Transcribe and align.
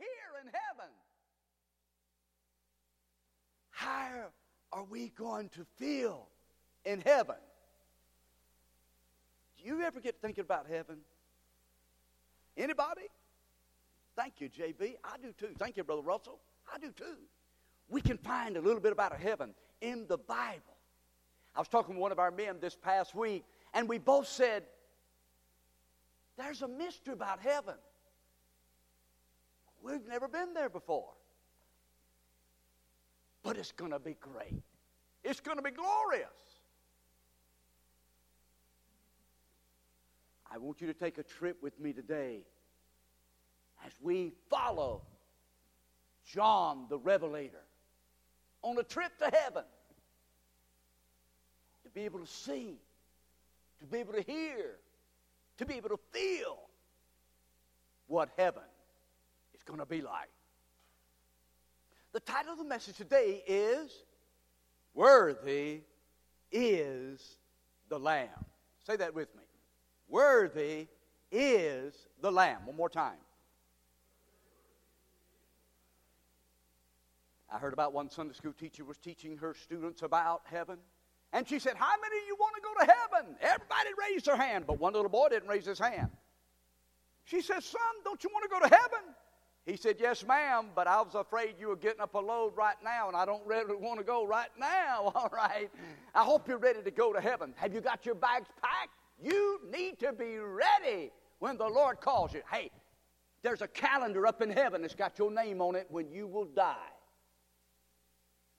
here 0.00 0.40
in 0.42 0.46
heaven. 0.46 0.90
How 3.70 4.30
are 4.72 4.84
we 4.84 5.10
going 5.10 5.48
to 5.50 5.64
feel 5.76 6.26
in 6.84 7.00
heaven? 7.00 7.36
Do 9.58 9.68
you 9.68 9.82
ever 9.82 10.00
get 10.00 10.20
thinking 10.20 10.42
about 10.42 10.66
heaven? 10.68 10.98
Anybody? 12.56 13.08
Thank 14.16 14.34
you, 14.40 14.48
JB. 14.48 14.96
I 15.04 15.16
do 15.22 15.32
too. 15.38 15.54
Thank 15.58 15.76
you, 15.76 15.84
Brother 15.84 16.02
Russell. 16.02 16.40
I 16.72 16.78
do 16.78 16.90
too. 16.90 17.16
We 17.88 18.00
can 18.00 18.18
find 18.18 18.56
a 18.56 18.60
little 18.60 18.80
bit 18.80 18.92
about 18.92 19.18
heaven 19.18 19.54
in 19.80 20.06
the 20.08 20.18
Bible. 20.18 20.76
I 21.54 21.58
was 21.58 21.68
talking 21.68 21.94
with 21.94 22.02
one 22.02 22.12
of 22.12 22.18
our 22.18 22.30
men 22.30 22.56
this 22.60 22.76
past 22.76 23.14
week, 23.14 23.44
and 23.74 23.88
we 23.88 23.98
both 23.98 24.28
said, 24.28 24.64
There's 26.36 26.62
a 26.62 26.68
mystery 26.68 27.14
about 27.14 27.40
heaven. 27.40 27.74
We've 29.82 30.06
never 30.06 30.28
been 30.28 30.54
there 30.54 30.68
before. 30.68 31.12
But 33.42 33.56
it's 33.56 33.72
going 33.72 33.92
to 33.92 33.98
be 33.98 34.16
great, 34.20 34.62
it's 35.24 35.40
going 35.40 35.56
to 35.56 35.62
be 35.62 35.70
glorious. 35.70 36.28
I 40.52 40.58
want 40.58 40.80
you 40.80 40.88
to 40.88 40.94
take 40.94 41.16
a 41.18 41.22
trip 41.22 41.62
with 41.62 41.78
me 41.78 41.92
today 41.92 42.40
as 43.86 43.92
we 44.02 44.32
follow 44.48 45.02
John 46.26 46.86
the 46.88 46.98
Revelator 46.98 47.62
on 48.62 48.76
a 48.76 48.82
trip 48.82 49.16
to 49.18 49.30
heaven 49.32 49.62
to 51.84 51.90
be 51.90 52.02
able 52.02 52.18
to 52.18 52.26
see, 52.26 52.74
to 53.78 53.86
be 53.86 53.98
able 53.98 54.12
to 54.14 54.22
hear, 54.22 54.76
to 55.58 55.66
be 55.66 55.74
able 55.74 55.90
to 55.90 56.00
feel 56.12 56.58
what 58.08 58.28
heaven 58.36 58.62
going 59.70 59.78
to 59.80 59.86
be 59.86 60.02
like. 60.02 60.28
The 62.12 62.20
title 62.20 62.52
of 62.52 62.58
the 62.58 62.64
message 62.64 62.96
today 62.96 63.42
is 63.46 63.92
Worthy 64.94 65.82
is 66.50 67.38
the 67.88 67.98
Lamb. 67.98 68.28
Say 68.84 68.96
that 68.96 69.14
with 69.14 69.34
me. 69.36 69.44
Worthy 70.08 70.88
is 71.30 71.94
the 72.20 72.32
Lamb. 72.32 72.66
One 72.66 72.76
more 72.76 72.88
time. 72.88 73.18
I 77.52 77.58
heard 77.58 77.72
about 77.72 77.92
one 77.92 78.10
Sunday 78.10 78.34
school 78.34 78.52
teacher 78.52 78.84
was 78.84 78.96
teaching 78.96 79.36
her 79.38 79.54
students 79.54 80.02
about 80.02 80.42
heaven. 80.44 80.78
And 81.32 81.48
she 81.48 81.60
said, 81.60 81.76
How 81.76 81.92
many 82.00 82.22
of 82.22 82.26
you 82.26 82.36
want 82.40 82.56
to 82.56 82.62
go 82.62 82.84
to 82.84 82.92
heaven? 82.92 83.36
Everybody 83.40 83.90
raised 84.10 84.26
their 84.26 84.36
hand, 84.36 84.64
but 84.66 84.80
one 84.80 84.92
little 84.92 85.08
boy 85.08 85.28
didn't 85.28 85.48
raise 85.48 85.66
his 85.66 85.78
hand. 85.78 86.10
She 87.24 87.40
says, 87.40 87.64
Son, 87.64 87.80
don't 88.02 88.22
you 88.24 88.30
want 88.32 88.42
to 88.42 88.48
go 88.48 88.58
to 88.66 88.74
heaven? 88.74 89.14
He 89.66 89.76
said, 89.76 89.96
Yes, 90.00 90.24
ma'am, 90.26 90.68
but 90.74 90.86
I 90.86 91.00
was 91.00 91.14
afraid 91.14 91.54
you 91.58 91.68
were 91.68 91.76
getting 91.76 92.00
up 92.00 92.14
a 92.14 92.18
load 92.18 92.52
right 92.56 92.76
now, 92.82 93.08
and 93.08 93.16
I 93.16 93.24
don't 93.24 93.46
really 93.46 93.76
want 93.76 93.98
to 93.98 94.04
go 94.04 94.26
right 94.26 94.48
now. 94.58 95.12
All 95.14 95.30
right. 95.32 95.70
I 96.14 96.24
hope 96.24 96.48
you're 96.48 96.58
ready 96.58 96.82
to 96.82 96.90
go 96.90 97.12
to 97.12 97.20
heaven. 97.20 97.52
Have 97.56 97.74
you 97.74 97.80
got 97.80 98.06
your 98.06 98.14
bags 98.14 98.48
packed? 98.62 98.90
You 99.22 99.60
need 99.70 99.98
to 100.00 100.12
be 100.12 100.38
ready 100.38 101.10
when 101.38 101.58
the 101.58 101.68
Lord 101.68 102.00
calls 102.00 102.32
you. 102.32 102.40
Hey, 102.50 102.70
there's 103.42 103.62
a 103.62 103.68
calendar 103.68 104.26
up 104.26 104.40
in 104.42 104.50
heaven 104.50 104.82
that's 104.82 104.94
got 104.94 105.18
your 105.18 105.30
name 105.30 105.60
on 105.60 105.76
it 105.76 105.86
when 105.90 106.10
you 106.10 106.26
will 106.26 106.46
die. 106.46 106.74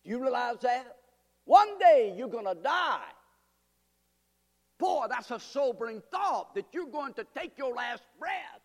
Do 0.04 0.10
you 0.12 0.22
realize 0.22 0.58
that? 0.62 0.98
One 1.46 1.80
day 1.80 2.14
you're 2.16 2.28
going 2.28 2.46
to 2.46 2.56
die. 2.56 3.02
Boy, 4.78 5.06
that's 5.10 5.30
a 5.30 5.40
sobering 5.40 6.02
thought 6.12 6.56
that 6.56 6.66
you're 6.74 6.88
going 6.88 7.14
to 7.14 7.26
take 7.36 7.58
your 7.58 7.74
last 7.74 8.04
breath 8.20 8.61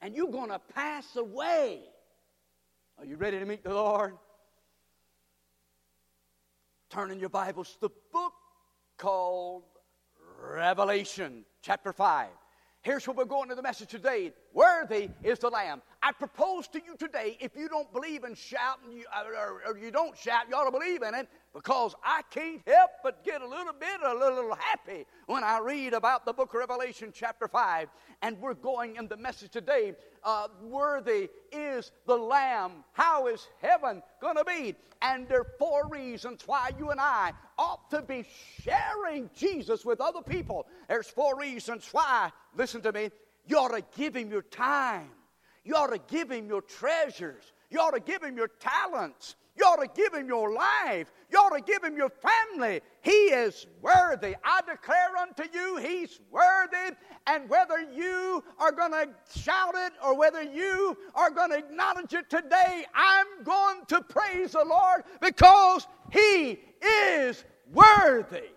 and 0.00 0.14
you're 0.14 0.30
going 0.30 0.50
to 0.50 0.60
pass 0.74 1.16
away. 1.16 1.80
Are 2.98 3.04
you 3.04 3.16
ready 3.16 3.38
to 3.38 3.44
meet 3.44 3.62
the 3.62 3.74
Lord? 3.74 4.14
Turn 6.90 7.10
in 7.10 7.20
your 7.20 7.28
Bibles 7.28 7.74
to 7.74 7.80
the 7.82 7.90
book 8.12 8.32
called 8.96 9.64
Revelation, 10.40 11.44
chapter 11.62 11.92
5. 11.92 12.28
Here's 12.82 13.06
where 13.06 13.14
we're 13.14 13.24
going 13.24 13.48
to 13.48 13.54
the 13.54 13.62
message 13.62 13.90
today. 13.90 14.32
Worthy 14.54 15.10
is 15.22 15.40
the 15.40 15.50
Lamb. 15.50 15.82
I 16.02 16.12
propose 16.12 16.68
to 16.68 16.78
you 16.78 16.96
today, 16.96 17.36
if 17.40 17.56
you 17.56 17.68
don't 17.68 17.92
believe 17.92 18.24
in 18.24 18.34
shouting, 18.34 18.92
you, 18.92 19.04
or, 19.14 19.62
or, 19.66 19.78
you 19.78 19.90
don't 19.90 20.16
shout, 20.16 20.44
you 20.48 20.54
ought 20.54 20.64
to 20.64 20.70
believe 20.70 21.02
in 21.02 21.14
it, 21.14 21.28
because 21.58 21.92
I 22.04 22.22
can't 22.30 22.62
help 22.68 22.90
but 23.02 23.24
get 23.24 23.42
a 23.42 23.48
little 23.48 23.72
bit, 23.72 24.00
a 24.04 24.14
little 24.14 24.54
happy 24.54 25.06
when 25.26 25.42
I 25.42 25.58
read 25.58 25.92
about 25.92 26.24
the 26.24 26.32
book 26.32 26.54
of 26.54 26.60
Revelation, 26.60 27.10
chapter 27.12 27.48
5. 27.48 27.88
And 28.22 28.40
we're 28.40 28.54
going 28.54 28.94
in 28.94 29.08
the 29.08 29.16
message 29.16 29.50
today. 29.50 29.94
Uh, 30.22 30.46
worthy 30.62 31.28
is 31.50 31.90
the 32.06 32.16
Lamb. 32.16 32.84
How 32.92 33.26
is 33.26 33.48
heaven 33.60 34.04
going 34.20 34.36
to 34.36 34.44
be? 34.44 34.76
And 35.02 35.26
there 35.26 35.40
are 35.40 35.52
four 35.58 35.88
reasons 35.88 36.42
why 36.46 36.70
you 36.78 36.90
and 36.90 37.00
I 37.00 37.32
ought 37.58 37.90
to 37.90 38.02
be 38.02 38.24
sharing 38.62 39.28
Jesus 39.36 39.84
with 39.84 40.00
other 40.00 40.22
people. 40.22 40.68
There's 40.88 41.08
four 41.08 41.36
reasons 41.36 41.88
why, 41.90 42.30
listen 42.56 42.82
to 42.82 42.92
me, 42.92 43.10
you 43.48 43.58
ought 43.58 43.76
to 43.76 43.82
give 43.96 44.14
him 44.14 44.30
your 44.30 44.42
time. 44.42 45.10
You 45.64 45.74
ought 45.74 45.92
to 45.92 46.00
give 46.08 46.30
him 46.30 46.46
your 46.46 46.62
treasures. 46.62 47.52
You 47.70 47.80
ought 47.80 47.94
to 47.94 48.00
give 48.00 48.22
him 48.22 48.36
your 48.36 48.48
talents. 48.60 49.36
You 49.56 49.64
ought 49.64 49.82
to 49.82 49.88
give 49.92 50.14
him 50.14 50.28
your 50.28 50.52
life. 50.52 51.10
You 51.30 51.38
ought 51.38 51.56
to 51.56 51.60
give 51.60 51.82
him 51.82 51.96
your 51.96 52.10
family. 52.10 52.80
He 53.02 53.10
is 53.10 53.66
worthy. 53.82 54.36
I 54.44 54.60
declare 54.60 55.16
unto 55.20 55.44
you, 55.52 55.76
he's 55.76 56.20
worthy. 56.30 56.96
And 57.26 57.48
whether 57.50 57.80
you 57.80 58.44
are 58.58 58.70
going 58.70 58.92
to 58.92 59.08
shout 59.38 59.74
it 59.76 59.92
or 60.02 60.16
whether 60.16 60.42
you 60.42 60.96
are 61.14 61.30
going 61.30 61.50
to 61.50 61.58
acknowledge 61.58 62.14
it 62.14 62.30
today, 62.30 62.86
I'm 62.94 63.26
going 63.44 63.84
to 63.88 64.00
praise 64.00 64.52
the 64.52 64.64
Lord 64.64 65.02
because 65.20 65.86
he 66.12 66.60
is 66.80 67.44
worthy. 67.72 68.50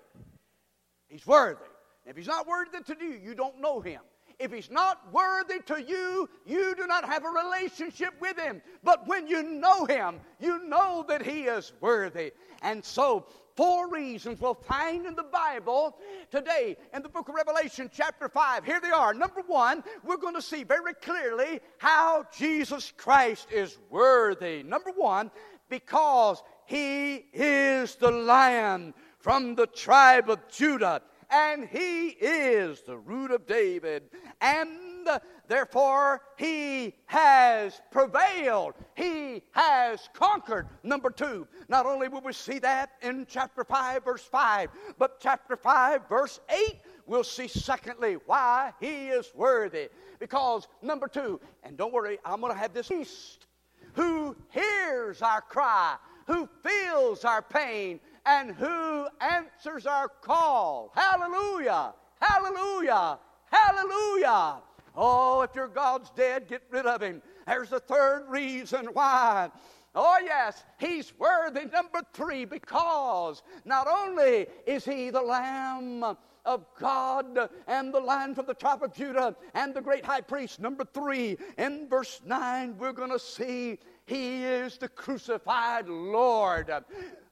He's 1.08 1.26
worthy. 1.26 1.66
If 2.06 2.16
he's 2.16 2.28
not 2.28 2.48
worthy 2.48 2.82
to 2.84 2.96
you, 3.00 3.20
you 3.22 3.36
don't 3.36 3.60
know 3.60 3.82
him. 3.82 4.02
If 4.42 4.52
he's 4.52 4.72
not 4.72 5.14
worthy 5.14 5.60
to 5.68 5.82
you, 5.82 6.28
you 6.48 6.74
do 6.76 6.88
not 6.88 7.06
have 7.06 7.24
a 7.24 7.30
relationship 7.30 8.14
with 8.20 8.40
him. 8.40 8.62
But 8.84 9.08
when 9.08 9.28
you 9.28 9.44
know 9.44 9.86
him, 9.86 10.20
you 10.40 10.68
know 10.68 11.06
that 11.08 11.22
he 11.22 11.44
is 11.44 11.74
worthy. 11.80 12.32
And 12.64 12.84
so, 12.84 13.28
four 13.56 13.88
reasons 13.90 14.42
we'll 14.42 14.56
find 14.56 15.06
in 15.06 15.16
the 15.16 15.24
Bible 15.24 15.96
today 16.32 16.76
in 16.94 17.04
the 17.04 17.10
book 17.10 17.30
of 17.30 17.36
Revelation, 17.36 17.90
chapter 17.94 18.28
5. 18.28 18.66
Here 18.66 18.80
they 18.82 18.90
are. 18.90 19.14
Number 19.14 19.42
one, 19.46 19.84
we're 20.04 20.18
going 20.18 20.36
to 20.36 20.42
see 20.42 20.64
very 20.64 20.96
clearly 20.96 21.60
how 21.78 22.26
Jesus 22.36 22.92
Christ 22.98 23.48
is 23.52 23.78
worthy. 23.92 24.64
Number 24.64 24.92
one, 24.96 25.30
because 25.70 26.42
he 26.66 27.26
is 27.34 27.96
the 27.96 28.10
lion 28.10 28.96
from 29.20 29.54
the 29.54 29.68
tribe 29.68 30.32
of 30.32 30.40
Judah 30.50 31.02
and 31.32 31.66
he 31.66 32.10
is 32.10 32.82
the 32.82 32.98
root 32.98 33.32
of 33.32 33.48
David. 33.48 34.04
And 34.42 34.70
therefore, 35.48 36.22
he 36.38 36.94
has 37.06 37.82
prevailed. 37.92 38.74
He 38.96 39.42
has 39.52 40.10
conquered. 40.14 40.68
Number 40.84 41.10
two, 41.10 41.48
not 41.70 41.86
only 41.86 42.08
will 42.08 42.22
we 42.22 42.34
see 42.34 42.60
that 42.60 42.92
in 43.02 43.26
chapter 43.28 43.64
5, 43.64 44.04
verse 44.04 44.24
5, 44.24 44.70
but 45.00 45.20
chapter 45.20 45.56
5, 45.56 46.08
verse 46.08 46.40
8, 46.50 46.80
we'll 47.08 47.24
see 47.24 47.48
secondly 47.48 48.18
why 48.26 48.74
he 48.80 49.08
is 49.08 49.32
worthy. 49.34 49.90
Because, 50.20 50.68
number 50.82 51.08
two, 51.08 51.40
and 51.64 51.78
don't 51.78 51.94
worry, 51.94 52.20
I'm 52.24 52.42
going 52.42 52.54
to 52.54 52.60
have 52.60 52.74
this 52.74 52.90
beast 52.90 53.48
who 53.94 54.36
hears 54.50 55.22
our 55.22 55.42
cry, 55.42 55.96
who 56.28 56.48
feels 56.64 57.26
our 57.26 57.42
pain, 57.42 58.00
and 58.26 58.52
who 58.52 59.08
answers 59.20 59.41
our 59.86 60.08
call. 60.08 60.92
Hallelujah! 60.96 61.94
Hallelujah! 62.20 63.20
Hallelujah! 63.52 64.58
Oh, 64.96 65.42
if 65.42 65.56
your 65.56 65.68
God's 65.68 66.10
dead, 66.12 66.48
get 66.48 66.64
rid 66.70 66.86
of 66.86 67.02
him. 67.02 67.22
There's 67.48 67.70
the 67.70 67.80
third 67.80 68.26
reason 68.28 68.88
why. 68.94 69.50
Oh, 69.94 70.18
yes, 70.24 70.64
he's 70.80 71.14
worthy. 71.18 71.66
Number 71.66 72.02
three, 72.14 72.46
because 72.46 73.44
not 73.66 73.88
only 73.88 74.48
is 74.66 74.86
he 74.86 75.10
the 75.10 75.22
Lamb 75.22 76.18
of 76.46 76.66
God 76.80 77.38
and 77.68 77.94
the 77.94 78.00
Lion 78.00 78.34
from 78.34 78.46
the 78.46 78.54
tribe 78.54 78.84
of 78.84 78.94
Judah 78.94 79.36
and 79.54 79.74
the 79.74 79.82
great 79.82 80.06
high 80.06 80.22
priest. 80.22 80.60
Number 80.60 80.86
three, 80.86 81.38
in 81.58 81.88
verse 81.90 82.22
9, 82.26 82.78
we're 82.78 82.94
going 82.94 83.12
to 83.12 83.20
see 83.20 83.80
he 84.06 84.44
is 84.44 84.78
the 84.78 84.88
crucified 84.88 85.88
Lord 85.88 86.74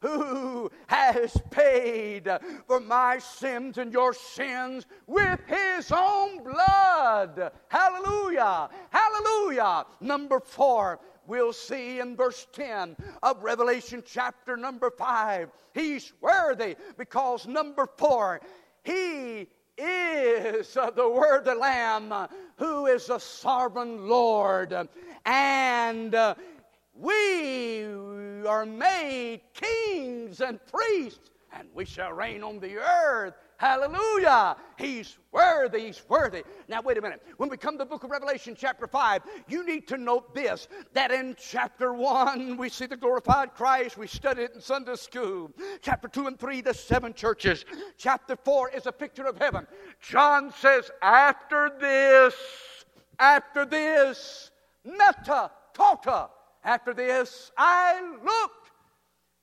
who 0.01 0.71
has 0.87 1.35
paid 1.49 2.29
for 2.67 2.79
my 2.79 3.19
sins 3.19 3.77
and 3.77 3.91
your 3.91 4.13
sins 4.13 4.85
with 5.07 5.39
his 5.47 5.91
own 5.91 6.43
blood. 6.43 7.51
Hallelujah! 7.67 8.69
Hallelujah! 8.89 9.85
Number 9.99 10.39
four, 10.39 10.99
we'll 11.27 11.53
see 11.53 11.99
in 11.99 12.15
verse 12.15 12.47
10 12.53 12.95
of 13.23 13.43
Revelation 13.43 14.03
chapter 14.05 14.57
number 14.57 14.89
5. 14.89 15.49
He's 15.73 16.13
worthy 16.21 16.75
because 16.97 17.47
number 17.47 17.87
4, 17.97 18.41
he 18.83 19.47
is 19.77 20.73
the 20.73 21.09
Word, 21.09 21.45
the 21.45 21.55
Lamb, 21.55 22.13
who 22.57 22.87
is 22.87 23.07
the 23.07 23.19
sovereign 23.19 24.09
Lord. 24.09 24.75
And 25.25 26.15
we 26.99 27.85
are 28.45 28.65
made 28.65 29.41
kings 29.53 30.41
and 30.41 30.59
priests, 30.67 31.31
and 31.53 31.67
we 31.73 31.85
shall 31.85 32.11
reign 32.11 32.43
on 32.43 32.59
the 32.59 32.75
earth. 32.75 33.35
Hallelujah. 33.59 34.55
He's 34.77 35.17
worthy. 35.33 35.87
He's 35.87 36.01
worthy. 36.07 36.43
Now, 36.69 36.81
wait 36.81 36.97
a 36.97 37.01
minute. 37.01 37.21
When 37.35 37.49
we 37.49 37.57
come 37.57 37.73
to 37.73 37.79
the 37.79 37.85
book 37.85 38.05
of 38.05 38.09
Revelation, 38.09 38.55
chapter 38.57 38.87
5, 38.87 39.21
you 39.49 39.65
need 39.65 39.85
to 39.89 39.97
note 39.97 40.33
this 40.33 40.69
that 40.93 41.11
in 41.11 41.35
chapter 41.37 41.93
1, 41.93 42.55
we 42.55 42.69
see 42.69 42.85
the 42.85 42.95
glorified 42.95 43.53
Christ. 43.53 43.97
We 43.97 44.07
studied 44.07 44.43
it 44.43 44.51
in 44.55 44.61
Sunday 44.61 44.95
school. 44.95 45.51
Chapter 45.81 46.07
2 46.07 46.27
and 46.27 46.39
3, 46.39 46.61
the 46.61 46.73
seven 46.73 47.13
churches. 47.13 47.65
Chapter 47.97 48.37
4 48.37 48.69
is 48.69 48.85
a 48.85 48.93
picture 48.93 49.25
of 49.25 49.37
heaven. 49.37 49.67
John 50.01 50.53
says, 50.53 50.89
after 51.01 51.69
this, 51.81 52.35
after 53.19 53.65
this, 53.65 54.51
meta, 54.85 55.51
tauta, 55.73 56.29
after 56.63 56.93
this, 56.93 57.51
I 57.57 58.01
looked 58.23 58.71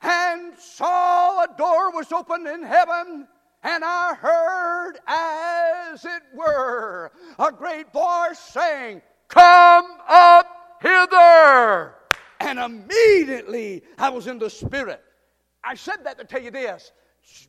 and 0.03 0.55
saw 0.59 1.45
a 1.45 1.49
door 1.57 1.91
was 1.93 2.13
opened 2.13 2.47
in 2.47 2.63
heaven 2.63 3.27
and 3.63 3.83
I 3.85 4.15
heard, 4.15 4.99
as 5.09 6.05
it 6.05 6.23
were, 6.35 7.11
a 7.39 7.51
great 7.51 7.93
voice 7.93 8.39
saying, 8.39 9.03
Come 9.29 9.87
up 10.09 10.47
hither. 10.81 11.95
And 12.39 12.61
immediately 12.61 13.83
I 13.99 14.11
was 14.11 14.29
in 14.29 14.39
the 14.39 14.51
Spirit. 14.51 15.03
I 15.65 15.75
said 15.75 16.05
that 16.05 16.17
to 16.19 16.25
tell 16.25 16.41
you 16.41 16.53
this. 16.53 16.93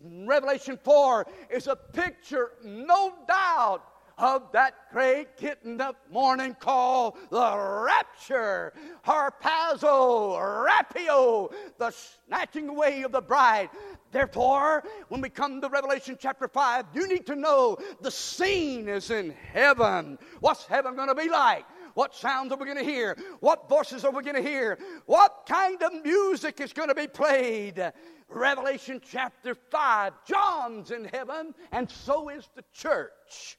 Revelation 0.01 0.79
4 0.83 1.27
is 1.51 1.67
a 1.67 1.75
picture, 1.75 2.53
no 2.63 3.13
doubt, 3.27 3.83
of 4.17 4.51
that 4.51 4.73
great 4.91 5.37
getting 5.37 5.79
up 5.79 5.95
morning 6.11 6.55
call, 6.59 7.17
the 7.29 7.83
rapture, 7.85 8.73
harpazo, 9.05 10.37
rapio, 10.65 11.51
the 11.77 11.91
snatching 11.91 12.69
away 12.69 13.03
of 13.03 13.11
the 13.11 13.21
bride. 13.21 13.69
Therefore, 14.11 14.83
when 15.09 15.21
we 15.21 15.29
come 15.29 15.61
to 15.61 15.69
Revelation 15.69 16.17
chapter 16.19 16.47
5, 16.47 16.85
you 16.93 17.07
need 17.07 17.25
to 17.27 17.35
know 17.35 17.77
the 18.01 18.11
scene 18.11 18.87
is 18.87 19.11
in 19.11 19.33
heaven. 19.53 20.17
What's 20.39 20.65
heaven 20.65 20.95
going 20.95 21.09
to 21.09 21.15
be 21.15 21.29
like? 21.29 21.65
What 21.93 22.15
sounds 22.15 22.51
are 22.51 22.57
we 22.57 22.65
going 22.65 22.77
to 22.77 22.83
hear? 22.83 23.17
What 23.39 23.67
voices 23.67 24.05
are 24.05 24.11
we 24.11 24.23
going 24.23 24.35
to 24.35 24.41
hear? 24.41 24.77
What 25.07 25.47
kind 25.49 25.81
of 25.81 25.91
music 26.03 26.61
is 26.61 26.71
going 26.71 26.89
to 26.89 26.95
be 26.95 27.07
played? 27.07 27.91
Revelation 28.29 29.01
chapter 29.03 29.55
5. 29.55 30.13
John's 30.25 30.91
in 30.91 31.05
heaven, 31.05 31.53
and 31.71 31.89
so 31.89 32.29
is 32.29 32.49
the 32.55 32.63
church. 32.73 33.57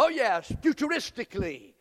Oh, 0.00 0.08
yes, 0.08 0.52
futuristically. 0.62 1.74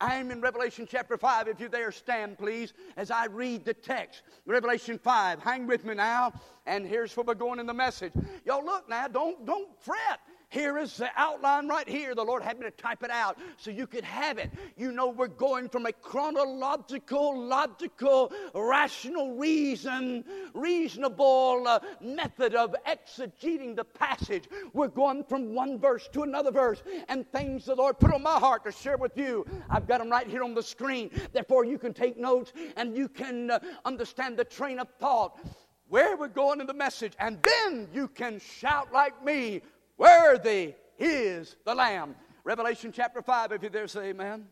I'm 0.00 0.30
in 0.30 0.40
Revelation 0.40 0.88
chapter 0.90 1.18
5. 1.18 1.48
If 1.48 1.60
you're 1.60 1.68
there, 1.68 1.92
stand, 1.92 2.38
please, 2.38 2.72
as 2.96 3.10
I 3.10 3.26
read 3.26 3.66
the 3.66 3.74
text. 3.74 4.22
Revelation 4.46 4.98
5. 4.98 5.40
Hang 5.40 5.66
with 5.66 5.84
me 5.84 5.92
now. 5.92 6.32
And 6.64 6.86
here's 6.86 7.14
where 7.14 7.24
we're 7.24 7.34
going 7.34 7.58
in 7.58 7.66
the 7.66 7.74
message. 7.74 8.12
Y'all, 8.46 8.64
look 8.64 8.88
now, 8.88 9.06
don't, 9.06 9.44
don't 9.44 9.68
fret. 9.82 10.18
Here 10.50 10.78
is 10.78 10.96
the 10.96 11.10
outline 11.14 11.68
right 11.68 11.86
here. 11.86 12.14
The 12.14 12.24
Lord 12.24 12.42
had 12.42 12.58
me 12.58 12.64
to 12.64 12.70
type 12.70 13.02
it 13.02 13.10
out 13.10 13.38
so 13.58 13.70
you 13.70 13.86
could 13.86 14.04
have 14.04 14.38
it. 14.38 14.50
You 14.78 14.92
know, 14.92 15.08
we're 15.08 15.28
going 15.28 15.68
from 15.68 15.84
a 15.84 15.92
chronological, 15.92 17.38
logical, 17.38 18.32
rational 18.54 19.36
reason, 19.36 20.24
reasonable 20.54 21.64
uh, 21.66 21.80
method 22.00 22.54
of 22.54 22.74
exegeting 22.86 23.76
the 23.76 23.84
passage. 23.84 24.48
We're 24.72 24.88
going 24.88 25.24
from 25.24 25.54
one 25.54 25.78
verse 25.78 26.08
to 26.14 26.22
another 26.22 26.50
verse, 26.50 26.82
and 27.08 27.30
things 27.30 27.66
the 27.66 27.74
Lord 27.74 27.98
put 27.98 28.14
on 28.14 28.22
my 28.22 28.38
heart 28.38 28.64
to 28.64 28.72
share 28.72 28.96
with 28.96 29.18
you. 29.18 29.44
I've 29.68 29.86
got 29.86 29.98
them 29.98 30.08
right 30.08 30.26
here 30.26 30.42
on 30.42 30.54
the 30.54 30.62
screen. 30.62 31.10
Therefore, 31.32 31.66
you 31.66 31.78
can 31.78 31.92
take 31.92 32.16
notes 32.16 32.54
and 32.76 32.96
you 32.96 33.08
can 33.08 33.50
uh, 33.50 33.58
understand 33.84 34.38
the 34.38 34.44
train 34.44 34.78
of 34.78 34.88
thought 34.98 35.38
where 35.88 36.16
we're 36.16 36.28
going 36.28 36.60
in 36.60 36.66
the 36.66 36.74
message, 36.74 37.14
and 37.18 37.38
then 37.42 37.88
you 37.94 38.08
can 38.08 38.38
shout 38.38 38.92
like 38.92 39.24
me 39.24 39.62
Worthy 39.98 40.74
is 40.98 41.56
the 41.64 41.74
Lamb. 41.74 42.14
Revelation 42.44 42.92
chapter 42.92 43.20
5, 43.20 43.52
if 43.52 43.62
you're 43.62 43.70
there, 43.70 43.88
say 43.88 44.10
amen. 44.10 44.46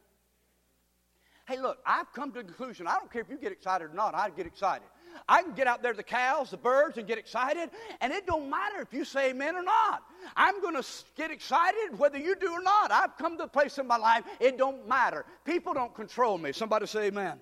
Hey, 1.49 1.61
look, 1.61 1.79
I've 1.87 2.13
come 2.13 2.33
to 2.33 2.41
a 2.41 2.45
conclusion. 2.45 2.89
I 2.89 2.97
don't 2.97 3.11
care 3.11 3.23
if 3.23 3.31
you 3.31 3.39
get 3.39 3.53
excited 3.53 3.85
or 3.85 3.95
not, 3.95 4.15
I 4.15 4.31
get 4.31 4.47
excited. 4.47 4.87
I 5.29 5.43
can 5.43 5.53
get 5.55 5.67
out 5.67 5.83
there, 5.83 5.95
the 5.95 6.03
cows, 6.03 6.51
the 6.51 6.57
birds, 6.59 6.99
and 6.99 7.07
get 7.07 7.17
excited, 7.17 7.71
and 8.01 8.13
it 8.13 8.27
don't 8.27 8.51
matter 8.51 8.83
if 8.83 8.93
you 8.93 9.05
say 9.05 9.31
amen 9.31 9.55
or 9.55 9.63
not. 9.63 10.03
I'm 10.37 10.61
going 10.61 10.75
to 10.75 10.87
get 11.17 11.31
excited 11.31 11.97
whether 11.97 12.19
you 12.19 12.35
do 12.37 12.51
or 12.51 12.63
not. 12.63 12.91
I've 12.91 13.17
come 13.17 13.39
to 13.39 13.45
a 13.45 13.49
place 13.49 13.79
in 13.79 13.87
my 13.87 13.97
life, 13.97 14.25
it 14.41 14.59
don't 14.59 14.87
matter. 14.87 15.25
People 15.45 15.73
don't 15.73 15.95
control 15.95 16.37
me. 16.37 16.53
Somebody 16.53 16.87
say 16.87 17.07
amen. 17.07 17.39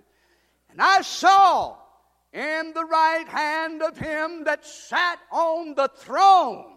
And 0.70 0.80
I 0.80 1.00
saw 1.00 1.76
in 2.32 2.72
the 2.74 2.84
right 2.84 3.26
hand 3.26 3.82
of 3.82 3.96
him 3.96 4.44
that 4.44 4.64
sat 4.66 5.18
on 5.32 5.74
the 5.74 5.88
throne 5.96 6.73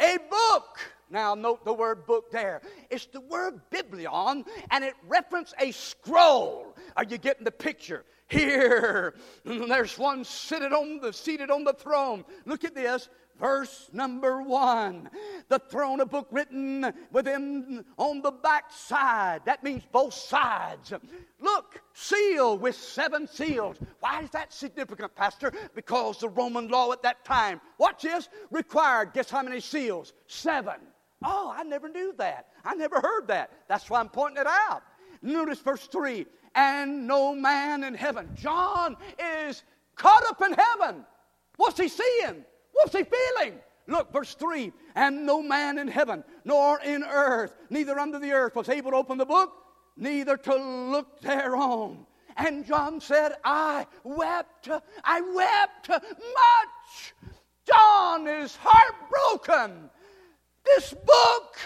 a 0.00 0.18
book. 0.30 0.78
Now, 1.08 1.34
note 1.34 1.64
the 1.64 1.72
word 1.72 2.04
book 2.04 2.30
there. 2.32 2.62
It's 2.90 3.06
the 3.06 3.20
word 3.20 3.60
biblion, 3.70 4.44
and 4.70 4.84
it 4.84 4.94
references 5.06 5.54
a 5.60 5.70
scroll. 5.70 6.74
Are 6.96 7.04
you 7.04 7.16
getting 7.18 7.44
the 7.44 7.52
picture? 7.52 8.04
Here, 8.28 9.14
there's 9.44 9.96
one 9.98 10.24
seated 10.24 10.72
on 10.72 10.98
the 11.00 11.12
seated 11.12 11.48
on 11.48 11.62
the 11.62 11.74
throne. 11.74 12.24
Look 12.44 12.64
at 12.64 12.74
this 12.74 13.08
verse 13.38 13.88
number 13.92 14.42
one. 14.42 15.10
The 15.48 15.58
throne, 15.58 16.00
a 16.00 16.06
book 16.06 16.28
written 16.30 16.92
within 17.12 17.84
on 17.96 18.22
the 18.22 18.32
back 18.32 18.72
side. 18.72 19.42
That 19.44 19.62
means 19.62 19.82
both 19.90 20.14
sides. 20.14 20.92
Look, 21.40 21.80
sealed 21.94 22.60
with 22.60 22.76
seven 22.76 23.26
seals. 23.26 23.76
Why 24.00 24.22
is 24.22 24.30
that 24.30 24.52
significant, 24.52 25.14
Pastor? 25.14 25.52
Because 25.74 26.18
the 26.18 26.28
Roman 26.28 26.68
law 26.68 26.92
at 26.92 27.02
that 27.02 27.24
time, 27.24 27.60
watch 27.78 28.02
this, 28.02 28.28
required, 28.50 29.12
guess 29.12 29.30
how 29.30 29.42
many 29.42 29.60
seals? 29.60 30.12
Seven. 30.26 30.76
Oh, 31.24 31.52
I 31.56 31.62
never 31.62 31.88
knew 31.88 32.14
that. 32.18 32.48
I 32.64 32.74
never 32.74 33.00
heard 33.00 33.28
that. 33.28 33.50
That's 33.68 33.88
why 33.88 34.00
I'm 34.00 34.08
pointing 34.08 34.40
it 34.40 34.46
out. 34.46 34.82
Notice 35.22 35.60
verse 35.60 35.86
3 35.86 36.26
and 36.54 37.06
no 37.06 37.34
man 37.34 37.84
in 37.84 37.94
heaven. 37.94 38.28
John 38.34 38.96
is 39.18 39.62
caught 39.94 40.24
up 40.26 40.42
in 40.42 40.52
heaven. 40.52 41.04
What's 41.56 41.78
he 41.78 41.88
seeing? 41.88 42.44
What's 42.76 42.96
he 42.96 43.04
feeling? 43.04 43.58
Look, 43.86 44.12
verse 44.12 44.34
3 44.34 44.72
And 44.94 45.24
no 45.24 45.42
man 45.42 45.78
in 45.78 45.88
heaven, 45.88 46.24
nor 46.44 46.80
in 46.80 47.02
earth, 47.02 47.56
neither 47.70 47.98
under 47.98 48.18
the 48.18 48.32
earth, 48.32 48.54
was 48.54 48.68
able 48.68 48.90
to 48.90 48.96
open 48.96 49.18
the 49.18 49.26
book, 49.26 49.52
neither 49.96 50.36
to 50.36 50.54
look 50.54 51.20
thereon. 51.20 52.06
And 52.36 52.66
John 52.66 53.00
said, 53.00 53.32
I 53.44 53.86
wept, 54.04 54.68
I 55.04 55.20
wept 55.20 55.88
much. 55.88 57.14
John 57.66 58.26
is 58.26 58.56
heartbroken. 58.60 59.90
This 60.64 60.92
book 60.92 61.56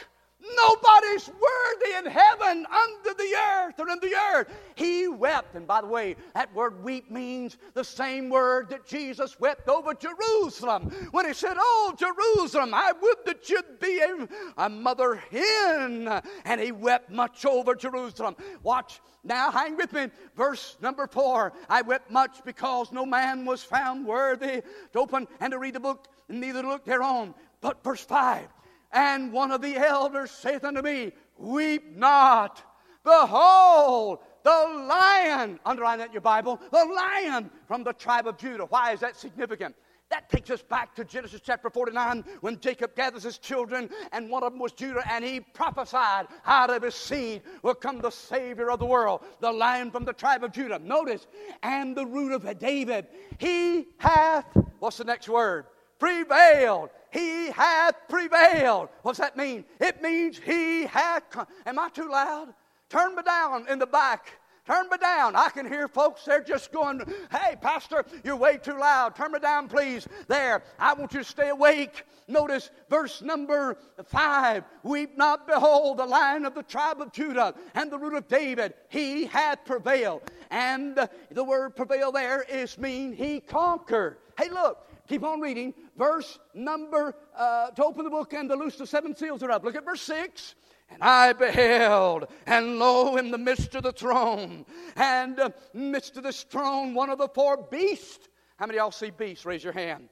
Nobody's 0.57 1.29
worthy 1.29 1.97
in 1.99 2.07
heaven, 2.07 2.67
under 2.71 3.15
the 3.15 3.37
earth, 3.57 3.75
or 3.79 3.89
in 3.89 3.99
the 4.01 4.15
earth. 4.35 4.49
He 4.75 5.09
wept. 5.09 5.55
And 5.55 5.67
by 5.67 5.81
the 5.81 5.87
way, 5.87 6.17
that 6.35 6.55
word 6.55 6.83
weep 6.83 7.11
means 7.11 7.57
the 7.75 7.85
same 7.85 8.29
word 8.29 8.71
that 8.71 8.87
Jesus 8.87 9.39
wept 9.41 9.69
over 9.69 9.95
Jerusalem 9.95 10.91
when 11.11 11.27
he 11.27 11.35
said, 11.35 11.57
Oh, 11.59 11.95
Jerusalem, 11.99 12.73
I 12.75 12.93
would 13.01 13.19
that 13.27 13.49
you'd 13.49 13.81
be 13.81 14.01
a, 14.01 14.29
a 14.57 14.69
mother 14.69 15.17
hen. 15.31 16.09
And 16.45 16.61
he 16.61 16.73
wept 16.73 17.11
much 17.11 17.45
over 17.45 17.75
Jerusalem. 17.75 18.37
Watch 18.63 19.01
now, 19.23 19.51
hang 19.51 19.77
with 19.77 19.93
me. 19.93 20.09
Verse 20.35 20.77
number 20.81 21.07
four 21.07 21.53
I 21.69 21.83
wept 21.83 22.11
much 22.11 22.43
because 22.45 22.91
no 22.91 23.05
man 23.05 23.45
was 23.45 23.63
found 23.63 24.07
worthy 24.07 24.63
to 24.93 24.99
open 24.99 25.29
and 25.41 25.51
to 25.53 25.59
read 25.59 25.75
the 25.75 25.81
book, 25.81 26.09
and 26.29 26.41
neither 26.41 26.63
to 26.63 26.69
look 26.69 26.85
thereon. 26.85 27.35
But 27.61 27.85
verse 27.85 28.03
five 28.03 28.49
and 28.93 29.33
one 29.33 29.53
of 29.53 29.63
the 29.63 29.77
elders 29.77 30.31
saith 30.31 30.65
unto 30.65 30.83
me, 30.83 31.13
Weep 31.39 31.97
not. 31.97 32.63
Behold, 33.05 34.19
the 34.43 34.51
lion, 34.51 35.59
underline 35.65 35.99
that 35.99 36.09
in 36.09 36.13
your 36.13 36.21
Bible, 36.21 36.61
the 36.71 36.85
lion 36.85 37.51
from 37.67 37.83
the 37.83 37.93
tribe 37.93 38.27
of 38.27 38.37
Judah. 38.37 38.67
Why 38.67 38.93
is 38.93 39.01
that 39.01 39.17
significant? 39.17 39.75
That 40.11 40.29
takes 40.29 40.51
us 40.51 40.61
back 40.61 40.95
to 40.97 41.05
Genesis 41.05 41.41
chapter 41.43 41.71
49 41.71 42.25
when 42.41 42.59
Jacob 42.59 42.97
gathers 42.97 43.23
his 43.23 43.39
children, 43.39 43.89
and 44.11 44.29
one 44.29 44.43
of 44.43 44.53
them 44.53 44.61
was 44.61 44.73
Judah, 44.73 45.05
and 45.09 45.25
he 45.25 45.39
prophesied 45.39 46.27
out 46.45 46.69
of 46.69 46.83
his 46.83 46.97
seed 46.97 47.43
will 47.63 47.75
come 47.75 48.01
the 48.01 48.11
Savior 48.11 48.73
of 48.73 48.81
the 48.81 48.87
world, 48.87 49.21
the 49.39 49.53
lion 49.53 49.91
from 49.91 50.05
the 50.05 50.13
tribe 50.13 50.43
of 50.43 50.51
Judah. 50.51 50.81
Notice, 50.81 51.29
and 51.63 51.97
the 51.97 52.05
root 52.05 52.33
of 52.33 52.59
David. 52.59 53.07
He 53.39 53.87
hath, 53.99 54.47
what's 54.81 54.97
the 54.97 55.05
next 55.05 55.29
word? 55.29 55.67
Prevailed 56.01 56.91
he 57.13 57.51
hath 57.51 57.97
prevailed. 58.09 58.89
What's 59.03 59.19
that 59.19 59.37
mean? 59.37 59.65
It 59.81 60.03
means 60.03 60.39
he 60.39 60.85
hath. 60.85 61.31
Come. 61.31 61.47
Am 61.67 61.79
I 61.79 61.89
too 61.91 62.11
loud? 62.11 62.55
Turn 62.89 63.15
me 63.15 63.23
down 63.23 63.67
in 63.69 63.79
the 63.79 63.87
back. 63.87 64.41
Turn 64.67 64.89
me 64.89 64.99
down. 64.99 65.35
I 65.35 65.49
can 65.49 65.67
hear 65.67 65.89
folks, 65.89 66.25
they're 66.25 66.45
just 66.45 66.71
going, 66.71 67.03
Hey, 67.33 67.57
Pastor, 67.61 68.05
you're 68.23 68.37
way 68.37 68.57
too 68.57 68.79
loud. 68.79 69.17
Turn 69.17 69.33
me 69.33 69.41
down, 69.41 69.69
please. 69.69 70.07
There. 70.29 70.63
I 70.79 70.95
want 70.95 71.13
you 71.13 71.21
to 71.21 71.25
stay 71.25 71.49
awake. 71.49 72.05
Notice 72.29 72.71
verse 72.89 73.23
number 73.23 73.77
five 74.07 74.63
Weep 74.85 75.19
not, 75.19 75.49
behold, 75.49 75.99
the 75.99 76.07
lion 76.07 76.45
of 76.45 76.55
the 76.55 76.63
tribe 76.63 77.01
of 77.01 77.13
Judah 77.13 77.55
and 77.75 77.91
the 77.91 77.99
root 77.99 78.15
of 78.15 78.29
David. 78.29 78.75
He 78.89 79.25
hath 79.25 79.65
prevailed. 79.65 80.23
And 80.51 81.09
the 81.31 81.45
word 81.45 81.75
prevail 81.75 82.13
there 82.13 82.43
is 82.43 82.79
mean 82.79 83.13
he 83.13 83.41
conquered. 83.41 84.19
Hey, 84.39 84.51
look. 84.51 84.87
Keep 85.11 85.25
on 85.25 85.41
reading. 85.41 85.75
Verse 85.99 86.39
number, 86.55 87.17
uh, 87.37 87.71
to 87.73 87.85
open 87.85 88.05
the 88.05 88.11
book 88.11 88.33
and 88.33 88.49
to 88.49 88.55
loose 88.55 88.77
the 88.77 88.87
seven 88.87 89.17
seals 89.17 89.43
are 89.43 89.51
up. 89.51 89.65
Look 89.65 89.75
at 89.75 89.85
verse 89.85 90.03
6. 90.03 90.55
And 90.89 91.03
I 91.03 91.33
beheld, 91.33 92.29
and 92.47 92.79
lo, 92.79 93.17
in 93.17 93.33
the 93.33 93.39
midst 93.39 93.75
of 93.75 93.83
the 93.83 93.91
throne, 93.91 94.65
and 94.95 95.41
uh, 95.41 95.51
midst 95.75 96.17
of 96.17 96.23
this 96.23 96.45
throne, 96.45 96.95
one 96.95 97.11
of 97.11 97.19
the 97.19 97.27
four 97.27 97.57
beasts. 97.57 98.29
How 98.57 98.67
many 98.67 98.79
y'all 98.79 98.93
see 98.93 99.11
beasts? 99.11 99.45
Raise 99.45 99.65
your 99.65 99.73
hand. 99.73 100.11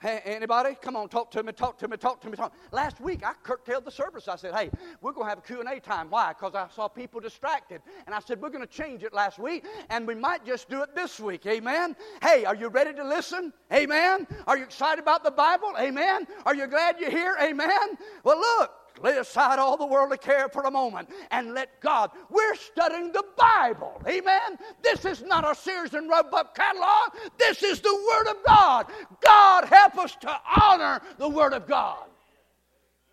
Hey, 0.00 0.22
anybody? 0.24 0.78
Come 0.80 0.96
on, 0.96 1.10
talk 1.10 1.30
to 1.32 1.42
me, 1.42 1.52
talk 1.52 1.76
to 1.80 1.86
me, 1.86 1.98
talk 1.98 2.22
to 2.22 2.30
me. 2.30 2.34
Talk. 2.34 2.54
Last 2.72 3.02
week, 3.02 3.22
I 3.22 3.34
curtailed 3.42 3.84
the 3.84 3.90
service. 3.90 4.28
I 4.28 4.36
said, 4.36 4.54
hey, 4.54 4.70
we're 5.02 5.12
going 5.12 5.26
to 5.26 5.28
have 5.28 5.40
a 5.40 5.42
Q&A 5.42 5.78
time. 5.78 6.08
Why? 6.08 6.32
Because 6.32 6.54
I 6.54 6.68
saw 6.74 6.88
people 6.88 7.20
distracted. 7.20 7.82
And 8.06 8.14
I 8.14 8.20
said, 8.20 8.40
we're 8.40 8.48
going 8.48 8.66
to 8.66 8.72
change 8.72 9.02
it 9.02 9.12
last 9.12 9.38
week, 9.38 9.66
and 9.90 10.06
we 10.06 10.14
might 10.14 10.46
just 10.46 10.70
do 10.70 10.82
it 10.82 10.94
this 10.94 11.20
week. 11.20 11.44
Amen? 11.44 11.94
Hey, 12.22 12.46
are 12.46 12.54
you 12.54 12.68
ready 12.68 12.94
to 12.94 13.04
listen? 13.04 13.52
Amen? 13.70 14.26
Are 14.46 14.56
you 14.56 14.64
excited 14.64 15.02
about 15.02 15.22
the 15.22 15.30
Bible? 15.30 15.74
Amen? 15.78 16.26
Are 16.46 16.54
you 16.54 16.66
glad 16.66 16.98
you're 16.98 17.10
here? 17.10 17.36
Amen? 17.38 17.98
Well, 18.24 18.38
look, 18.38 18.72
Lay 19.02 19.16
aside 19.16 19.58
all 19.58 19.76
the 19.76 19.86
worldly 19.86 20.18
care 20.18 20.48
for 20.48 20.62
a 20.62 20.70
moment 20.70 21.08
and 21.30 21.54
let 21.54 21.80
God. 21.80 22.10
We're 22.28 22.54
studying 22.54 23.12
the 23.12 23.24
Bible. 23.36 24.00
Amen. 24.06 24.58
This 24.82 25.04
is 25.04 25.22
not 25.22 25.50
a 25.50 25.54
Sears 25.54 25.94
and 25.94 26.08
Roebuck 26.08 26.54
catalog. 26.54 27.14
This 27.38 27.62
is 27.62 27.80
the 27.80 27.94
Word 27.94 28.30
of 28.30 28.36
God. 28.44 28.86
God 29.20 29.64
help 29.64 29.98
us 29.98 30.16
to 30.16 30.40
honor 30.60 31.00
the 31.18 31.28
Word 31.28 31.52
of 31.52 31.66
God. 31.66 32.04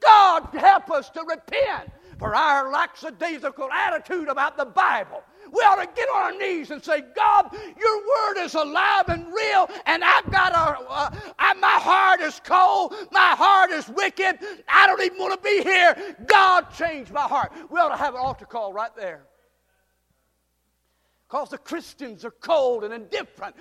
God 0.01 0.49
help 0.53 0.91
us 0.91 1.09
to 1.11 1.21
repent 1.21 1.89
for 2.19 2.35
our 2.35 2.71
lackadaisical 2.71 3.71
attitude 3.71 4.27
about 4.27 4.57
the 4.57 4.65
Bible. 4.65 5.21
We 5.51 5.59
ought 5.61 5.83
to 5.83 5.89
get 5.95 6.09
on 6.09 6.33
our 6.33 6.37
knees 6.37 6.71
and 6.71 6.83
say, 6.83 7.03
God, 7.15 7.51
your 7.53 7.97
word 7.97 8.43
is 8.43 8.53
alive 8.55 9.05
and 9.07 9.25
real, 9.27 9.69
and 9.85 10.03
I've 10.03 10.29
got 10.31 10.53
a, 10.53 10.89
uh, 10.89 11.09
I, 11.39 11.53
my 11.55 11.67
heart 11.67 12.21
is 12.21 12.41
cold, 12.43 12.93
my 13.11 13.35
heart 13.37 13.71
is 13.71 13.87
wicked, 13.89 14.39
I 14.67 14.87
don't 14.87 15.01
even 15.01 15.17
want 15.17 15.41
to 15.41 15.43
be 15.43 15.63
here. 15.63 16.15
God, 16.25 16.67
change 16.73 17.11
my 17.11 17.21
heart. 17.21 17.51
We 17.69 17.79
ought 17.79 17.89
to 17.89 17.97
have 17.97 18.13
an 18.13 18.19
altar 18.19 18.45
call 18.45 18.73
right 18.73 18.95
there. 18.95 19.23
Because 21.27 21.49
the 21.49 21.57
Christians 21.57 22.23
are 22.23 22.31
cold 22.31 22.83
and 22.83 22.93
indifferent. 22.93 23.55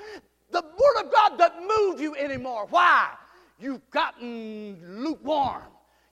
The 0.51 0.63
Word 0.63 1.05
of 1.05 1.13
God 1.13 1.39
doesn't 1.39 1.67
move 1.67 2.01
you 2.01 2.15
anymore. 2.15 2.67
Why? 2.71 3.11
You've 3.59 3.89
gotten 3.91 5.03
lukewarm. 5.03 5.63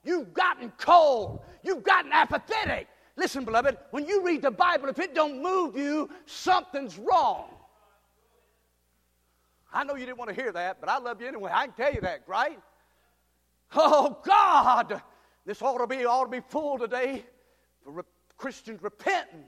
You've 0.03 0.33
gotten 0.33 0.71
cold. 0.77 1.41
You've 1.63 1.83
gotten 1.83 2.11
apathetic. 2.11 2.87
Listen, 3.17 3.45
beloved, 3.45 3.77
when 3.91 4.05
you 4.05 4.23
read 4.23 4.41
the 4.41 4.51
Bible, 4.51 4.89
if 4.89 4.99
it 4.99 5.15
don't 5.15 5.41
move 5.41 5.77
you, 5.77 6.09
something's 6.25 6.97
wrong. 6.97 7.49
I 9.71 9.83
know 9.83 9.95
you 9.95 10.05
didn't 10.05 10.17
want 10.17 10.29
to 10.29 10.35
hear 10.35 10.51
that, 10.51 10.79
but 10.79 10.89
I 10.89 10.99
love 10.99 11.21
you 11.21 11.27
anyway. 11.27 11.51
I 11.53 11.67
can 11.67 11.75
tell 11.75 11.93
you 11.93 12.01
that, 12.01 12.23
right? 12.27 12.59
Oh 13.75 14.17
God, 14.23 15.01
this 15.45 15.61
ought 15.61 15.79
to 15.79 15.87
be 15.87 16.05
ought 16.05 16.25
to 16.25 16.29
be 16.29 16.39
full 16.39 16.77
today 16.77 17.25
for 17.83 17.91
re- 17.91 18.03
Christians 18.37 18.81
repenting 18.81 19.43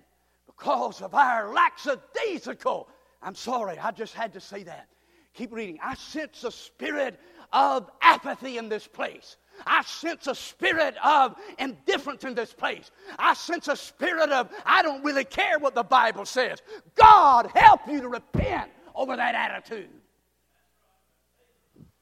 because 0.45 1.01
of 1.01 1.13
our 1.13 1.53
lackadaisical. 1.53 2.89
I'm 3.21 3.35
sorry, 3.35 3.77
I 3.79 3.91
just 3.91 4.13
had 4.13 4.33
to 4.33 4.41
say 4.41 4.63
that. 4.63 4.87
Keep 5.33 5.53
reading. 5.53 5.79
I 5.83 5.95
sense 5.95 6.43
a 6.43 6.51
spirit 6.51 7.19
of 7.53 7.89
apathy 8.01 8.57
in 8.57 8.69
this 8.69 8.87
place. 8.87 9.37
I 9.65 9.83
sense 9.83 10.27
a 10.27 10.35
spirit 10.35 10.95
of 11.03 11.35
indifference 11.57 12.23
in 12.23 12.35
this 12.35 12.53
place. 12.53 12.91
I 13.17 13.33
sense 13.33 13.67
a 13.67 13.75
spirit 13.75 14.29
of, 14.31 14.49
I 14.65 14.81
don't 14.81 15.03
really 15.03 15.25
care 15.25 15.59
what 15.59 15.75
the 15.75 15.83
Bible 15.83 16.25
says. 16.25 16.61
God 16.95 17.49
help 17.55 17.87
you 17.87 18.01
to 18.01 18.09
repent 18.09 18.71
over 18.95 19.15
that 19.15 19.35
attitude. 19.35 19.89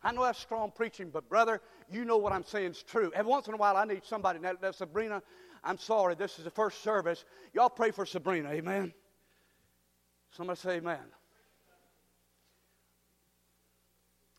I 0.04 0.12
know 0.12 0.24
that's 0.24 0.40
strong 0.40 0.72
preaching, 0.72 1.10
but 1.10 1.28
brother, 1.30 1.62
you 1.90 2.06
know 2.06 2.18
what 2.18 2.32
I'm 2.32 2.44
saying 2.44 2.72
is 2.72 2.84
true. 2.84 3.12
Every 3.16 3.30
once 3.30 3.48
in 3.48 3.54
a 3.54 3.58
while, 3.58 3.76
I 3.76 3.86
need 3.86 4.06
somebody. 4.06 4.40
Now, 4.40 4.54
Sabrina, 4.72 5.24
I'm 5.64 5.80
sorry, 5.80 6.14
this 6.14 6.38
is 6.38 6.44
the 6.44 6.52
first 6.52 6.84
service. 6.84 7.26
Y'all 7.54 7.70
pray 7.70 7.90
for 7.90 8.06
Sabrina, 8.06 8.50
amen? 8.52 8.94
Somebody 10.32 10.60
say 10.60 10.76
amen. 10.78 11.00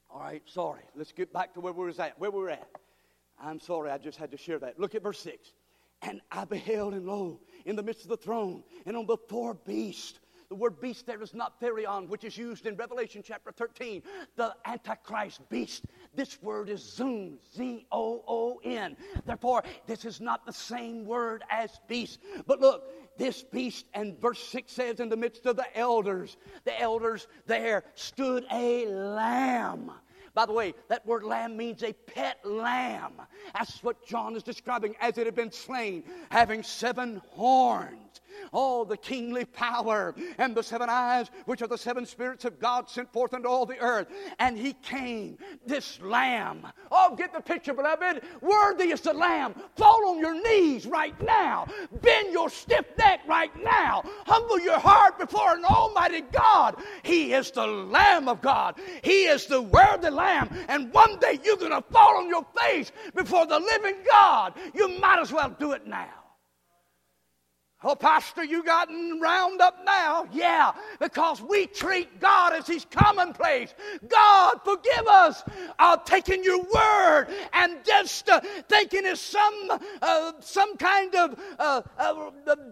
All 0.08 0.20
right, 0.20 0.42
sorry. 0.46 0.82
Let's 0.94 1.12
get 1.12 1.32
back 1.32 1.52
to 1.54 1.61
where 1.61 1.73
we 1.73 1.85
was 1.85 1.99
at. 1.99 2.18
Where 2.18 2.30
we 2.30 2.38
were 2.38 2.50
at. 2.50 2.68
I'm 3.43 3.61
sorry, 3.61 3.90
I 3.90 3.99
just 3.99 4.19
had 4.19 4.31
to 4.31 4.37
share 4.37 4.59
that. 4.61 4.78
Look 4.78 4.95
at 4.95 5.02
verse 5.02 5.21
6. 5.21 5.52
And 6.02 6.21
I 6.31 6.45
beheld, 6.45 6.95
and 6.95 7.07
lo, 7.07 7.40
in 7.64 7.76
the 7.76 7.83
midst 7.83 8.02
of 8.02 8.11
the 8.11 8.16
throne, 8.16 8.62
and 8.85 8.97
on 8.97 9.07
the 9.07 9.16
four 9.28 9.55
beasts, 9.55 10.21
the 10.49 10.55
word 10.55 10.81
beast 10.81 11.07
there 11.07 11.21
is 11.23 11.35
not 11.35 11.61
therion, 11.61 12.09
which 12.09 12.23
is 12.23 12.37
used 12.37 12.66
in 12.66 12.76
Revelation 12.76 13.23
chapter 13.25 13.50
13. 13.50 14.02
The 14.37 14.55
Antichrist 14.64 15.49
beast. 15.49 15.85
This 16.14 16.40
word 16.40 16.69
is 16.69 16.81
zoon, 16.81 17.38
Z 17.57 17.87
O 17.90 18.23
O 18.28 18.61
N. 18.64 18.97
Therefore, 19.25 19.64
this 19.87 20.05
is 20.05 20.21
not 20.21 20.47
the 20.47 20.52
same 20.52 21.05
word 21.05 21.43
as 21.50 21.81
beast. 21.88 22.21
But 22.47 22.61
look, 22.61 23.19
this 23.19 23.43
beast, 23.43 23.87
and 23.95 24.21
verse 24.21 24.43
6 24.49 24.71
says, 24.71 25.00
in 25.00 25.09
the 25.09 25.16
midst 25.16 25.47
of 25.47 25.57
the 25.57 25.76
elders, 25.76 26.37
the 26.64 26.81
elders 26.81 27.26
there 27.47 27.83
stood 27.95 28.47
a 28.52 28.87
lamb 28.87 29.90
by 30.37 30.45
the 30.45 30.52
way, 30.52 30.75
that 30.88 31.05
word 31.07 31.25
lamb 31.25 31.57
means 31.57 31.83
a 31.83 31.95
pet 31.95 32.38
lamb. 32.45 33.14
That's 33.55 33.83
what 33.83 34.07
John 34.07 34.37
is 34.37 34.43
describing 34.43 34.95
as 35.00 35.16
it 35.16 35.25
had 35.25 35.35
been 35.35 35.50
slain, 35.50 36.05
having 36.31 36.62
seven 36.62 37.23
horns. 37.31 38.05
Oh, 38.52 38.85
the 38.85 38.97
kingly 38.97 39.45
power 39.45 40.14
and 40.38 40.55
the 40.55 40.62
seven 40.62 40.88
eyes, 40.90 41.31
which 41.45 41.62
are 41.62 41.66
the 41.66 41.78
seven 41.78 42.07
spirits 42.07 42.45
of 42.45 42.59
God 42.59 42.88
sent 42.88 43.12
forth 43.12 43.35
into 43.35 43.49
all 43.49 43.66
the 43.66 43.78
earth. 43.78 44.09
And 44.38 44.57
he 44.57 44.73
came, 44.75 45.38
this 45.66 46.00
lamb. 46.00 46.66
Oh, 46.90 47.14
get 47.16 47.33
the 47.33 47.40
picture, 47.40 47.75
beloved. 47.75 48.23
Worthy 48.40 48.90
is 48.90 49.00
the 49.00 49.12
lamb. 49.12 49.55
Fall 49.76 50.11
on 50.11 50.19
your 50.19 50.40
knees 50.40 50.87
right 50.87 51.21
now. 51.23 51.66
Bend 52.02 52.33
your 52.33 52.50
stiff 52.50 52.87
neck 52.99 53.21
right 53.26 53.55
now. 53.62 54.02
Humble 54.26 54.61
your 54.61 54.78
heart 54.78 55.19
before 55.19 55.57
an 55.57 55.64
almighty 55.64 56.23
God. 56.33 56.76
He 57.02 57.33
is 57.33 57.50
the 57.50 57.66
Lamb 57.66 58.28
of 58.28 58.40
God. 58.40 58.78
He 59.02 59.25
is 59.25 59.47
the 59.47 59.62
worthy 59.62 60.11
lamb. 60.11 60.50
And 60.69 60.93
one 60.93 61.19
day 61.19 61.38
you're 61.43 61.57
going 61.57 61.71
to 61.71 61.83
fall 61.90 62.16
on 62.16 62.28
your 62.28 62.47
face 62.61 62.93
before 63.14 63.47
the 63.47 63.59
living 63.59 63.97
God. 64.11 64.55
You 64.75 64.99
might 64.99 65.21
as 65.21 65.33
well 65.33 65.55
do 65.59 65.73
it 65.73 65.87
now. 65.87 66.25
Oh, 67.88 67.95
Pastor, 67.95 68.43
you 68.43 68.64
gotten 68.64 69.21
round 69.21 69.61
up 69.61 69.78
now? 69.87 70.26
Yeah, 70.33 70.73
because 70.99 71.40
we 71.40 71.69
treat 71.69 72.19
God 72.19 72.52
as 72.52 72.66
He's 72.66 72.85
commonplace. 72.85 73.75
God, 74.09 74.57
forgive 74.64 75.07
us 75.07 75.45
of 75.78 76.05
taking 76.05 76.43
your 76.43 76.64
word 76.64 77.28
and 77.52 77.76
just 77.85 78.28
uh, 78.28 78.40
thinking 78.69 79.02
it's 79.05 79.21
some, 79.21 79.78
uh, 80.02 80.33
some 80.40 80.76
kind 80.78 81.14
of 81.14 81.38
uh, 81.61 81.83
uh 81.97 82.31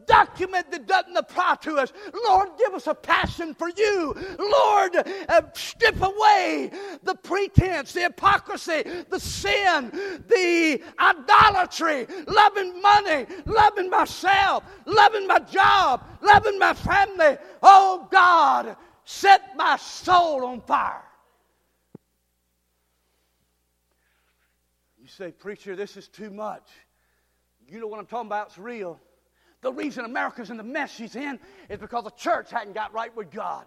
document 0.09 0.73
that 0.73 0.89
doesn't 0.89 1.17
apply 1.17 1.59
to 1.61 1.77
us. 1.77 1.93
Lord, 2.27 2.49
give 2.59 2.75
us 2.75 2.89
a 2.89 2.95
passion 2.95 3.55
for 3.55 3.69
you. 3.69 4.17
Lord, 4.37 4.97
uh, 5.29 5.43
strip 5.53 6.03
away 6.03 6.73
the 7.05 7.15
pretense, 7.15 7.93
the 7.93 8.01
hypocrisy, 8.01 8.83
the 9.09 9.21
sin, 9.21 9.93
the 10.27 10.83
idolatry, 10.99 12.09
loving 12.27 12.83
money, 12.83 13.27
loving 13.47 13.89
myself 13.89 14.65
loving 14.87 15.04
my 15.27 15.39
job, 15.39 16.05
loving 16.21 16.59
my 16.59 16.75
family. 16.75 17.37
Oh 17.63 18.09
God, 18.11 18.77
set 19.05 19.57
my 19.57 19.77
soul 19.77 20.45
on 20.45 20.61
fire. 20.63 21.03
You 25.01 25.09
say, 25.09 25.33
Preacher, 25.33 25.77
this 25.77 25.97
is 25.97 26.09
too 26.09 26.31
much. 26.31 26.67
You 27.69 27.81
know 27.81 27.87
what 27.87 28.01
I'm 28.01 28.07
talking 28.07 28.29
about, 28.29 28.49
it's 28.49 28.59
real. 28.59 29.01
The 29.61 29.73
reason 29.73 30.05
America's 30.05 30.51
in 30.51 30.57
the 30.57 30.63
mess 30.63 30.95
she's 30.95 31.17
in 31.17 31.39
is 31.69 31.79
because 31.79 32.05
the 32.05 32.11
church 32.11 32.51
hadn't 32.51 32.75
got 32.75 32.93
right 32.93 33.15
with 33.17 33.31
God. 33.31 33.65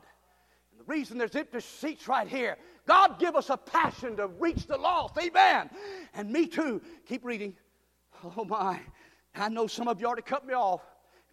And 0.72 0.79
the 0.79 0.91
reason 0.91 1.17
there's 1.17 1.36
empty 1.36 1.60
seats 1.60 2.08
right 2.08 2.27
here, 2.27 2.58
God 2.88 3.20
give 3.20 3.36
us 3.36 3.50
a 3.50 3.58
passion 3.58 4.15
to 4.17 4.27
reach 4.27 4.67
the 4.67 4.77
lost. 4.77 5.17
Amen. 5.17 5.70
And 6.13 6.32
me 6.32 6.48
too. 6.48 6.82
Keep 7.08 7.25
reading. 7.25 7.56
Oh 8.36 8.46
my. 8.46 8.79
I 9.36 9.50
know 9.50 9.67
some 9.67 9.88
of 9.88 10.00
you 10.00 10.08
already 10.08 10.24
cut 10.24 10.46
me 10.46 10.53
off 10.53 10.82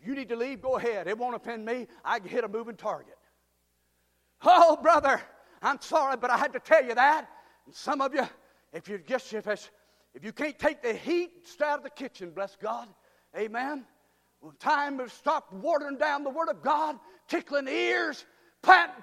you 0.06 0.14
need 0.14 0.28
to 0.28 0.36
leave, 0.36 0.60
go 0.60 0.76
ahead. 0.76 1.06
It 1.06 1.16
won't 1.16 1.34
offend 1.34 1.64
me. 1.64 1.86
I 2.04 2.18
can 2.18 2.28
hit 2.28 2.44
a 2.44 2.48
moving 2.48 2.76
target. 2.76 3.16
Oh, 4.42 4.76
brother, 4.76 5.20
I'm 5.62 5.80
sorry, 5.80 6.16
but 6.16 6.30
I 6.30 6.36
had 6.36 6.52
to 6.52 6.60
tell 6.60 6.84
you 6.84 6.94
that. 6.94 7.28
And 7.66 7.74
some 7.74 8.00
of 8.00 8.14
you, 8.14 8.26
if 8.72 8.88
you 8.88 8.98
just 8.98 9.32
if, 9.32 9.46
if 10.14 10.24
you 10.24 10.32
can't 10.32 10.58
take 10.58 10.82
the 10.82 10.92
heat, 10.92 11.46
stay 11.46 11.64
out 11.64 11.78
of 11.78 11.84
the 11.84 11.90
kitchen, 11.90 12.30
bless 12.30 12.56
God. 12.56 12.88
Amen. 13.36 13.84
Well, 14.40 14.54
time 14.58 14.98
has 14.98 15.12
stopped 15.12 15.52
watering 15.52 15.96
down 15.96 16.22
the 16.22 16.30
Word 16.30 16.50
of 16.50 16.62
God, 16.62 16.98
tickling 17.28 17.66
ears, 17.66 18.26
patting, 18.62 19.02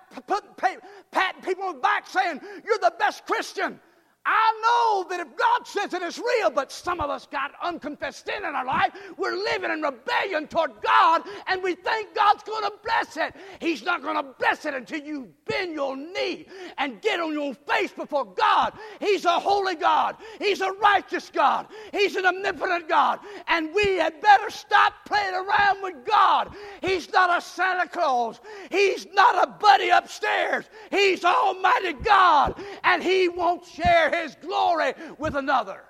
patting 1.12 1.42
people 1.42 1.64
on 1.66 1.76
the 1.76 1.82
back 1.82 2.08
saying, 2.08 2.40
You're 2.64 2.78
the 2.78 2.94
best 3.00 3.26
Christian. 3.26 3.80
I 4.26 4.62
know 4.62 5.10
that 5.10 5.20
if 5.20 5.36
God 5.36 5.66
says 5.66 5.94
it 5.94 6.04
is 6.04 6.20
real, 6.20 6.52
but 6.52 6.72
some 6.72 7.00
of 7.00 7.10
us 7.10 7.28
got 7.32 7.52
unconfessed 7.64 8.26
sin 8.26 8.46
in 8.46 8.56
our 8.56 8.66
life. 8.66 8.92
We're 9.18 9.36
living 9.36 9.72
in 9.72 9.82
rebellion 9.82 10.48
toward 10.48 10.74
God, 10.82 11.24
and 11.48 11.64
we 11.64 11.74
think 11.74 12.14
God's 12.14 12.44
going 12.44 12.64
to 12.64 12.74
bless 12.84 13.18
it. 13.18 13.36
He's 13.60 13.84
not 13.84 14.04
going 14.04 14.18
to 14.18 14.24
bless 14.38 14.66
it 14.66 14.76
until 14.76 15.02
you 15.02 15.28
bend 15.46 15.74
your 15.74 15.98
knee 15.98 16.46
and 16.78 17.02
get 17.02 17.20
on 17.20 17.34
your 17.34 17.56
face 17.56 17.92
before 17.92 18.26
God. 18.26 18.74
He's 19.00 19.26
a 19.26 19.40
holy 19.40 19.76
God. 19.76 20.18
He's 20.38 20.62
a 20.62 20.72
righteous 20.74 21.32
God. 21.34 21.68
He's 21.92 22.16
an 22.16 22.28
omnipotent 22.28 22.88
God. 22.88 23.20
And 23.48 23.74
we 23.74 23.98
had 23.98 24.22
better 24.22 24.52
stop 24.52 24.94
playing 25.06 25.34
around 25.34 25.82
with 25.82 26.06
God. 26.06 26.54
He's 26.82 27.12
not 27.12 27.36
a 27.36 27.42
Santa 27.42 27.88
Claus. 27.88 28.40
He's 28.70 29.08
not 29.14 29.48
a 29.48 29.52
buddy 29.52 29.90
upstairs. 29.90 30.66
He's 30.92 31.26
Almighty 31.26 31.94
God, 31.94 32.62
and 32.84 33.02
He 33.02 33.28
won't 33.28 33.66
share 33.66 34.11
his 34.12 34.36
glory 34.36 34.94
with 35.18 35.36
another. 35.36 35.82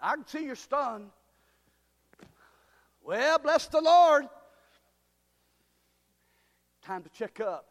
I 0.00 0.14
can 0.14 0.26
see 0.26 0.44
you're 0.44 0.56
stunned. 0.56 1.10
Well, 3.02 3.38
bless 3.38 3.66
the 3.66 3.80
Lord. 3.80 4.26
Time 6.82 7.02
to 7.02 7.08
check 7.10 7.40
up. 7.40 7.66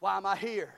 Why 0.00 0.16
am 0.16 0.26
I 0.26 0.36
here? 0.36 0.74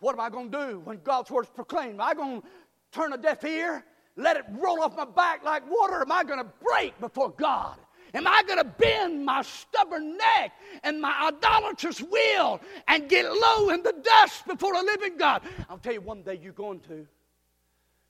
What 0.00 0.12
am 0.12 0.20
I 0.20 0.28
going 0.28 0.50
to 0.50 0.66
do 0.66 0.80
when 0.80 1.00
God's 1.02 1.30
word 1.30 1.44
is 1.44 1.50
proclaimed? 1.50 1.94
Am 1.94 2.00
I 2.00 2.14
going 2.14 2.42
to 2.42 2.46
turn 2.92 3.12
a 3.12 3.16
deaf 3.16 3.44
ear? 3.44 3.84
Let 4.16 4.36
it 4.36 4.44
roll 4.50 4.82
off 4.82 4.96
my 4.96 5.04
back 5.04 5.44
like 5.44 5.62
water? 5.70 6.00
Am 6.00 6.12
I 6.12 6.24
going 6.24 6.38
to 6.38 6.50
break 6.62 6.98
before 7.00 7.30
God? 7.30 7.78
Am 8.16 8.26
I 8.26 8.42
going 8.44 8.56
to 8.56 8.64
bend 8.64 9.26
my 9.26 9.42
stubborn 9.42 10.16
neck 10.16 10.52
and 10.82 11.02
my 11.02 11.28
idolatrous 11.28 12.00
will 12.00 12.62
and 12.88 13.10
get 13.10 13.30
low 13.30 13.68
in 13.68 13.82
the 13.82 13.92
dust 13.92 14.46
before 14.46 14.74
a 14.74 14.80
living 14.80 15.18
God? 15.18 15.42
I'll 15.68 15.76
tell 15.76 15.92
you 15.92 16.00
one 16.00 16.22
day 16.22 16.40
you're 16.42 16.54
going 16.54 16.80
to. 16.80 17.06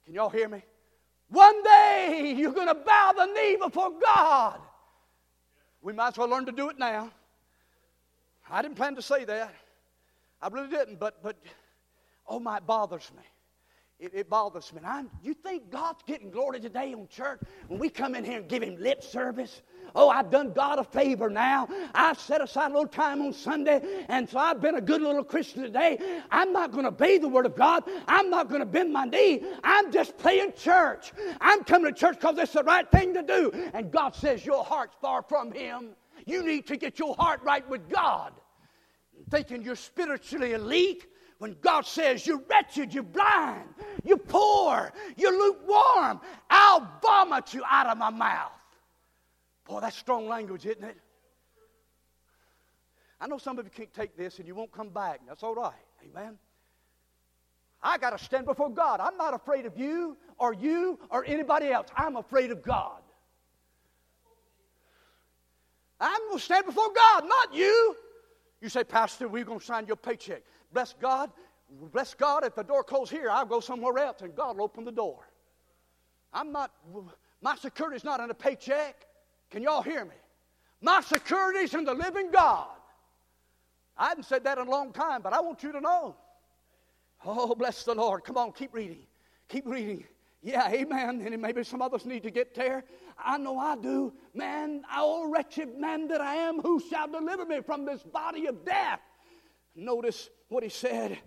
Can 0.05 0.15
y'all 0.15 0.31
hear 0.31 0.49
me? 0.49 0.63
One 1.29 1.61
day 1.65 2.37
you're 2.39 2.53
going 2.53 2.69
to 2.69 2.77
bow 2.77 3.15
the 3.17 3.27
knee 3.27 3.57
before 3.57 3.91
God. 4.01 4.61
We 5.83 5.93
might 5.93 6.09
as 6.09 6.19
well 6.19 6.29
learn 6.29 6.47
to 6.47 6.53
do 6.53 6.69
it 6.69 6.79
now. 6.79 7.11
I 8.49 8.63
didn't 8.63 8.77
plan 8.77 8.95
to 8.95 9.03
say 9.03 9.25
that. 9.25 9.53
I 10.41 10.47
really 10.47 10.69
didn't, 10.69 11.01
but, 11.01 11.21
but 11.21 11.37
oh 12.29 12.39
my, 12.39 12.59
it 12.59 12.67
bothers 12.67 13.11
me. 13.17 13.25
It, 13.99 14.13
it, 14.13 14.29
bothers 14.29 14.75
me. 14.75 14.83
You 15.23 15.33
think 15.33 15.71
God's 15.71 16.03
getting 16.07 16.31
glory 16.31 16.61
today 16.61 16.93
on 16.93 17.09
church 17.09 17.41
when 17.69 17.81
we 17.81 17.89
come 17.89 18.15
in 18.15 18.25
here 18.25 18.41
and 18.41 18.49
give 18.49 18.63
Him 18.63 18.77
lip 18.79 19.03
service? 19.03 19.63
Oh, 19.95 20.11
I've 20.11 20.31
done 20.31 20.53
God 20.53 20.79
a 20.79 20.85
favor 20.85 21.31
now. 21.31 21.67
I've 21.95 22.21
set 22.21 22.43
aside 22.43 22.73
a 22.73 22.75
little 22.75 22.89
time 22.89 23.23
on 23.23 23.33
Sunday, 23.33 24.05
and 24.11 24.29
so 24.29 24.39
I've 24.39 24.61
been 24.61 24.75
a 24.75 24.83
good 24.83 25.01
little 25.01 25.25
Christian 25.25 25.63
today. 25.63 26.21
I'm 26.31 26.53
not 26.53 26.73
going 26.73 26.83
to 26.83 26.91
obey 26.91 27.17
the 27.17 27.29
Word 27.29 27.47
of 27.47 27.57
God. 27.57 27.85
I'm 28.07 28.29
not 28.29 28.51
going 28.51 28.61
to 28.61 28.67
bend 28.67 28.93
my 28.93 29.07
knee. 29.07 29.43
I'm 29.65 29.91
just 29.91 30.19
playing 30.19 30.53
church. 30.59 31.13
I'm 31.41 31.65
coming 31.65 31.95
to 31.95 31.99
church 31.99 32.17
because 32.21 32.37
it's 32.37 32.53
the 32.53 32.65
right 32.65 32.91
thing 32.91 33.15
to 33.15 33.23
do. 33.23 33.51
And 33.73 33.91
God 33.91 34.15
says, 34.15 34.45
Your 34.45 34.63
heart's 34.63 34.97
far 35.01 35.23
from 35.23 35.53
Him. 35.53 35.93
You 36.27 36.45
need 36.45 36.67
to 36.67 36.77
get 36.77 36.99
your 36.99 37.15
heart 37.15 37.41
right 37.45 37.67
with 37.67 37.89
God. 37.89 38.35
Thinking 39.31 39.63
you're 39.63 39.75
spiritually 39.75 40.53
elite 40.53 41.07
when 41.39 41.57
God 41.61 41.87
says 41.87 42.27
you're 42.27 42.43
wretched, 42.49 42.95
you're 42.95 43.03
blind, 43.03 43.69
you're 44.05 44.17
poor, 44.17 44.93
you're 45.17 45.39
lukewarm, 45.39 46.21
I'll 46.49 46.89
vomit 47.03 47.53
you 47.53 47.63
out 47.69 47.87
of 47.87 47.99
my 47.99 48.11
mouth. 48.11 48.53
Boy, 49.67 49.81
that's 49.81 49.97
strong 49.97 50.29
language, 50.29 50.65
isn't 50.67 50.85
it? 50.85 50.97
I 53.21 53.27
know 53.27 53.39
some 53.39 53.59
of 53.59 53.65
you 53.65 53.71
can't 53.71 53.93
take 53.93 54.17
this 54.17 54.39
and 54.39 54.47
you 54.47 54.55
won't 54.55 54.73
come 54.73 54.91
back. 54.91 55.21
That's 55.27 55.43
all 55.43 55.55
right. 55.55 55.73
Amen. 56.05 56.39
I 57.83 57.99
got 57.99 58.17
to 58.17 58.23
stand 58.23 58.47
before 58.47 58.71
God. 58.71 59.01
I'm 59.01 59.17
not 59.17 59.35
afraid 59.35 59.67
of 59.67 59.79
you 59.79 60.17
or 60.39 60.53
you 60.53 60.99
or 61.11 61.25
anybody 61.25 61.69
else. 61.69 61.89
I'm 61.97 62.17
afraid 62.17 62.51
of 62.51 62.63
God. 62.63 63.01
I'm 65.99 66.21
going 66.29 66.39
to 66.39 66.45
stand 66.45 66.67
before 66.67 66.93
God, 66.95 67.25
not 67.27 67.55
you. 67.55 67.97
You 68.61 68.69
say, 68.69 68.85
Pastor, 68.85 69.29
we're 69.29 69.45
going 69.45 69.61
to 69.61 69.65
sign 69.65 69.87
your 69.87 69.97
paycheck. 69.97 70.43
Bless 70.77 70.93
God. 71.01 71.31
Bless 71.91 72.13
God. 72.13 72.45
If 72.45 72.55
the 72.55 72.63
door 72.63 72.85
closed 72.85 73.11
here, 73.11 73.31
I'll 73.31 73.47
go 73.47 73.61
somewhere 73.61 73.97
else 73.97 74.21
and 74.21 74.35
God 74.35 74.59
will 74.59 74.65
open 74.65 74.85
the 74.85 74.93
door. 74.93 75.27
I'm 76.35 76.53
not, 76.53 76.71
my 77.41 77.57
security's 77.57 78.05
not 78.05 78.21
in 78.21 78.29
a 78.29 78.35
paycheck. 78.35 79.07
Can 79.51 79.63
y'all 79.63 79.81
hear 79.81 80.05
me? 80.05 80.17
My 80.83 81.01
security's 81.01 81.73
in 81.73 81.85
the 81.85 81.95
living 81.95 82.31
God. 82.31 82.69
I 83.97 84.11
haven't 84.11 84.25
said 84.25 84.45
that 84.45 84.59
in 84.59 84.69
a 84.69 84.71
long 84.71 84.93
time, 84.93 85.23
but 85.23 85.33
I 85.33 85.41
want 85.41 85.63
you 85.63 85.73
to 85.73 85.81
know. 85.81 86.15
Oh, 87.25 87.55
bless 87.55 87.83
the 87.85 87.95
Lord. 87.95 88.25
Come 88.25 88.37
on, 88.37 88.53
keep 88.53 88.75
reading. 88.75 89.07
Keep 89.49 89.67
reading. 89.67 90.05
Yeah, 90.43 90.71
amen. 90.71 91.23
And 91.27 91.41
maybe 91.41 91.65
some 91.65 91.81
others 91.81 92.05
need 92.05 92.23
to 92.25 92.31
get 92.31 92.55
there. 92.55 92.85
I 93.19 93.39
know 93.39 93.59
I 93.59 93.77
do. 93.77 94.13
Man, 94.35 94.83
oh 94.95 95.31
wretched 95.31 95.79
man 95.79 96.07
that 96.09 96.21
I 96.21 96.35
am, 96.35 96.61
who 96.61 96.83
shall 96.91 97.09
deliver 97.09 97.47
me 97.47 97.63
from 97.63 97.87
this 97.87 98.03
body 98.03 98.45
of 98.45 98.63
death? 98.67 99.01
Notice 99.77 100.31
what 100.49 100.63
he 100.63 100.69
said 100.71 101.19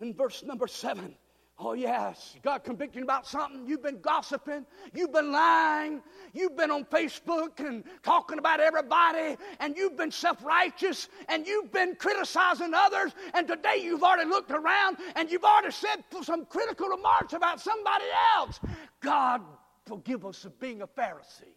in 0.00 0.14
verse 0.14 0.42
number 0.44 0.68
seven. 0.68 1.14
Oh, 1.58 1.72
yes. 1.72 2.36
God 2.42 2.64
convicting 2.64 3.02
about 3.02 3.26
something. 3.26 3.66
You've 3.66 3.82
been 3.82 4.00
gossiping. 4.02 4.66
You've 4.92 5.12
been 5.12 5.32
lying. 5.32 6.02
You've 6.34 6.54
been 6.54 6.70
on 6.70 6.84
Facebook 6.84 7.60
and 7.60 7.82
talking 8.02 8.38
about 8.38 8.60
everybody. 8.60 9.36
And 9.58 9.74
you've 9.74 9.96
been 9.96 10.10
self 10.10 10.44
righteous. 10.44 11.08
And 11.30 11.46
you've 11.46 11.72
been 11.72 11.96
criticizing 11.96 12.74
others. 12.74 13.12
And 13.32 13.48
today 13.48 13.80
you've 13.82 14.02
already 14.02 14.28
looked 14.28 14.50
around 14.50 14.98
and 15.14 15.30
you've 15.30 15.44
already 15.44 15.72
said 15.72 16.04
some 16.22 16.44
critical 16.44 16.88
remarks 16.88 17.32
about 17.32 17.58
somebody 17.58 18.04
else. 18.36 18.60
God, 19.00 19.40
forgive 19.86 20.26
us 20.26 20.44
of 20.44 20.60
being 20.60 20.82
a 20.82 20.86
Pharisee. 20.86 21.54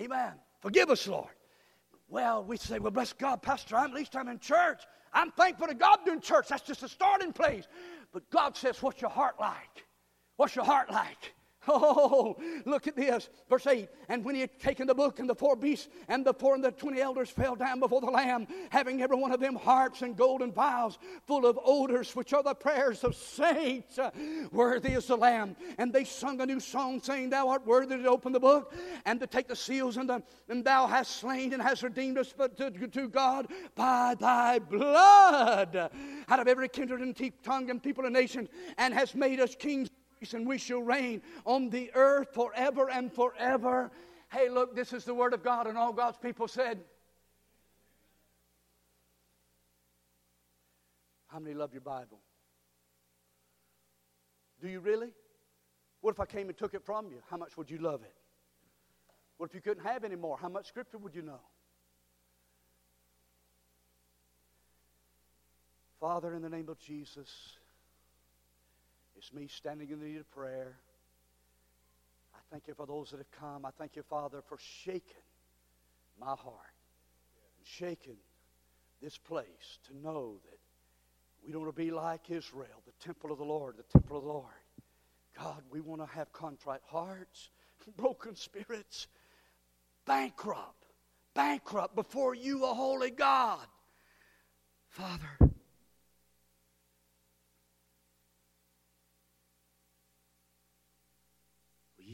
Amen. 0.00 0.32
Forgive 0.60 0.90
us, 0.90 1.06
Lord. 1.06 1.30
Well, 2.08 2.44
we 2.44 2.56
say, 2.56 2.80
well, 2.80 2.90
bless 2.90 3.12
God, 3.12 3.42
Pastor, 3.42 3.76
I'm, 3.76 3.90
at 3.90 3.94
least 3.94 4.16
I'm 4.16 4.28
in 4.28 4.40
church. 4.40 4.82
I'm 5.14 5.30
thankful 5.30 5.68
to 5.68 5.74
God 5.74 5.98
doing 6.04 6.20
church. 6.20 6.48
That's 6.48 6.62
just 6.62 6.82
a 6.82 6.88
starting 6.88 7.32
place. 7.32 7.66
But 8.12 8.28
God 8.30 8.56
says, 8.56 8.82
What's 8.82 9.00
your 9.00 9.10
heart 9.10 9.36
like? 9.40 9.86
What's 10.36 10.56
your 10.56 10.64
heart 10.64 10.90
like? 10.90 11.34
Oh, 11.66 12.36
look 12.64 12.86
at 12.86 12.96
this. 12.96 13.28
Verse 13.48 13.66
8. 13.66 13.88
And 14.08 14.24
when 14.24 14.34
he 14.34 14.42
had 14.42 14.58
taken 14.60 14.86
the 14.86 14.94
book, 14.94 15.18
and 15.18 15.28
the 15.28 15.34
four 15.34 15.56
beasts 15.56 15.88
and 16.08 16.24
the 16.24 16.34
four 16.34 16.54
and 16.54 16.62
the 16.62 16.70
twenty 16.70 17.00
elders 17.00 17.30
fell 17.30 17.54
down 17.54 17.80
before 17.80 18.00
the 18.00 18.10
Lamb, 18.10 18.46
having 18.70 19.02
every 19.02 19.16
one 19.16 19.32
of 19.32 19.40
them 19.40 19.54
harps 19.54 20.02
and 20.02 20.16
golden 20.16 20.52
vials 20.52 20.98
full 21.26 21.46
of 21.46 21.58
odors, 21.64 22.14
which 22.14 22.32
are 22.32 22.42
the 22.42 22.54
prayers 22.54 23.04
of 23.04 23.14
saints. 23.14 23.98
Uh, 23.98 24.10
worthy 24.52 24.92
is 24.92 25.06
the 25.06 25.16
Lamb. 25.16 25.56
And 25.78 25.92
they 25.92 26.04
sung 26.04 26.40
a 26.40 26.46
new 26.46 26.60
song, 26.60 27.00
saying, 27.00 27.30
Thou 27.30 27.48
art 27.48 27.66
worthy 27.66 27.96
to 27.96 28.08
open 28.08 28.32
the 28.32 28.40
book 28.40 28.74
and 29.04 29.18
to 29.20 29.26
take 29.26 29.48
the 29.48 29.56
seals, 29.56 29.96
and, 29.96 30.08
the, 30.08 30.22
and 30.48 30.64
thou 30.64 30.86
hast 30.86 31.16
slain 31.16 31.52
and 31.52 31.62
hast 31.62 31.82
redeemed 31.82 32.18
us 32.18 32.34
to, 32.56 32.70
to 32.70 33.08
God 33.08 33.48
by 33.74 34.14
thy 34.14 34.58
blood 34.58 35.90
out 36.28 36.40
of 36.40 36.48
every 36.48 36.68
kindred 36.68 37.00
and 37.00 37.14
tongue 37.42 37.70
and 37.70 37.82
people 37.82 38.04
and 38.04 38.14
nation, 38.14 38.48
and 38.78 38.94
hast 38.94 39.14
made 39.14 39.40
us 39.40 39.54
kings 39.54 39.88
and 40.32 40.46
we 40.46 40.56
shall 40.56 40.80
reign 40.80 41.20
on 41.44 41.68
the 41.68 41.90
earth 41.94 42.32
forever 42.32 42.88
and 42.88 43.12
forever. 43.12 43.90
Hey, 44.32 44.48
look, 44.48 44.74
this 44.74 44.92
is 44.92 45.04
the 45.04 45.14
word 45.14 45.34
of 45.34 45.42
God, 45.42 45.66
and 45.66 45.76
all 45.76 45.92
God's 45.92 46.16
people 46.16 46.48
said, 46.48 46.80
How 51.26 51.40
many 51.40 51.54
love 51.54 51.72
your 51.72 51.80
Bible? 51.80 52.20
Do 54.62 54.68
you 54.68 54.78
really? 54.78 55.08
What 56.00 56.14
if 56.14 56.20
I 56.20 56.26
came 56.26 56.48
and 56.48 56.56
took 56.56 56.74
it 56.74 56.84
from 56.84 57.08
you? 57.08 57.16
How 57.28 57.36
much 57.36 57.56
would 57.56 57.68
you 57.68 57.78
love 57.78 58.02
it? 58.02 58.14
What 59.36 59.50
if 59.50 59.54
you 59.54 59.60
couldn't 59.60 59.82
have 59.84 60.04
any 60.04 60.16
more? 60.16 60.38
How 60.38 60.48
much 60.48 60.68
scripture 60.68 60.98
would 60.98 61.14
you 61.14 61.22
know? 61.22 61.40
Father, 65.98 66.34
in 66.34 66.42
the 66.42 66.48
name 66.48 66.68
of 66.68 66.78
Jesus, 66.78 67.58
it's 69.16 69.32
me 69.32 69.46
standing 69.48 69.90
in 69.90 70.00
the 70.00 70.06
need 70.06 70.18
of 70.18 70.30
prayer. 70.30 70.76
I 72.34 72.38
thank 72.50 72.66
you 72.68 72.74
for 72.74 72.86
those 72.86 73.10
that 73.10 73.18
have 73.18 73.30
come. 73.30 73.64
I 73.64 73.70
thank 73.78 73.96
you, 73.96 74.02
Father, 74.02 74.42
for 74.48 74.58
shaking 74.82 75.22
my 76.20 76.34
heart 76.34 76.74
and 77.58 77.66
shaking 77.66 78.16
this 79.02 79.16
place 79.16 79.78
to 79.88 79.96
know 79.96 80.36
that 80.44 80.58
we 81.44 81.52
don't 81.52 81.62
want 81.62 81.76
to 81.76 81.82
be 81.82 81.90
like 81.90 82.30
Israel, 82.30 82.82
the 82.86 83.04
temple 83.04 83.30
of 83.30 83.38
the 83.38 83.44
Lord, 83.44 83.76
the 83.76 83.98
temple 83.98 84.16
of 84.16 84.22
the 84.22 84.28
Lord. 84.28 84.50
God, 85.38 85.62
we 85.70 85.80
want 85.80 86.00
to 86.00 86.06
have 86.06 86.32
contrite 86.32 86.80
hearts, 86.86 87.50
broken 87.96 88.34
spirits, 88.34 89.08
bankrupt, 90.06 90.86
bankrupt 91.34 91.94
before 91.94 92.34
you, 92.34 92.64
a 92.64 92.74
holy 92.74 93.10
God. 93.10 93.66
Father, 94.88 95.50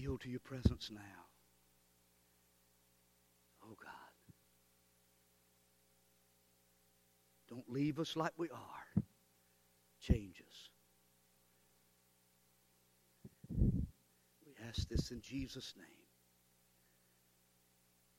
yield 0.01 0.21
to 0.23 0.31
your 0.31 0.41
presence 0.41 0.91
now. 0.93 1.01
Oh 3.65 3.77
God. 3.81 3.91
Don't 7.49 7.69
leave 7.71 7.99
us 7.99 8.17
like 8.17 8.33
we 8.37 8.49
are. 8.49 9.03
Change 10.01 10.43
us. 10.49 10.71
We 14.47 14.53
ask 14.69 14.89
this 14.89 15.11
in 15.11 15.21
Jesus' 15.21 15.75
name. 15.77 15.87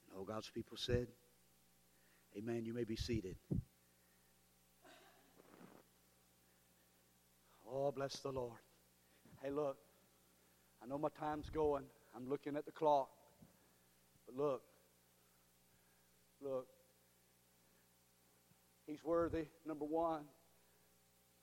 And 0.06 0.18
all 0.18 0.26
God's 0.26 0.50
people 0.50 0.78
said, 0.78 1.08
Amen. 2.38 2.64
You 2.66 2.74
may 2.74 2.84
be 2.84 2.96
seated. 2.96 3.36
Oh, 7.70 7.92
bless 7.92 8.20
the 8.20 8.32
Lord. 8.32 8.60
Hey, 9.42 9.50
look, 9.50 9.78
I 10.82 10.88
know 10.88 10.98
my 10.98 11.10
time's 11.20 11.50
going. 11.50 11.84
I'm 12.16 12.28
looking 12.28 12.56
at 12.56 12.66
the 12.66 12.72
clock. 12.72 13.10
But 14.26 14.36
look, 14.36 14.62
look, 16.42 16.68
he's 18.88 19.04
worthy, 19.04 19.46
number 19.66 19.86
one, 19.86 20.24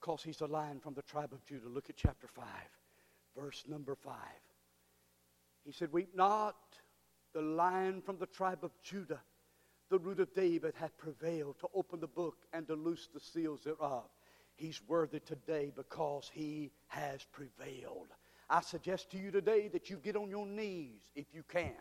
because 0.01 0.22
he's 0.22 0.40
a 0.40 0.46
lion 0.46 0.81
from 0.81 0.94
the 0.94 1.03
tribe 1.03 1.33
of 1.33 1.44
Judah. 1.44 1.68
Look 1.68 1.90
at 1.90 1.96
chapter 1.96 2.27
5, 2.27 2.44
verse 3.37 3.64
number 3.68 3.94
5. 3.94 4.14
He 5.64 5.72
said, 5.72 5.92
Weep 5.92 6.14
not, 6.14 6.57
the 7.35 7.42
lion 7.42 8.03
from 8.03 8.18
the 8.18 8.27
tribe 8.27 8.61
of 8.62 8.70
Judah, 8.83 9.20
the 9.90 9.98
root 9.98 10.20
of 10.20 10.35
David, 10.35 10.74
hath 10.77 10.96
prevailed 10.96 11.59
to 11.61 11.68
open 11.74 12.01
the 12.01 12.07
book 12.07 12.37
and 12.53 12.66
to 12.66 12.74
loose 12.74 13.09
the 13.12 13.20
seals 13.20 13.62
thereof. 13.64 14.05
He's 14.57 14.81
worthy 14.88 15.20
today 15.20 15.70
because 15.74 16.31
he 16.33 16.72
has 16.88 17.24
prevailed. 17.33 18.09
I 18.50 18.61
suggest 18.62 19.11
to 19.11 19.18
you 19.18 19.30
today 19.30 19.68
that 19.68 19.90
you 19.90 19.96
get 19.96 20.16
on 20.16 20.30
your 20.30 20.46
knees 20.46 21.02
if 21.14 21.26
you 21.32 21.42
can. 21.48 21.74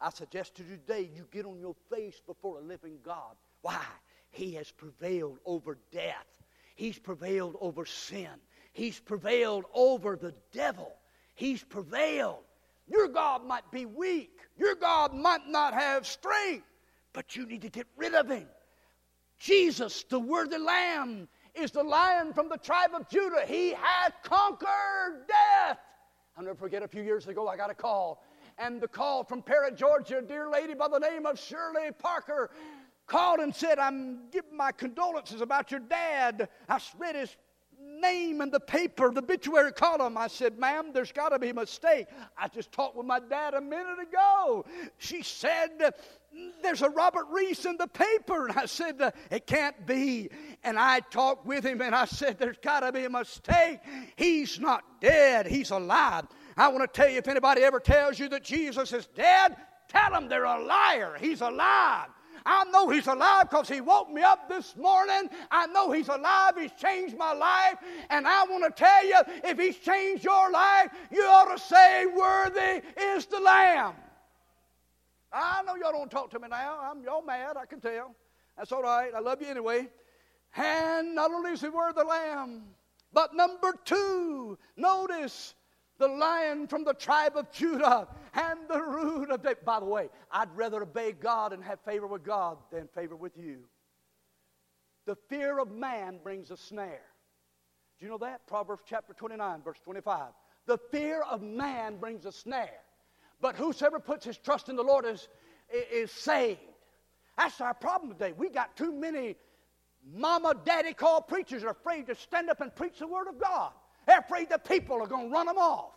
I 0.00 0.10
suggest 0.10 0.56
to 0.56 0.62
you 0.62 0.76
today 0.76 1.10
you 1.14 1.26
get 1.30 1.46
on 1.46 1.58
your 1.58 1.74
face 1.90 2.20
before 2.26 2.58
a 2.58 2.62
living 2.62 2.98
God. 3.04 3.36
Why? 3.62 3.84
He 4.30 4.54
has 4.54 4.70
prevailed 4.70 5.38
over 5.44 5.78
death. 5.90 6.26
He's 6.74 6.98
prevailed 6.98 7.56
over 7.60 7.84
sin. 7.84 8.30
He's 8.72 8.98
prevailed 8.98 9.64
over 9.74 10.16
the 10.16 10.34
devil. 10.52 10.92
He's 11.34 11.62
prevailed. 11.62 12.44
Your 12.88 13.08
God 13.08 13.46
might 13.46 13.70
be 13.70 13.86
weak. 13.86 14.38
Your 14.56 14.74
God 14.74 15.14
might 15.14 15.46
not 15.48 15.74
have 15.74 16.06
strength, 16.06 16.66
but 17.12 17.36
you 17.36 17.46
need 17.46 17.62
to 17.62 17.68
get 17.68 17.86
rid 17.96 18.14
of 18.14 18.28
him. 18.28 18.46
Jesus, 19.38 20.04
the 20.04 20.18
worthy 20.18 20.58
Lamb, 20.58 21.28
is 21.54 21.72
the 21.72 21.82
lion 21.82 22.32
from 22.32 22.48
the 22.48 22.58
tribe 22.58 22.90
of 22.94 23.08
Judah. 23.08 23.44
He 23.46 23.72
hath 23.72 24.14
conquered 24.22 25.26
death. 25.26 25.78
I'll 26.36 26.44
never 26.44 26.56
forget 26.56 26.82
a 26.82 26.88
few 26.88 27.02
years 27.02 27.26
ago, 27.28 27.48
I 27.48 27.56
got 27.56 27.70
a 27.70 27.74
call. 27.74 28.22
And 28.58 28.80
the 28.80 28.88
call 28.88 29.24
from 29.24 29.42
Parrott, 29.42 29.76
Georgia, 29.76 30.18
a 30.18 30.22
dear 30.22 30.48
lady 30.48 30.74
by 30.74 30.88
the 30.88 30.98
name 30.98 31.26
of 31.26 31.38
Shirley 31.38 31.90
Parker 31.98 32.50
called 33.06 33.40
and 33.40 33.54
said, 33.54 33.78
I'm 33.78 34.28
giving 34.30 34.56
my 34.56 34.72
condolences 34.72 35.40
about 35.40 35.70
your 35.70 35.80
dad. 35.80 36.48
I 36.68 36.80
read 36.98 37.16
his 37.16 37.36
name 37.78 38.40
in 38.40 38.50
the 38.50 38.60
paper, 38.60 39.10
the 39.10 39.20
obituary 39.20 39.72
column. 39.72 40.16
I 40.16 40.28
said, 40.28 40.58
Ma'am, 40.58 40.90
there's 40.94 41.12
got 41.12 41.30
to 41.30 41.38
be 41.38 41.50
a 41.50 41.54
mistake. 41.54 42.06
I 42.38 42.48
just 42.48 42.72
talked 42.72 42.96
with 42.96 43.06
my 43.06 43.20
dad 43.20 43.54
a 43.54 43.60
minute 43.60 43.98
ago. 44.00 44.64
She 44.98 45.22
said, 45.22 45.92
There's 46.62 46.82
a 46.82 46.90
Robert 46.90 47.26
Reese 47.30 47.64
in 47.64 47.76
the 47.76 47.86
paper. 47.86 48.46
And 48.46 48.58
I 48.58 48.66
said, 48.66 49.00
uh, 49.00 49.10
It 49.30 49.46
can't 49.46 49.86
be. 49.86 50.30
And 50.62 50.78
I 50.78 51.00
talked 51.00 51.44
with 51.46 51.64
him 51.64 51.80
and 51.82 51.94
I 51.94 52.04
said, 52.04 52.38
There's 52.38 52.58
got 52.58 52.80
to 52.80 52.92
be 52.92 53.04
a 53.04 53.10
mistake. 53.10 53.80
He's 54.16 54.58
not 54.58 54.82
dead, 55.00 55.46
he's 55.46 55.70
alive. 55.70 56.26
I 56.56 56.68
want 56.68 56.82
to 56.82 57.00
tell 57.00 57.10
you 57.10 57.18
if 57.18 57.28
anybody 57.28 57.62
ever 57.62 57.80
tells 57.80 58.18
you 58.18 58.28
that 58.30 58.44
Jesus 58.44 58.92
is 58.92 59.06
dead, 59.14 59.56
tell 59.88 60.10
them 60.10 60.28
they're 60.28 60.44
a 60.44 60.62
liar. 60.62 61.16
He's 61.18 61.40
alive. 61.40 62.08
I 62.44 62.64
know 62.64 62.88
He's 62.88 63.06
alive 63.06 63.50
because 63.50 63.68
He 63.68 63.80
woke 63.80 64.10
me 64.10 64.22
up 64.22 64.48
this 64.48 64.76
morning. 64.76 65.30
I 65.50 65.66
know 65.68 65.92
He's 65.92 66.08
alive. 66.08 66.54
He's 66.58 66.72
changed 66.72 67.16
my 67.16 67.32
life. 67.32 67.76
And 68.10 68.26
I 68.26 68.44
want 68.44 68.64
to 68.64 68.70
tell 68.70 69.06
you 69.06 69.16
if 69.44 69.58
He's 69.58 69.76
changed 69.76 70.24
your 70.24 70.50
life, 70.50 70.90
you 71.10 71.22
ought 71.22 71.56
to 71.56 71.62
say, 71.62 72.06
Worthy 72.06 72.82
is 72.96 73.26
the 73.26 73.40
Lamb. 73.40 73.94
I 75.32 75.62
know 75.62 75.76
y'all 75.76 75.92
don't 75.92 76.10
talk 76.10 76.30
to 76.30 76.38
me 76.38 76.48
now. 76.48 76.78
I'm 76.82 77.02
y'all 77.02 77.22
mad, 77.22 77.56
I 77.56 77.66
can 77.66 77.80
tell. 77.80 78.14
That's 78.56 78.72
all 78.72 78.82
right. 78.82 79.12
I 79.14 79.20
love 79.20 79.40
you 79.40 79.48
anyway. 79.48 79.88
And 80.56 81.14
not 81.14 81.30
only 81.30 81.52
is 81.52 81.60
he 81.62 81.68
worthy 81.68 82.00
the 82.00 82.04
lamb, 82.04 82.64
but 83.12 83.34
number 83.34 83.74
two, 83.84 84.58
notice 84.76 85.54
the 85.98 86.08
lion 86.08 86.66
from 86.66 86.84
the 86.84 86.94
tribe 86.94 87.36
of 87.36 87.50
Judah 87.52 88.08
and 88.34 88.58
the 88.68 88.80
root 88.80 89.30
of 89.30 89.42
David. 89.42 89.64
By 89.64 89.80
the 89.80 89.86
way, 89.86 90.08
I'd 90.30 90.54
rather 90.54 90.82
obey 90.82 91.12
God 91.12 91.52
and 91.52 91.62
have 91.64 91.80
favor 91.80 92.06
with 92.06 92.24
God 92.24 92.58
than 92.70 92.88
favor 92.88 93.16
with 93.16 93.36
you. 93.36 93.60
The 95.06 95.16
fear 95.28 95.58
of 95.58 95.70
man 95.70 96.18
brings 96.22 96.50
a 96.50 96.56
snare. 96.56 97.02
Do 97.98 98.06
you 98.06 98.10
know 98.10 98.18
that? 98.18 98.46
Proverbs 98.46 98.82
chapter 98.86 99.12
29, 99.14 99.62
verse 99.62 99.78
25. 99.84 100.32
The 100.66 100.78
fear 100.90 101.22
of 101.22 101.42
man 101.42 101.96
brings 101.96 102.24
a 102.24 102.32
snare. 102.32 102.80
But 103.42 103.56
whosoever 103.56 103.98
puts 103.98 104.24
his 104.24 104.38
trust 104.38 104.70
in 104.70 104.76
the 104.76 104.82
Lord 104.82 105.04
is, 105.04 105.28
is 105.92 106.10
saved. 106.10 106.60
That's 107.36 107.60
our 107.60 107.74
problem 107.74 108.12
today. 108.12 108.32
We 108.32 108.48
got 108.48 108.74
too 108.76 108.92
many 108.92 109.36
mama, 110.14 110.54
daddy 110.64 110.94
called 110.94 111.26
preachers 111.28 111.64
are 111.64 111.70
afraid 111.70 112.06
to 112.06 112.14
stand 112.14 112.48
up 112.48 112.60
and 112.60 112.74
preach 112.74 113.00
the 113.00 113.06
word 113.06 113.26
of 113.28 113.38
God. 113.40 113.72
They're 114.06 114.20
afraid 114.20 114.48
the 114.48 114.58
people 114.58 115.02
are 115.02 115.06
going 115.06 115.28
to 115.28 115.32
run 115.32 115.46
them 115.46 115.58
off. 115.58 115.90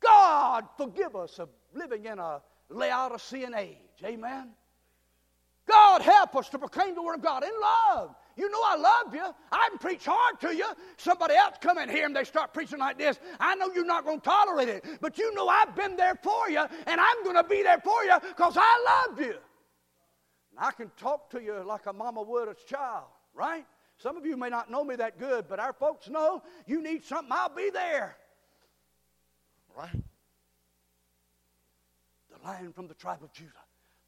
God 0.00 0.66
forgive 0.76 1.16
us 1.16 1.38
of 1.38 1.48
living 1.74 2.04
in 2.04 2.18
a 2.18 2.40
Laodicean 2.68 3.54
age. 3.54 3.76
Amen. 4.04 4.50
God 5.66 6.02
help 6.02 6.36
us 6.36 6.48
to 6.50 6.58
proclaim 6.58 6.94
the 6.94 7.02
word 7.02 7.16
of 7.16 7.22
God 7.22 7.42
in 7.42 7.50
love. 7.60 8.14
You 8.36 8.50
know 8.50 8.60
I 8.64 8.76
love 8.76 9.14
you. 9.14 9.24
I 9.52 9.68
can 9.68 9.78
preach 9.78 10.04
hard 10.06 10.40
to 10.40 10.54
you. 10.54 10.66
Somebody 10.96 11.34
else 11.34 11.56
come 11.60 11.78
in 11.78 11.88
here 11.88 12.06
and 12.06 12.14
they 12.14 12.24
start 12.24 12.54
preaching 12.54 12.78
like 12.78 12.98
this. 12.98 13.18
I 13.38 13.54
know 13.54 13.70
you're 13.74 13.84
not 13.84 14.04
going 14.04 14.20
to 14.20 14.24
tolerate 14.24 14.68
it, 14.68 14.84
but 15.00 15.18
you 15.18 15.34
know 15.34 15.48
I've 15.48 15.74
been 15.74 15.96
there 15.96 16.18
for 16.22 16.48
you, 16.48 16.60
and 16.86 17.00
I'm 17.00 17.24
going 17.24 17.36
to 17.36 17.44
be 17.44 17.62
there 17.62 17.80
for 17.80 18.04
you 18.04 18.16
because 18.20 18.56
I 18.56 19.06
love 19.08 19.20
you. 19.20 19.34
And 20.50 20.58
I 20.58 20.70
can 20.70 20.90
talk 20.96 21.30
to 21.30 21.42
you 21.42 21.62
like 21.66 21.86
a 21.86 21.92
mama 21.92 22.22
would 22.22 22.48
a 22.48 22.54
child, 22.66 23.06
right? 23.34 23.66
Some 23.98 24.16
of 24.16 24.24
you 24.24 24.36
may 24.36 24.48
not 24.48 24.70
know 24.70 24.82
me 24.82 24.96
that 24.96 25.18
good, 25.18 25.46
but 25.48 25.60
our 25.60 25.74
folks 25.74 26.08
know 26.08 26.42
you 26.66 26.82
need 26.82 27.04
something, 27.04 27.30
I'll 27.30 27.54
be 27.54 27.70
there. 27.70 28.16
Right? 29.76 30.02
The 32.30 32.48
lion 32.48 32.72
from 32.72 32.88
the 32.88 32.94
tribe 32.94 33.22
of 33.22 33.32
Judah, 33.32 33.50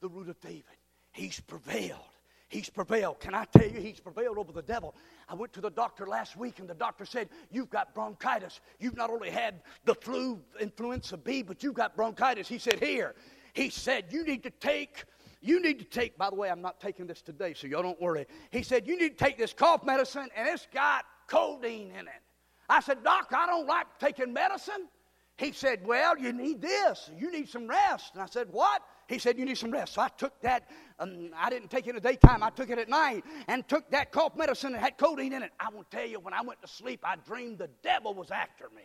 the 0.01 0.09
root 0.09 0.29
of 0.29 0.41
David, 0.41 0.65
he's 1.13 1.39
prevailed. 1.41 2.01
He's 2.53 2.69
prevailed. 2.69 3.19
Can 3.19 3.35
I 3.35 3.47
tell 3.47 3.67
you, 3.67 3.81
he's 3.81 3.99
prevailed 3.99 4.37
over 4.37 4.53
the 4.53 4.63
devil? 4.63 4.95
I 5.27 5.35
went 5.35 5.55
to 5.55 5.63
the 5.63 5.71
doctor 5.71 6.07
last 6.07 6.37
week, 6.37 6.59
and 6.59 6.69
the 6.69 6.75
doctor 6.75 7.07
said, 7.07 7.31
You've 7.51 7.71
got 7.71 7.95
bronchitis. 7.95 8.61
You've 8.79 8.97
not 8.97 9.09
only 9.09 9.31
had 9.31 9.63
the 9.87 9.95
flu, 9.95 10.39
influenza 10.61 11.17
B, 11.17 11.43
but 11.43 11.63
you've 11.63 11.75
got 11.75 11.97
bronchitis. 11.97 12.47
He 12.47 12.59
said, 12.59 12.79
Here. 12.79 13.15
He 13.55 13.71
said, 13.71 14.05
You 14.11 14.25
need 14.25 14.43
to 14.43 14.51
take 14.51 15.05
you 15.45 15.61
need 15.61 15.81
to 15.81 15.85
take, 15.85 16.17
by 16.17 16.31
the 16.31 16.37
way, 16.37 16.51
I'm 16.51 16.63
not 16.63 16.79
taking 16.79 17.07
this 17.09 17.21
today, 17.21 17.53
so 17.53 17.67
y'all 17.67 17.83
don't 17.83 18.01
worry. 18.01 18.27
He 18.53 18.63
said, 18.63 18.87
You 18.87 18.97
need 18.99 19.19
to 19.19 19.25
take 19.25 19.39
this 19.39 19.53
cough 19.53 19.83
medicine, 19.85 20.29
and 20.37 20.49
it's 20.49 20.69
got 20.73 21.05
codeine 21.27 21.91
in 21.91 22.07
it. 22.07 22.23
I 22.69 22.81
said, 22.81 23.03
Doc, 23.03 23.33
I 23.35 23.47
don't 23.47 23.67
like 23.67 23.87
taking 23.99 24.33
medicine. 24.33 24.89
He 25.39 25.53
said, 25.53 25.85
Well, 25.85 26.17
you 26.19 26.33
need 26.33 26.61
this. 26.61 27.11
You 27.19 27.33
need 27.33 27.49
some 27.49 27.67
rest. 27.67 28.13
And 28.15 28.23
I 28.23 28.27
said, 28.27 28.49
What? 28.51 28.83
He 29.13 29.19
said, 29.19 29.39
You 29.39 29.45
need 29.45 29.59
some 29.59 29.71
rest. 29.71 29.95
So 29.95 30.01
I 30.01 30.09
took 30.09 30.41
that. 30.41 30.71
Um, 30.99 31.31
I 31.37 31.51
didn't 31.51 31.71
take 31.71 31.87
it 31.87 31.91
in 31.91 31.97
the 31.97 32.01
daytime. 32.01 32.43
I 32.43 32.51
took 32.51 32.71
it 32.71 32.79
at 32.79 32.89
night 32.89 33.25
and 33.47 33.67
took 33.69 33.91
that 33.91 34.11
cough 34.11 34.35
medicine 34.37 34.75
and 34.75 34.83
had 34.83 34.97
codeine 34.97 35.35
in 35.35 35.43
it. 35.43 35.53
I 35.61 35.69
will 35.69 35.85
tell 35.85 36.07
you, 36.07 36.19
when 36.19 36.33
I 36.33 36.41
went 36.41 36.63
to 36.63 36.69
sleep, 36.69 37.01
I 37.05 37.17
dreamed 37.17 37.59
the 37.59 37.69
devil 37.83 38.15
was 38.15 38.31
after 38.31 38.71
me. 38.75 38.85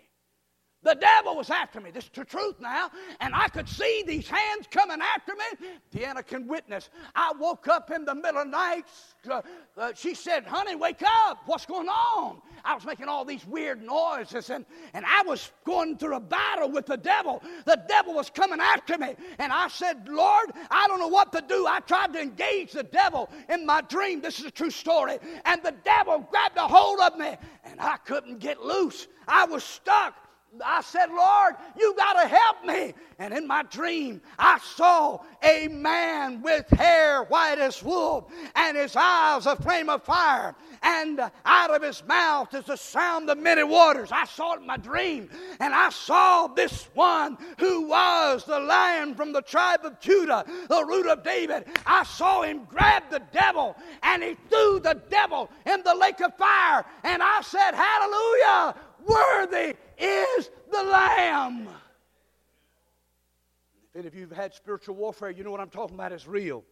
The 0.87 0.95
devil 0.95 1.35
was 1.35 1.49
after 1.49 1.81
me. 1.81 1.91
This 1.91 2.05
is 2.05 2.11
the 2.13 2.23
truth 2.23 2.61
now. 2.61 2.89
And 3.19 3.35
I 3.35 3.49
could 3.49 3.67
see 3.67 4.05
these 4.07 4.29
hands 4.29 4.67
coming 4.71 4.99
after 5.01 5.33
me. 5.35 5.67
Deanna 5.93 6.25
can 6.25 6.47
witness. 6.47 6.89
I 7.13 7.33
woke 7.37 7.67
up 7.67 7.91
in 7.91 8.05
the 8.05 8.15
middle 8.15 8.39
of 8.39 8.45
the 8.45 8.51
night. 8.51 8.85
Uh, 9.29 9.41
uh, 9.77 9.91
she 9.93 10.13
said, 10.13 10.45
Honey, 10.45 10.75
wake 10.75 11.03
up. 11.05 11.41
What's 11.45 11.65
going 11.65 11.89
on? 11.89 12.41
I 12.63 12.73
was 12.73 12.85
making 12.85 13.09
all 13.09 13.25
these 13.25 13.45
weird 13.45 13.83
noises 13.83 14.49
and, 14.49 14.65
and 14.93 15.05
I 15.05 15.23
was 15.23 15.51
going 15.65 15.97
through 15.97 16.15
a 16.15 16.21
battle 16.21 16.71
with 16.71 16.85
the 16.85 16.95
devil. 16.95 17.43
The 17.65 17.83
devil 17.89 18.13
was 18.13 18.29
coming 18.29 18.61
after 18.61 18.97
me. 18.97 19.15
And 19.39 19.51
I 19.51 19.67
said, 19.67 20.07
Lord, 20.07 20.53
I 20.71 20.87
don't 20.87 20.99
know 20.99 21.09
what 21.09 21.33
to 21.33 21.43
do. 21.45 21.67
I 21.67 21.81
tried 21.81 22.13
to 22.13 22.21
engage 22.21 22.71
the 22.71 22.83
devil 22.83 23.29
in 23.49 23.65
my 23.65 23.81
dream. 23.81 24.21
This 24.21 24.39
is 24.39 24.45
a 24.45 24.51
true 24.51 24.71
story. 24.71 25.17
And 25.43 25.61
the 25.63 25.75
devil 25.83 26.25
grabbed 26.31 26.55
a 26.55 26.65
hold 26.65 27.01
of 27.01 27.17
me 27.17 27.35
and 27.65 27.81
I 27.81 27.97
couldn't 27.97 28.39
get 28.39 28.63
loose. 28.63 29.07
I 29.27 29.43
was 29.43 29.65
stuck 29.65 30.15
I 30.63 30.81
said, 30.81 31.09
Lord, 31.09 31.55
you 31.77 31.93
got 31.95 32.21
to 32.21 32.27
help 32.27 32.65
me. 32.65 32.93
And 33.19 33.33
in 33.33 33.47
my 33.47 33.63
dream, 33.63 34.21
I 34.37 34.59
saw 34.59 35.19
a 35.41 35.67
man 35.67 36.41
with 36.41 36.69
hair 36.69 37.23
white 37.23 37.59
as 37.59 37.81
wool 37.81 38.29
and 38.55 38.77
his 38.77 38.95
eyes 38.95 39.45
a 39.45 39.55
flame 39.55 39.89
of 39.89 40.03
fire. 40.03 40.55
And 40.83 41.19
out 41.45 41.71
of 41.71 41.81
his 41.81 42.03
mouth 42.05 42.53
is 42.53 42.65
the 42.65 42.75
sound 42.75 43.29
of 43.29 43.37
many 43.37 43.63
waters. 43.63 44.11
I 44.11 44.25
saw 44.25 44.53
it 44.53 44.61
in 44.61 44.67
my 44.67 44.77
dream. 44.77 45.29
And 45.59 45.73
I 45.73 45.89
saw 45.89 46.47
this 46.47 46.87
one 46.93 47.37
who 47.59 47.87
was 47.87 48.43
the 48.45 48.59
lion 48.59 49.15
from 49.15 49.33
the 49.33 49.41
tribe 49.41 49.83
of 49.83 49.99
Judah, 49.99 50.45
the 50.69 50.85
root 50.85 51.07
of 51.07 51.23
David. 51.23 51.65
I 51.85 52.03
saw 52.03 52.43
him 52.43 52.65
grab 52.65 53.03
the 53.09 53.21
devil 53.31 53.75
and 54.03 54.23
he 54.23 54.35
threw 54.49 54.79
the 54.79 55.01
devil 55.09 55.49
in 55.65 55.81
the 55.83 55.95
lake 55.95 56.21
of 56.21 56.35
fire. 56.35 56.85
And 57.03 57.21
I 57.23 57.41
said, 57.41 57.71
Hallelujah! 57.73 58.75
Worthy 59.07 59.75
is 59.97 60.49
the 60.71 60.83
Lamb. 60.83 61.67
And 61.67 61.69
If 63.89 63.95
any 63.95 64.07
of 64.07 64.15
you 64.15 64.27
have 64.27 64.37
had 64.37 64.53
spiritual 64.53 64.95
warfare, 64.95 65.29
you 65.29 65.43
know 65.43 65.51
what 65.51 65.61
I'm 65.61 65.69
talking 65.69 65.95
about 65.95 66.11
is 66.11 66.27
real. 66.27 66.63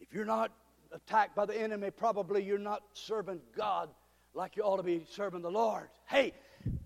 If 0.00 0.12
you're 0.12 0.24
not 0.24 0.52
attacked 0.92 1.34
by 1.34 1.46
the 1.46 1.58
enemy, 1.58 1.90
probably 1.90 2.44
you're 2.44 2.58
not 2.58 2.82
serving 2.92 3.40
God 3.56 3.88
like 4.34 4.56
you 4.56 4.62
ought 4.62 4.76
to 4.76 4.82
be 4.82 5.04
serving 5.10 5.42
the 5.42 5.50
Lord. 5.50 5.88
Hey, 6.06 6.34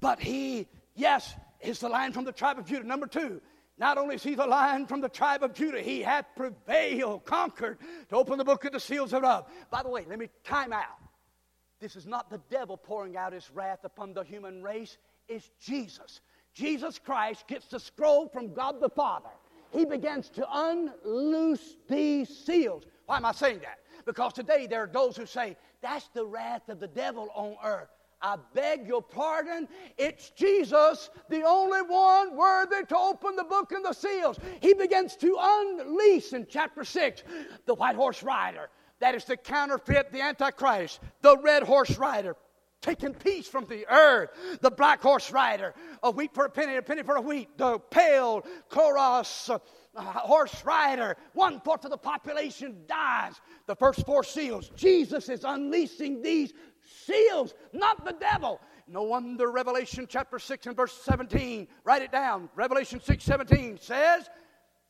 but 0.01 0.21
he, 0.21 0.67
yes, 0.95 1.35
is 1.61 1.81
the 1.81 1.89
lion 1.89 2.13
from 2.13 2.25
the 2.25 2.33
tribe 2.33 2.59
of 2.59 2.67
Judah. 2.67 2.87
Number 2.87 3.07
two, 3.07 3.41
not 3.79 3.99
only 3.99 4.15
is 4.15 4.23
he 4.23 4.35
the 4.35 4.47
lion 4.47 4.87
from 4.87 5.01
the 5.01 5.09
tribe 5.09 5.43
of 5.43 5.53
Judah, 5.53 5.81
he 5.81 6.01
hath 6.01 6.27
prevailed, 6.37 7.25
conquered 7.25 7.79
to 8.09 8.17
open 8.17 8.39
the 8.39 8.45
book 8.45 8.65
of 8.65 8.73
the 8.73 8.81
seals 8.81 9.11
thereof. 9.11 9.47
By 9.71 9.83
the 9.83 9.91
way, 9.91 10.07
let 10.09 10.19
me 10.19 10.29
time 10.45 10.73
out. 10.73 10.99
This 11.81 11.97
is 11.97 12.07
not 12.07 12.31
the 12.31 12.41
devil 12.51 12.77
pouring 12.77 13.17
out 13.17 13.33
his 13.33 13.51
wrath 13.53 13.81
upon 13.85 14.15
the 14.15 14.23
human 14.23 14.63
race, 14.63 14.97
it's 15.29 15.51
Jesus. 15.61 16.21
Jesus 16.55 16.99
Christ 16.99 17.47
gets 17.49 17.67
the 17.67 17.79
scroll 17.79 18.29
from 18.29 18.55
God 18.55 18.81
the 18.81 18.89
Father. 18.89 19.29
He 19.71 19.85
begins 19.85 20.31
to 20.31 20.47
unloose 20.51 21.77
these 21.89 22.29
seals. 22.29 22.85
Why 23.05 23.19
am 23.19 23.27
I 23.27 23.33
saying 23.33 23.61
that? 23.61 23.81
Because 24.07 24.33
today 24.33 24.67
there 24.67 24.85
are 24.85 24.91
those 24.91 25.17
who 25.17 25.27
say, 25.27 25.57
that's 25.83 26.09
the 26.15 26.25
wrath 26.25 26.69
of 26.69 26.81
the 26.81 26.89
devil 26.89 27.29
on 27.35 27.57
earth. 27.63 27.89
I 28.23 28.37
beg 28.55 28.87
your 28.87 29.03
pardon. 29.03 29.69
It's 29.99 30.31
Jesus, 30.31 31.11
the 31.29 31.43
only 31.43 31.83
one 31.83 32.35
worthy 32.37 32.85
to 32.87 32.97
open 32.97 33.37
the 33.37 33.45
book 33.45 33.73
and 33.73 33.85
the 33.85 33.93
seals. 33.93 34.39
He 34.61 34.73
begins 34.73 35.17
to 35.17 35.37
unleash 35.39 36.33
in 36.33 36.47
chapter 36.49 36.85
6 36.85 37.23
the 37.67 37.75
white 37.75 37.97
horse 37.97 38.23
rider. 38.23 38.71
That 39.01 39.15
is 39.15 39.25
the 39.25 39.37
counterfeit, 39.37 40.13
the 40.13 40.23
Antichrist, 40.23 41.01
the 41.21 41.37
red 41.39 41.63
horse 41.63 41.99
rider, 41.99 42.37
taking 42.81 43.15
peace 43.15 43.47
from 43.47 43.67
the 43.67 43.87
earth, 43.91 44.31
the 44.61 44.71
black 44.71 45.03
horse 45.03 45.31
rider, 45.31 45.75
a 46.03 46.11
wheat 46.11 46.33
for 46.33 46.47
a 46.47 46.51
penny, 46.51 46.77
a 46.77 46.83
penny 46.83 47.03
for 47.03 47.17
a 47.17 47.21
wheat, 47.21 47.57
the 47.59 47.79
pale 47.91 48.45
chorus. 48.69 49.51
Uh, 49.51 50.03
horse 50.03 50.63
rider, 50.63 51.17
one 51.33 51.59
fourth 51.61 51.87
of 51.87 51.91
the 51.91 51.97
population 51.97 52.77
dies. 52.87 53.41
The 53.67 53.75
first 53.75 54.05
four 54.05 54.23
seals, 54.23 54.71
Jesus 54.77 55.31
is 55.31 55.43
unleashing 55.43 56.21
these 56.21 56.53
seals, 56.85 57.55
not 57.73 58.05
the 58.05 58.13
devil. 58.13 58.61
No 58.89 59.03
wonder 59.05 59.51
Revelation 59.51 60.07
chapter 60.09 60.39
6 60.39 60.67
and 60.67 60.77
verse 60.77 60.93
17, 61.03 61.67
write 61.85 62.03
it 62.03 62.13
down. 62.13 62.51
Revelation 62.55 63.01
6 63.03 63.25
17 63.25 63.79
says, 63.81 64.29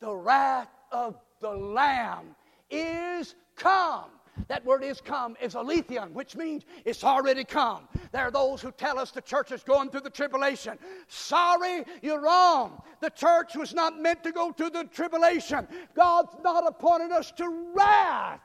The 0.01 0.13
wrath 0.13 0.69
of 0.91 1.17
the 1.39 1.51
Lamb 1.51 2.35
is 2.69 3.35
come. 3.55 4.11
That 4.47 4.63
word 4.65 4.83
is 4.83 5.01
come 5.01 5.35
is 5.41 5.55
aletheon, 5.55 6.13
which 6.13 6.35
means 6.35 6.63
it's 6.85 7.03
already 7.03 7.43
come. 7.43 7.87
There 8.11 8.21
are 8.21 8.31
those 8.31 8.61
who 8.61 8.71
tell 8.71 8.99
us 8.99 9.11
the 9.11 9.21
church 9.21 9.51
is 9.51 9.63
going 9.63 9.89
through 9.89 10.01
the 10.01 10.09
tribulation. 10.09 10.77
Sorry, 11.07 11.83
you're 12.01 12.21
wrong. 12.21 12.81
The 13.01 13.09
church 13.09 13.55
was 13.55 13.73
not 13.73 13.99
meant 13.99 14.23
to 14.23 14.31
go 14.31 14.51
through 14.51 14.71
the 14.71 14.85
tribulation. 14.85 15.67
God's 15.95 16.35
not 16.43 16.67
appointed 16.67 17.11
us 17.11 17.31
to 17.31 17.71
wrath, 17.75 18.39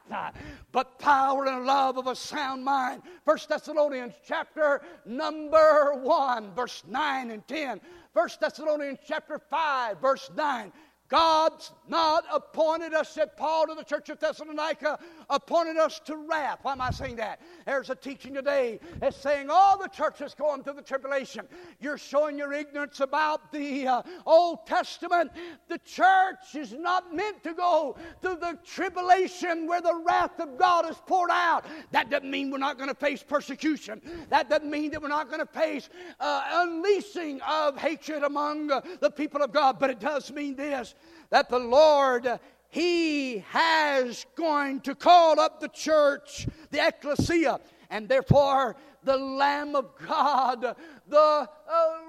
but 0.73 0.99
power 0.99 1.47
and 1.47 1.67
love 1.67 1.99
of 1.99 2.07
a 2.07 2.17
sound 2.17 2.65
mind. 2.65 3.03
First 3.25 3.49
Thessalonians 3.49 4.15
chapter 4.27 4.83
number 5.05 5.95
1, 6.03 6.55
verse 6.55 6.83
9 6.89 7.31
and 7.31 7.47
10. 7.47 7.81
First 8.13 8.41
Thessalonians 8.41 8.99
chapter 9.07 9.39
5, 9.39 10.01
verse 10.01 10.31
9. 10.37 10.73
God's 11.13 11.73
not 11.91 12.25
appointed 12.33 12.95
us, 12.95 13.11
said 13.11 13.37
Paul 13.37 13.67
to 13.67 13.75
the 13.75 13.85
church 13.85 14.09
of 14.09 14.19
Thessalonica, 14.19 14.99
appointed 15.29 15.77
us 15.77 16.01
to 16.07 16.17
wrath. 16.17 16.61
Why 16.63 16.73
am 16.73 16.81
I 16.81 16.91
saying 16.91 17.17
that? 17.17 17.39
There's 17.67 17.91
a 17.91 17.95
teaching 17.95 18.33
today 18.33 18.81
that's 18.99 19.19
saying 19.19 19.49
all 19.51 19.77
the 19.77 19.89
churches 19.89 20.35
going 20.35 20.63
through 20.63 20.73
the 20.73 20.83
tribulation. 20.83 21.47
You're 21.81 21.99
showing 21.99 22.39
your 22.39 22.55
ignorance 22.55 23.01
about 23.01 23.53
the 23.53 23.87
uh, 23.87 24.03
Old 24.25 24.67
Testament. 24.67 25.33
The 25.69 25.77
church 25.81 26.55
is 26.55 26.73
not 26.73 27.15
meant 27.15 27.45
to 27.45 27.53
go 27.53 27.95
through 28.23 28.37
the 28.37 28.59
tribulation 28.65 29.67
where 29.67 29.83
the 29.83 30.03
wrath 30.07 30.41
of 30.41 30.57
God 30.57 30.89
is 30.89 30.97
poured 31.07 31.31
out. 31.31 31.67
That 31.91 32.09
doesn't 32.09 32.31
mean 32.31 32.51
we're 32.51 32.57
not 32.57 32.79
going 32.79 32.89
to 32.89 32.95
face 32.95 33.23
persecution. 33.23 34.01
That 34.31 34.49
doesn't 34.49 34.71
mean 34.71 34.91
that 34.93 35.03
we're 35.03 35.09
not 35.09 35.29
going 35.29 35.41
to 35.41 35.53
face 35.53 35.91
uh, 36.21 36.43
unleashing 36.53 37.43
of 37.43 37.77
hatred 37.77 38.23
among 38.23 38.71
uh, 38.71 38.81
the 39.03 39.11
people 39.11 39.43
of 39.43 39.53
God. 39.53 39.79
But 39.79 39.91
it 39.91 40.01
does 40.01 40.33
mean 40.33 40.57
this 40.57 40.95
that 41.31 41.49
the 41.49 41.59
Lord 41.59 42.39
he 42.73 43.39
has 43.51 44.25
going 44.35 44.81
to 44.81 44.95
call 44.95 45.39
up 45.39 45.61
the 45.61 45.69
church, 45.69 46.47
the 46.71 46.87
ecclesia, 46.87 47.61
and 47.91 48.09
therefore 48.09 48.77
the 49.05 49.17
Lamb 49.17 49.77
of 49.77 49.91
God, 50.07 50.63
the 51.07 51.19
uh, 51.19 51.49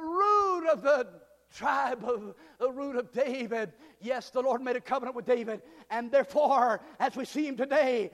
root 0.02 0.68
of 0.70 0.82
the 0.82 1.08
tribe 1.54 2.04
of 2.06 2.34
the 2.60 2.72
root 2.72 2.96
of 2.96 3.12
David. 3.12 3.74
Yes, 4.00 4.30
the 4.30 4.42
Lord 4.42 4.62
made 4.62 4.78
a 4.78 4.82
covenant 4.82 5.18
with 5.18 5.26
David, 5.26 5.62
and 5.90 6.10
therefore, 6.10 6.82
as 6.98 7.16
we 7.16 7.26
see 7.26 7.46
him 7.46 7.58
today, 7.58 8.10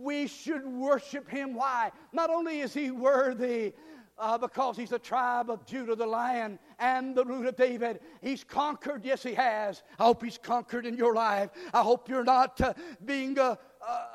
we 0.00 0.26
should 0.26 0.64
worship 0.66 1.28
him. 1.28 1.54
Why? 1.54 1.92
Not 2.12 2.30
only 2.30 2.60
is 2.60 2.72
he 2.72 2.90
worthy 2.90 3.74
uh, 4.18 4.38
because 4.38 4.76
he's 4.76 4.90
the 4.90 4.98
tribe 4.98 5.50
of 5.50 5.66
Judah, 5.66 5.96
the 5.96 6.06
lion 6.06 6.58
and 6.78 7.14
the 7.14 7.24
root 7.24 7.46
of 7.46 7.56
David. 7.56 8.00
He's 8.22 8.44
conquered. 8.44 9.04
Yes, 9.04 9.22
he 9.22 9.34
has. 9.34 9.82
I 9.98 10.04
hope 10.04 10.22
he's 10.22 10.38
conquered 10.38 10.86
in 10.86 10.96
your 10.96 11.14
life. 11.14 11.50
I 11.72 11.82
hope 11.82 12.08
you're 12.08 12.24
not 12.24 12.60
uh, 12.60 12.74
being 13.04 13.38
a, 13.38 13.58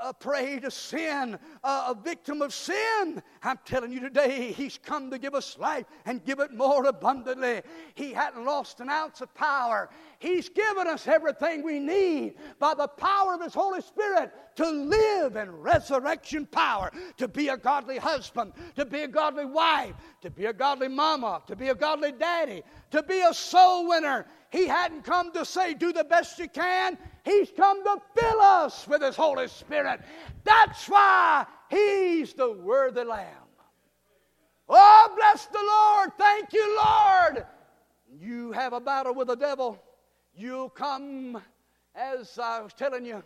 a, 0.04 0.14
prey 0.14 0.60
to 0.60 0.72
sin, 0.72 1.38
a 1.64 1.96
victim 1.96 2.42
of 2.42 2.54
sin. 2.54 3.22
I'm 3.44 3.60
telling 3.66 3.92
you 3.92 4.00
today, 4.00 4.52
he's 4.52 4.78
come 4.78 5.12
to 5.12 5.20
give 5.20 5.36
us 5.36 5.58
life 5.58 5.86
and 6.06 6.24
give 6.24 6.40
it 6.40 6.54
more 6.54 6.86
abundantly. 6.86 7.62
He 7.96 8.14
hadn't 8.14 8.46
lost 8.46 8.80
an 8.80 8.90
ounce 8.90 9.22
of 9.22 9.34
power. 9.36 9.90
He's 10.20 10.50
given 10.50 10.86
us 10.86 11.08
everything 11.08 11.64
we 11.64 11.80
need 11.80 12.36
by 12.60 12.74
the 12.74 12.90
power 12.90 13.36
of 13.36 13.42
His 13.42 13.54
Holy 13.54 13.82
Spirit 13.82 14.32
to 14.58 14.70
live 14.70 15.38
in 15.38 15.50
resurrection 15.50 16.46
power, 16.46 16.92
to 17.16 17.30
be 17.30 17.48
a 17.48 17.56
godly 17.56 17.98
husband, 17.98 18.52
to 18.76 18.86
be 18.86 19.04
a 19.04 19.08
godly 19.08 19.46
wife, 19.46 19.96
to 20.20 20.30
be 20.30 20.48
a 20.48 20.54
godly 20.54 20.90
mama, 20.90 21.42
to 21.48 21.56
be 21.56 21.70
a 21.70 21.76
godly 21.76 22.12
daddy, 22.12 22.64
to 22.92 23.02
be 23.02 23.22
a 23.22 23.34
soul 23.34 23.88
winner. 23.88 24.26
He 24.52 24.68
hadn't 24.68 25.06
come 25.06 25.32
to 25.32 25.46
say, 25.46 25.74
do 25.74 25.94
the 25.94 26.04
best 26.04 26.38
you 26.38 26.50
can. 26.50 26.98
He's 27.24 27.50
come 27.56 27.82
to 27.86 28.02
fill 28.14 28.42
us 28.42 28.86
with 28.90 29.02
His 29.02 29.16
Holy 29.16 29.48
Spirit. 29.48 30.02
That's 30.44 30.90
why 30.90 31.46
He's 31.70 32.34
the 32.34 32.52
worthy 32.52 33.06
Lamb. 33.06 33.26
Oh, 34.68 35.14
bless 35.16 35.46
the 35.46 35.64
Lord. 35.64 36.12
Thank 36.18 36.52
you, 36.52 36.78
Lord. 36.78 37.46
You 38.20 38.52
have 38.52 38.74
a 38.74 38.82
battle 38.82 39.14
with 39.14 39.30
the 39.30 39.36
devil. 39.36 39.82
You'll 40.40 40.70
come, 40.70 41.42
as 41.94 42.40
I 42.40 42.62
was 42.62 42.72
telling 42.72 43.06
you. 43.06 43.22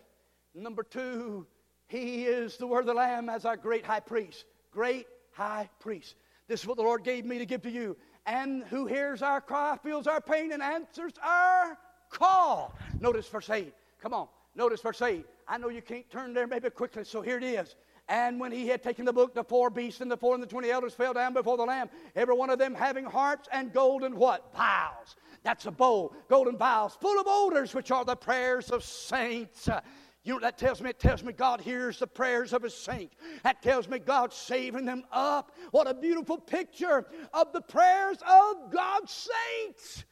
Number 0.52 0.82
two, 0.82 1.46
he 1.86 2.24
is 2.24 2.56
the 2.56 2.66
word 2.66 2.80
of 2.80 2.86
the 2.86 2.94
Lamb 2.94 3.28
as 3.28 3.44
our 3.44 3.56
great 3.56 3.86
high 3.86 4.00
priest. 4.00 4.44
Great 4.72 5.06
high 5.30 5.70
priest. 5.78 6.16
This 6.48 6.62
is 6.62 6.66
what 6.66 6.76
the 6.76 6.82
Lord 6.82 7.04
gave 7.04 7.24
me 7.24 7.38
to 7.38 7.46
give 7.46 7.62
to 7.62 7.70
you. 7.70 7.96
And 8.26 8.64
who 8.64 8.86
hears 8.86 9.22
our 9.22 9.40
cry, 9.40 9.78
feels 9.80 10.08
our 10.08 10.20
pain, 10.20 10.50
and 10.50 10.60
answers 10.60 11.12
our 11.22 11.78
call. 12.10 12.76
Notice 12.98 13.28
verse 13.28 13.48
8. 13.48 13.72
Come 14.02 14.12
on. 14.12 14.26
Notice 14.56 14.80
verse 14.80 15.00
8. 15.00 15.24
I 15.46 15.56
know 15.58 15.68
you 15.68 15.82
can't 15.82 16.10
turn 16.10 16.34
there 16.34 16.48
maybe 16.48 16.68
quickly, 16.68 17.04
so 17.04 17.22
here 17.22 17.36
it 17.36 17.44
is. 17.44 17.76
And 18.08 18.40
when 18.40 18.50
he 18.50 18.66
had 18.66 18.82
taken 18.82 19.04
the 19.04 19.12
book, 19.12 19.34
the 19.34 19.44
four 19.44 19.70
beasts 19.70 20.00
and 20.00 20.10
the 20.10 20.16
four 20.16 20.34
and 20.34 20.42
the 20.42 20.48
twenty 20.48 20.70
elders 20.70 20.94
fell 20.94 21.14
down 21.14 21.32
before 21.32 21.56
the 21.56 21.64
Lamb, 21.64 21.88
every 22.16 22.34
one 22.34 22.50
of 22.50 22.58
them 22.58 22.74
having 22.74 23.04
harps 23.04 23.48
and 23.52 23.72
golden 23.72 24.16
what? 24.16 24.52
Vials. 24.54 25.16
That's 25.44 25.66
a 25.66 25.70
bowl, 25.70 26.14
golden 26.28 26.56
vials, 26.56 26.96
full 27.00 27.20
of 27.20 27.26
odors, 27.28 27.74
which 27.74 27.90
are 27.90 28.04
the 28.04 28.16
prayers 28.16 28.70
of 28.70 28.82
saints. 28.82 29.68
Uh, 29.68 29.82
you 30.24 30.32
know 30.32 30.40
that 30.40 30.56
tells 30.56 30.80
me? 30.80 30.88
It 30.88 30.98
tells 30.98 31.22
me 31.22 31.34
God 31.34 31.60
hears 31.60 31.98
the 31.98 32.06
prayers 32.06 32.54
of 32.54 32.62
his 32.62 32.74
saints. 32.74 33.14
That 33.42 33.62
tells 33.62 33.86
me 33.86 33.98
God's 33.98 34.34
saving 34.34 34.86
them 34.86 35.04
up. 35.12 35.52
What 35.70 35.86
a 35.86 35.92
beautiful 35.92 36.38
picture 36.38 37.06
of 37.34 37.52
the 37.52 37.60
prayers 37.60 38.16
of 38.26 38.72
God's 38.72 39.28
saints. 39.60 40.04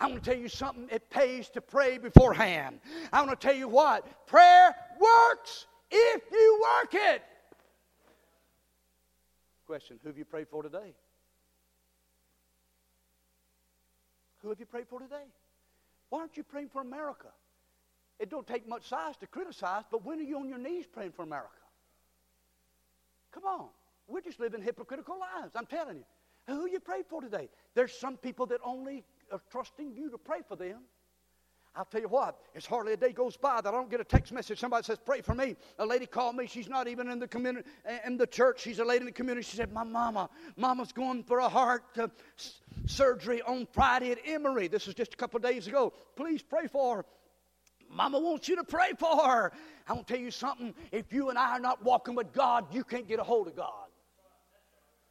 I 0.00 0.08
want 0.08 0.24
to 0.24 0.30
tell 0.30 0.40
you 0.40 0.48
something. 0.48 0.88
It 0.90 1.08
pays 1.08 1.48
to 1.50 1.60
pray 1.60 1.98
beforehand. 1.98 2.80
I 3.12 3.22
want 3.22 3.38
to 3.38 3.46
tell 3.46 3.56
you 3.56 3.68
what. 3.68 4.26
Prayer 4.26 4.74
works 4.98 5.66
if 5.88 6.22
you 6.32 6.64
work 6.80 6.94
it. 6.94 7.22
Question 9.66 10.00
Who 10.02 10.08
have 10.08 10.18
you 10.18 10.24
prayed 10.24 10.48
for 10.48 10.64
today? 10.64 10.94
Who 14.42 14.48
have 14.48 14.60
you 14.60 14.66
prayed 14.66 14.88
for 14.88 15.00
today? 15.00 15.24
Why 16.08 16.20
aren't 16.20 16.36
you 16.36 16.42
praying 16.42 16.68
for 16.68 16.80
America? 16.80 17.28
It 18.18 18.30
don't 18.30 18.46
take 18.46 18.68
much 18.68 18.88
size 18.88 19.16
to 19.18 19.26
criticize, 19.26 19.84
but 19.90 20.04
when 20.04 20.18
are 20.18 20.24
you 20.24 20.38
on 20.38 20.48
your 20.48 20.58
knees 20.58 20.86
praying 20.86 21.12
for 21.12 21.22
America? 21.22 21.48
Come 23.32 23.44
on. 23.44 23.68
We're 24.08 24.20
just 24.20 24.40
living 24.40 24.62
hypocritical 24.62 25.16
lives. 25.18 25.52
I'm 25.54 25.66
telling 25.66 25.98
you. 25.98 26.04
Who 26.46 26.66
you 26.66 26.80
pray 26.80 27.02
for 27.08 27.20
today? 27.20 27.48
There's 27.74 27.92
some 27.92 28.16
people 28.16 28.46
that 28.46 28.60
only 28.64 29.04
are 29.30 29.40
trusting 29.50 29.94
you 29.94 30.10
to 30.10 30.18
pray 30.18 30.40
for 30.48 30.56
them. 30.56 30.80
I'll 31.76 31.84
tell 31.84 32.00
you 32.00 32.08
what, 32.08 32.36
it's 32.52 32.66
hardly 32.66 32.94
a 32.94 32.96
day 32.96 33.12
goes 33.12 33.36
by 33.36 33.60
that 33.60 33.68
I 33.68 33.70
don't 33.70 33.88
get 33.88 34.00
a 34.00 34.04
text 34.04 34.32
message. 34.32 34.58
Somebody 34.58 34.84
says, 34.84 34.98
Pray 35.04 35.20
for 35.20 35.34
me. 35.34 35.54
A 35.78 35.86
lady 35.86 36.04
called 36.04 36.34
me. 36.34 36.46
She's 36.46 36.68
not 36.68 36.88
even 36.88 37.08
in 37.08 37.20
the 37.20 37.28
community, 37.28 37.68
in 38.04 38.16
the 38.16 38.26
church. 38.26 38.60
She's 38.60 38.80
a 38.80 38.84
lady 38.84 39.00
in 39.00 39.06
the 39.06 39.12
community. 39.12 39.46
She 39.46 39.56
said, 39.56 39.72
My 39.72 39.84
mama, 39.84 40.28
mama's 40.56 40.90
going 40.90 41.22
for 41.22 41.38
a 41.38 41.48
heart 41.48 41.84
uh, 41.96 42.08
s- 42.36 42.60
surgery 42.86 43.40
on 43.42 43.68
Friday 43.72 44.10
at 44.10 44.18
Emory. 44.26 44.66
This 44.66 44.86
was 44.86 44.96
just 44.96 45.14
a 45.14 45.16
couple 45.16 45.38
days 45.38 45.68
ago. 45.68 45.92
Please 46.16 46.42
pray 46.42 46.66
for 46.66 46.96
her. 46.96 47.04
Mama 47.88 48.18
wants 48.18 48.48
you 48.48 48.56
to 48.56 48.64
pray 48.64 48.90
for 48.98 49.16
her. 49.28 49.52
I'm 49.88 49.96
going 49.96 50.04
to 50.04 50.12
tell 50.14 50.22
you 50.22 50.30
something. 50.32 50.74
If 50.90 51.12
you 51.12 51.30
and 51.30 51.38
I 51.38 51.52
are 51.52 51.60
not 51.60 51.84
walking 51.84 52.16
with 52.16 52.32
God, 52.32 52.72
you 52.74 52.82
can't 52.82 53.06
get 53.06 53.20
a 53.20 53.24
hold 53.24 53.46
of 53.46 53.54
God. 53.54 53.89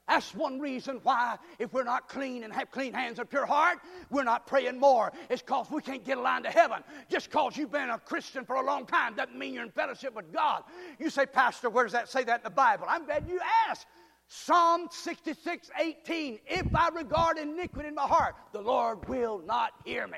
That's 0.10 0.34
one 0.34 0.60
reason 0.60 1.00
why, 1.04 1.38
if 1.60 1.72
we're 1.72 1.84
not 1.84 2.10
clean 2.10 2.44
and 2.44 2.52
have 2.52 2.72
clean 2.72 2.94
hands 2.94 3.20
and 3.20 3.30
pure 3.30 3.46
heart, 3.46 3.78
we're 4.10 4.24
not 4.24 4.48
praying 4.48 4.80
more. 4.80 5.14
It's 5.30 5.44
because 5.44 5.70
we 5.70 5.84
can't 5.84 6.04
get 6.04 6.18
a 6.18 6.22
line 6.22 6.42
to 6.44 6.50
heaven. 6.50 6.84
Just 7.10 7.30
because 7.30 7.56
you've 7.56 7.72
been 7.72 7.92
a 7.92 8.00
Christian 8.00 8.44
for 8.44 8.56
a 8.56 8.66
long 8.66 8.88
time 8.88 9.14
doesn't 9.14 9.38
mean 9.38 9.54
you're 9.54 9.64
in 9.64 9.70
fellowship 9.70 10.16
with 10.16 10.34
God. 10.34 10.64
You 10.98 11.12
say, 11.12 11.28
Pastor, 11.28 11.70
where 11.70 11.84
does 11.84 11.94
that 11.94 12.10
say 12.10 12.24
that 12.24 12.40
in 12.40 12.44
the 12.44 12.50
Bible? 12.50 12.86
I'm 12.90 13.06
glad 13.06 13.26
you 13.30 13.40
asked. 13.70 13.86
Psalm 14.28 14.88
66, 14.90 15.70
18. 15.80 16.40
If 16.48 16.76
I 16.76 16.90
regard 16.90 17.38
iniquity 17.38 17.90
in 17.90 17.96
my 17.96 18.08
heart, 18.08 18.36
the 18.52 18.62
Lord 18.62 19.08
will 19.08 19.44
not 19.46 19.74
hear 19.86 20.08
me. 20.08 20.18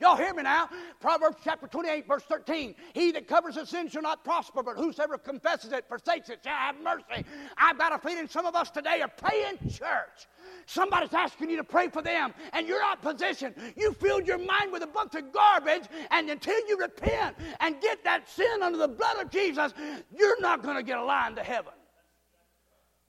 Y'all 0.00 0.16
hear 0.16 0.32
me 0.32 0.44
now? 0.44 0.68
Proverbs 1.00 1.38
chapter 1.42 1.66
28, 1.66 2.06
verse 2.06 2.22
13. 2.22 2.74
He 2.94 3.10
that 3.12 3.26
covers 3.26 3.56
his 3.56 3.68
sin 3.68 3.88
shall 3.88 4.02
not 4.02 4.22
prosper, 4.24 4.62
but 4.62 4.76
whosoever 4.76 5.18
confesses 5.18 5.72
it, 5.72 5.86
forsakes 5.88 6.28
it, 6.28 6.40
shall 6.44 6.54
have 6.54 6.76
mercy. 6.80 7.24
I've 7.56 7.78
got 7.78 7.92
a 7.92 7.98
feeling 7.98 8.28
some 8.28 8.46
of 8.46 8.54
us 8.54 8.70
today 8.70 9.00
are 9.02 9.08
praying 9.08 9.58
church. 9.68 10.28
Somebody's 10.66 11.12
asking 11.12 11.50
you 11.50 11.56
to 11.56 11.64
pray 11.64 11.88
for 11.88 12.00
them, 12.00 12.32
and 12.52 12.68
you're 12.68 12.80
not 12.80 13.02
positioned. 13.02 13.54
You 13.76 13.92
filled 13.92 14.26
your 14.26 14.38
mind 14.38 14.70
with 14.70 14.82
a 14.82 14.86
bunch 14.86 15.14
of 15.16 15.32
garbage, 15.32 15.84
and 16.10 16.30
until 16.30 16.58
you 16.68 16.78
repent 16.78 17.36
and 17.60 17.80
get 17.80 18.04
that 18.04 18.28
sin 18.28 18.62
under 18.62 18.78
the 18.78 18.88
blood 18.88 19.18
of 19.18 19.30
Jesus, 19.30 19.72
you're 20.16 20.40
not 20.40 20.62
going 20.62 20.76
to 20.76 20.82
get 20.82 20.98
a 20.98 21.04
line 21.04 21.34
to 21.34 21.42
heaven. 21.42 21.72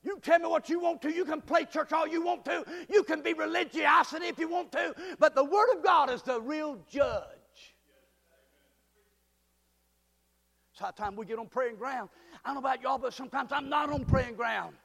You 0.03 0.19
tell 0.21 0.39
me 0.39 0.47
what 0.47 0.69
you 0.69 0.79
want 0.79 1.01
to. 1.01 1.12
You 1.12 1.25
can 1.25 1.41
play 1.41 1.65
church 1.65 1.91
all 1.91 2.07
you 2.07 2.23
want 2.23 2.45
to. 2.45 2.63
You 2.89 3.03
can 3.03 3.21
be 3.21 3.33
religiosity 3.33 4.27
if 4.27 4.39
you 4.39 4.47
want 4.47 4.71
to. 4.71 4.95
But 5.19 5.35
the 5.35 5.43
Word 5.43 5.67
of 5.75 5.83
God 5.83 6.09
is 6.09 6.21
the 6.21 6.39
real 6.39 6.79
judge. 6.89 7.25
It's 10.71 10.79
high 10.79 10.91
time 10.91 11.17
we 11.17 11.25
get 11.25 11.38
on 11.38 11.47
praying 11.47 11.75
ground. 11.75 12.09
I 12.45 12.49
don't 12.49 12.55
know 12.55 12.69
about 12.69 12.81
y'all, 12.81 12.97
but 12.97 13.13
sometimes 13.13 13.51
I'm 13.51 13.67
not 13.67 13.91
on 13.91 14.05
praying 14.05 14.35
ground. 14.35 14.75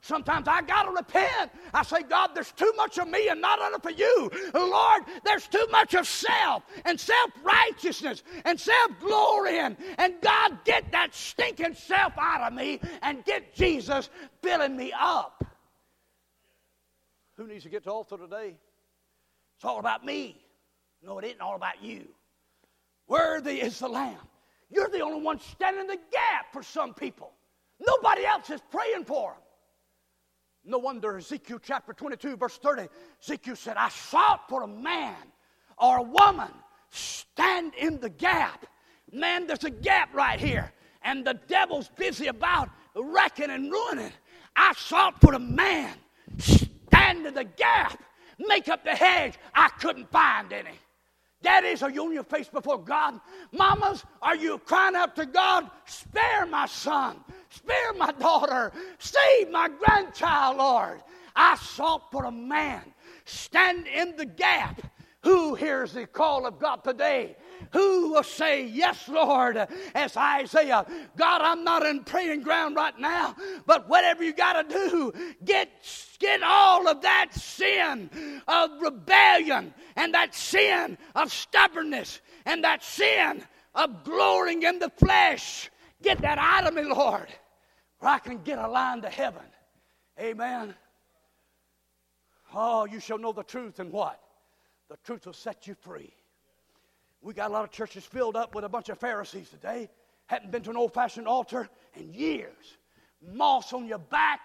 Sometimes 0.00 0.46
I 0.46 0.62
got 0.62 0.84
to 0.84 0.92
repent. 0.92 1.50
I 1.74 1.82
say, 1.82 2.02
God, 2.02 2.30
there's 2.34 2.52
too 2.52 2.72
much 2.76 2.98
of 2.98 3.08
me 3.08 3.28
and 3.28 3.40
not 3.40 3.58
enough 3.58 3.84
of 3.84 3.98
you. 3.98 4.30
Lord, 4.54 5.02
there's 5.24 5.48
too 5.48 5.66
much 5.70 5.94
of 5.94 6.06
self 6.06 6.62
and 6.84 6.98
self 6.98 7.30
righteousness 7.42 8.22
and 8.44 8.58
self 8.58 8.92
glorying. 9.00 9.76
And 9.98 10.14
God, 10.20 10.58
get 10.64 10.90
that 10.92 11.14
stinking 11.14 11.74
self 11.74 12.12
out 12.18 12.52
of 12.52 12.52
me 12.52 12.80
and 13.02 13.24
get 13.24 13.54
Jesus 13.54 14.08
filling 14.42 14.76
me 14.76 14.92
up. 14.98 15.44
Who 17.36 17.46
needs 17.46 17.64
to 17.64 17.70
get 17.70 17.84
to 17.84 17.90
altar 17.90 18.16
today? 18.16 18.56
It's 19.56 19.64
all 19.64 19.78
about 19.78 20.04
me. 20.04 20.40
No, 21.02 21.18
it 21.18 21.24
isn't 21.24 21.40
all 21.40 21.56
about 21.56 21.82
you. 21.82 22.08
Worthy 23.06 23.60
is 23.60 23.78
the 23.78 23.88
Lamb. 23.88 24.18
You're 24.70 24.88
the 24.88 25.00
only 25.00 25.22
one 25.22 25.40
standing 25.40 25.82
in 25.82 25.86
the 25.86 25.98
gap 26.12 26.52
for 26.52 26.62
some 26.62 26.94
people. 26.94 27.32
Nobody 27.80 28.24
else 28.24 28.50
is 28.50 28.60
praying 28.70 29.04
for 29.04 29.32
them. 29.32 29.42
No 30.68 30.76
wonder 30.76 31.16
Ezekiel 31.16 31.60
chapter 31.62 31.94
22, 31.94 32.36
verse 32.36 32.58
30, 32.58 32.88
Ezekiel 33.22 33.56
said, 33.56 33.78
I 33.78 33.88
sought 33.88 34.50
for 34.50 34.64
a 34.64 34.66
man 34.66 35.16
or 35.78 35.96
a 35.96 36.02
woman 36.02 36.50
stand 36.90 37.72
in 37.74 37.98
the 38.00 38.10
gap. 38.10 38.66
Man, 39.10 39.46
there's 39.46 39.64
a 39.64 39.70
gap 39.70 40.14
right 40.14 40.38
here, 40.38 40.70
and 41.02 41.26
the 41.26 41.40
devil's 41.48 41.88
busy 41.88 42.26
about 42.26 42.68
wrecking 42.94 43.48
and 43.48 43.72
ruining. 43.72 44.12
I 44.54 44.74
sought 44.74 45.18
for 45.22 45.32
a 45.32 45.38
man 45.38 45.96
stand 46.36 47.26
in 47.26 47.32
the 47.32 47.44
gap, 47.44 48.02
make 48.38 48.68
up 48.68 48.84
the 48.84 48.94
hedge. 48.94 49.38
I 49.54 49.70
couldn't 49.80 50.10
find 50.10 50.52
any. 50.52 50.78
Daddies, 51.42 51.82
are 51.82 51.90
you 51.90 52.04
on 52.04 52.12
your 52.12 52.24
face 52.24 52.48
before 52.48 52.78
God? 52.78 53.20
Mamas, 53.52 54.04
are 54.20 54.34
you 54.34 54.58
crying 54.58 54.96
out 54.96 55.14
to 55.16 55.26
God? 55.26 55.70
Spare 55.84 56.46
my 56.46 56.66
son, 56.66 57.20
spare 57.50 57.92
my 57.94 58.10
daughter, 58.12 58.72
save 58.98 59.50
my 59.50 59.68
grandchild, 59.68 60.56
Lord. 60.56 61.00
I 61.36 61.54
sought 61.56 62.10
for 62.10 62.24
a 62.24 62.32
man. 62.32 62.82
Stand 63.24 63.86
in 63.86 64.16
the 64.16 64.26
gap. 64.26 64.82
Who 65.22 65.54
hears 65.54 65.92
the 65.92 66.06
call 66.06 66.46
of 66.46 66.58
God 66.58 66.82
today? 66.82 67.36
Who 67.72 68.12
will 68.12 68.22
say, 68.22 68.66
Yes, 68.66 69.08
Lord, 69.08 69.56
as 69.94 70.16
Isaiah? 70.16 70.86
God, 71.16 71.40
I'm 71.42 71.64
not 71.64 71.84
in 71.84 72.04
praying 72.04 72.42
ground 72.42 72.76
right 72.76 72.98
now, 72.98 73.36
but 73.66 73.88
whatever 73.88 74.24
you 74.24 74.32
got 74.32 74.68
to 74.68 74.74
do, 74.74 75.12
get, 75.44 75.68
get 76.18 76.42
all 76.42 76.88
of 76.88 77.02
that 77.02 77.34
sin 77.34 78.10
of 78.46 78.70
rebellion 78.80 79.74
and 79.96 80.14
that 80.14 80.34
sin 80.34 80.98
of 81.14 81.32
stubbornness 81.32 82.20
and 82.46 82.64
that 82.64 82.82
sin 82.82 83.44
of 83.74 84.04
glorying 84.04 84.62
in 84.62 84.78
the 84.78 84.90
flesh. 84.90 85.70
Get 86.02 86.20
that 86.22 86.38
out 86.38 86.66
of 86.66 86.74
me, 86.74 86.82
Lord, 86.82 87.28
where 87.98 88.12
I 88.12 88.18
can 88.18 88.38
get 88.42 88.58
a 88.58 88.68
line 88.68 89.02
to 89.02 89.10
heaven. 89.10 89.42
Amen. 90.20 90.74
Oh, 92.54 92.86
you 92.86 93.00
shall 93.00 93.18
know 93.18 93.32
the 93.32 93.42
truth 93.42 93.78
and 93.78 93.92
what? 93.92 94.20
The 94.88 94.96
truth 95.04 95.26
will 95.26 95.32
set 95.32 95.66
you 95.66 95.74
free. 95.74 96.12
We 97.20 97.34
got 97.34 97.50
a 97.50 97.52
lot 97.52 97.64
of 97.64 97.70
churches 97.70 98.04
filled 98.04 98.36
up 98.36 98.54
with 98.54 98.64
a 98.64 98.68
bunch 98.68 98.88
of 98.88 98.98
Pharisees 98.98 99.48
today. 99.48 99.90
Hadn't 100.26 100.50
been 100.50 100.62
to 100.62 100.70
an 100.70 100.76
old 100.76 100.94
fashioned 100.94 101.26
altar 101.26 101.68
in 101.94 102.12
years. 102.12 102.78
Moss 103.32 103.72
on 103.72 103.86
your 103.86 103.98
back, 103.98 104.40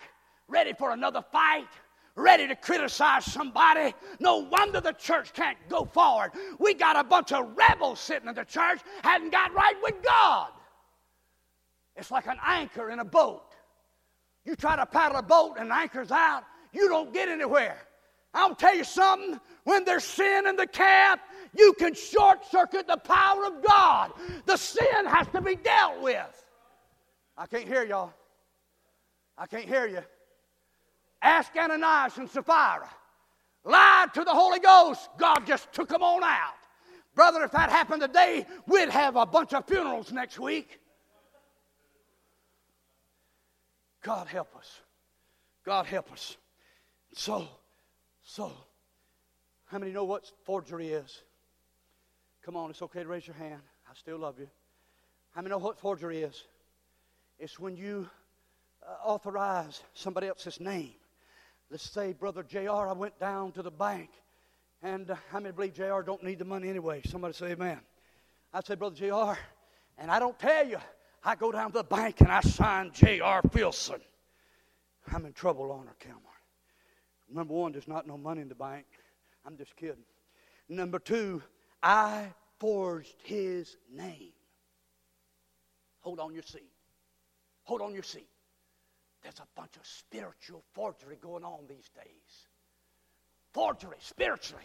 ready 0.47 0.73
for 0.73 0.91
another 0.91 1.23
fight, 1.31 1.67
ready 2.15 2.47
to 2.47 2.55
criticize 2.55 3.25
somebody. 3.25 3.93
No 4.19 4.37
wonder 4.37 4.81
the 4.81 4.93
church 4.93 5.33
can't 5.33 5.57
go 5.69 5.85
forward. 5.85 6.31
We 6.57 6.73
got 6.73 6.95
a 6.95 7.03
bunch 7.03 7.31
of 7.31 7.55
rebels 7.55 7.99
sitting 7.99 8.27
in 8.27 8.35
the 8.35 8.45
church, 8.45 8.79
hadn't 9.03 9.31
got 9.31 9.53
right 9.53 9.75
with 9.83 9.95
God. 10.03 10.49
It's 11.95 12.09
like 12.09 12.25
an 12.27 12.37
anchor 12.43 12.89
in 12.89 12.99
a 12.99 13.05
boat. 13.05 13.53
You 14.45 14.55
try 14.55 14.75
to 14.75 14.85
paddle 14.85 15.17
a 15.17 15.23
boat 15.23 15.55
and 15.59 15.71
anchor's 15.71 16.11
out, 16.11 16.43
you 16.71 16.89
don't 16.89 17.13
get 17.13 17.29
anywhere. 17.29 17.77
I'll 18.33 18.55
tell 18.55 18.75
you 18.75 18.83
something. 18.83 19.39
When 19.63 19.85
there's 19.85 20.03
sin 20.03 20.47
in 20.47 20.55
the 20.55 20.67
camp, 20.67 21.21
you 21.55 21.73
can 21.73 21.93
short 21.93 22.45
circuit 22.49 22.87
the 22.87 22.97
power 22.97 23.45
of 23.45 23.63
God. 23.63 24.11
The 24.45 24.57
sin 24.57 25.05
has 25.05 25.27
to 25.29 25.41
be 25.41 25.55
dealt 25.55 26.01
with. 26.01 26.45
I 27.37 27.45
can't 27.45 27.67
hear 27.67 27.83
y'all. 27.83 28.13
I 29.37 29.47
can't 29.47 29.65
hear 29.65 29.87
you. 29.87 30.01
Ask 31.21 31.55
Ananias 31.55 32.17
and 32.17 32.29
Sapphira. 32.29 32.89
Lied 33.63 34.13
to 34.13 34.23
the 34.23 34.33
Holy 34.33 34.59
Ghost. 34.59 35.09
God 35.17 35.45
just 35.45 35.71
took 35.71 35.89
them 35.89 36.03
on 36.03 36.23
out. 36.23 36.53
Brother, 37.15 37.43
if 37.43 37.51
that 37.51 37.69
happened 37.69 38.01
today, 38.01 38.45
we'd 38.67 38.89
have 38.89 39.15
a 39.15 39.25
bunch 39.25 39.53
of 39.53 39.65
funerals 39.65 40.11
next 40.11 40.39
week. 40.39 40.79
God 44.01 44.27
help 44.27 44.55
us. 44.57 44.81
God 45.65 45.85
help 45.85 46.11
us. 46.11 46.35
So, 47.13 47.47
so, 48.23 48.51
how 49.65 49.79
many 49.79 49.91
know 49.91 50.03
what 50.03 50.29
forgery 50.43 50.89
is? 50.89 51.23
Come 52.45 52.57
on, 52.57 52.69
it's 52.69 52.81
okay 52.81 53.03
to 53.03 53.07
raise 53.07 53.25
your 53.25 53.37
hand. 53.37 53.61
I 53.89 53.93
still 53.95 54.17
love 54.17 54.37
you. 54.37 54.49
How 55.31 55.41
many 55.41 55.51
know 55.51 55.59
what 55.59 55.79
forgery 55.79 56.23
is? 56.23 56.43
It's 57.39 57.57
when 57.57 57.77
you 57.77 58.09
uh, 58.85 59.07
authorize 59.07 59.81
somebody 59.93 60.27
else's 60.27 60.59
name. 60.59 60.91
Let's 61.69 61.89
say, 61.89 62.11
Brother 62.11 62.43
JR, 62.43 62.69
I 62.69 62.91
went 62.91 63.17
down 63.17 63.53
to 63.53 63.61
the 63.61 63.71
bank, 63.71 64.09
and 64.81 65.09
uh, 65.09 65.15
how 65.31 65.39
many 65.39 65.53
believe 65.53 65.73
JR 65.73 66.01
don't 66.01 66.21
need 66.21 66.37
the 66.37 66.45
money 66.45 66.69
anyway? 66.69 67.01
Somebody 67.05 67.33
say 67.33 67.51
amen. 67.51 67.79
I 68.53 68.59
say, 68.61 68.75
Brother 68.75 68.95
JR, 68.97 69.39
and 69.97 70.11
I 70.11 70.19
don't 70.19 70.37
tell 70.37 70.67
you, 70.67 70.79
I 71.23 71.35
go 71.35 71.49
down 71.49 71.71
to 71.71 71.77
the 71.77 71.83
bank 71.85 72.19
and 72.19 72.29
I 72.29 72.41
sign 72.41 72.91
J.R. 72.93 73.41
Filson. 73.53 74.01
I'm 75.13 75.25
in 75.25 75.31
trouble, 75.31 75.71
Honor 75.71 75.95
Kilmer. 75.97 76.19
Number 77.31 77.53
one, 77.53 77.71
there's 77.71 77.87
not 77.87 78.05
no 78.05 78.17
money 78.17 78.41
in 78.41 78.49
the 78.49 78.55
bank. 78.55 78.85
I'm 79.45 79.55
just 79.55 79.77
kidding. 79.77 80.03
Number 80.67 80.99
two, 80.99 81.41
I 81.83 82.27
forged 82.59 83.15
his 83.23 83.75
name. 83.93 84.31
Hold 85.99 86.21
on 86.21 86.33
your 86.33 86.43
seat. 86.43 86.71
Hold 87.63 87.81
on 87.81 87.93
your 87.93 88.03
seat. 88.03 88.27
There's 89.21 89.39
a 89.39 89.47
bunch 89.59 89.75
of 89.75 89.85
spiritual 89.85 90.63
forgery 90.73 91.17
going 91.21 91.43
on 91.43 91.59
these 91.67 91.89
days. 91.95 92.47
Forgery, 93.53 93.97
spiritually. 93.99 94.63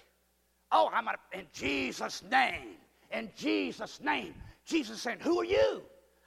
Oh, 0.71 0.91
I'm 0.93 1.09
in 1.33 1.47
Jesus' 1.53 2.23
name. 2.31 2.77
In 3.13 3.31
Jesus' 3.37 4.01
name. 4.01 4.35
Jesus 4.65 5.03
saying, 5.03 5.19
Who 5.21 5.41
are 5.41 5.45
you? 5.45 5.83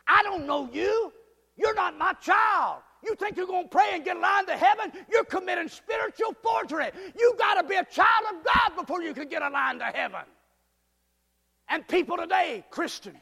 I 0.08 0.24
don't 0.24 0.46
know 0.46 0.70
you. 0.72 1.12
You're 1.58 1.76
not 1.76 1.98
my 1.98 2.14
child. 2.14 2.82
You 3.04 3.16
think 3.16 3.38
you're 3.38 3.48
going 3.48 3.64
to 3.66 3.70
pray 3.70 3.90
and 3.94 4.04
get 4.04 4.18
a 4.18 4.20
line 4.20 4.46
to 4.48 4.54
heaven? 4.54 4.92
You're 5.10 5.26
committing 5.26 5.68
spiritual 5.68 6.36
forgery. 6.44 6.92
You 7.18 7.36
got 7.38 7.62
to 7.62 7.68
be 7.68 7.76
a 7.76 7.86
child 7.86 8.26
of 8.32 8.44
God 8.44 8.82
before 8.82 9.02
you 9.02 9.14
can 9.14 9.28
get 9.28 9.42
a 9.42 9.50
line 9.50 9.80
to 9.80 9.86
heaven. 9.86 10.22
And 11.72 11.88
people 11.88 12.18
today, 12.18 12.66
Christians, 12.70 13.18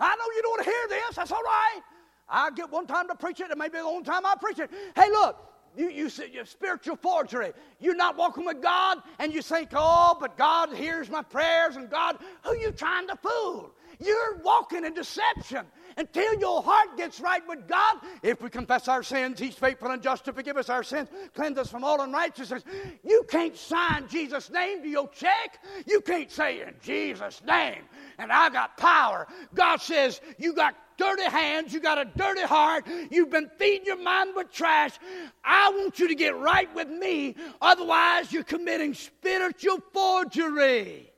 I 0.00 0.14
know 0.16 0.24
you 0.34 0.42
don't 0.42 0.50
want 0.50 0.64
to 0.64 0.70
hear 0.70 0.88
this. 0.88 1.16
That's 1.16 1.30
all 1.30 1.42
right. 1.42 1.80
I 2.28 2.50
get 2.50 2.68
one 2.70 2.88
time 2.88 3.06
to 3.06 3.14
preach 3.14 3.38
it, 3.38 3.48
and 3.48 3.58
maybe 3.58 3.78
the 3.78 3.84
only 3.84 4.02
time 4.02 4.26
I 4.26 4.34
preach 4.40 4.58
it. 4.58 4.70
Hey, 4.96 5.08
look, 5.10 5.38
you, 5.76 5.88
you 5.90 6.10
you're 6.32 6.44
spiritual 6.44 6.96
forgery. 6.96 7.52
You're 7.78 7.94
not 7.94 8.16
walking 8.16 8.44
with 8.44 8.60
God, 8.60 8.98
and 9.20 9.32
you 9.32 9.40
think, 9.40 9.70
oh, 9.72 10.16
but 10.18 10.36
God 10.36 10.72
hears 10.74 11.08
my 11.08 11.22
prayers, 11.22 11.76
and 11.76 11.88
God, 11.88 12.18
who 12.42 12.56
you 12.58 12.72
trying 12.72 13.06
to 13.06 13.16
fool? 13.16 13.70
You're 13.98 14.38
walking 14.38 14.84
in 14.84 14.94
deception 14.94 15.66
until 15.96 16.38
your 16.38 16.62
heart 16.62 16.96
gets 16.96 17.20
right 17.20 17.42
with 17.48 17.66
God. 17.66 17.96
If 18.22 18.42
we 18.42 18.50
confess 18.50 18.88
our 18.88 19.02
sins, 19.02 19.38
He's 19.38 19.54
faithful 19.54 19.90
and 19.90 20.02
just 20.02 20.24
to 20.26 20.32
forgive 20.32 20.56
us 20.56 20.68
our 20.68 20.82
sins, 20.82 21.08
cleanse 21.34 21.58
us 21.58 21.70
from 21.70 21.84
all 21.84 22.00
unrighteousness. 22.00 22.62
You 23.02 23.24
can't 23.28 23.56
sign 23.56 24.08
Jesus' 24.08 24.50
name 24.50 24.82
to 24.82 24.88
your 24.88 25.08
check. 25.08 25.58
You 25.86 26.00
can't 26.00 26.30
say 26.30 26.62
in 26.62 26.74
Jesus' 26.82 27.42
name, 27.46 27.82
and 28.18 28.30
I 28.30 28.50
got 28.50 28.76
power. 28.76 29.26
God 29.54 29.80
says, 29.80 30.20
You 30.38 30.54
got 30.54 30.74
dirty 30.98 31.24
hands, 31.24 31.72
you 31.72 31.80
got 31.80 31.98
a 31.98 32.04
dirty 32.04 32.42
heart, 32.42 32.86
you've 33.10 33.30
been 33.30 33.50
feeding 33.58 33.86
your 33.86 34.02
mind 34.02 34.30
with 34.34 34.50
trash. 34.52 34.98
I 35.44 35.70
want 35.70 35.98
you 35.98 36.08
to 36.08 36.14
get 36.14 36.36
right 36.36 36.72
with 36.74 36.88
me, 36.88 37.36
otherwise, 37.60 38.32
you're 38.32 38.44
committing 38.44 38.94
spiritual 38.94 39.78
forgery. 39.92 41.12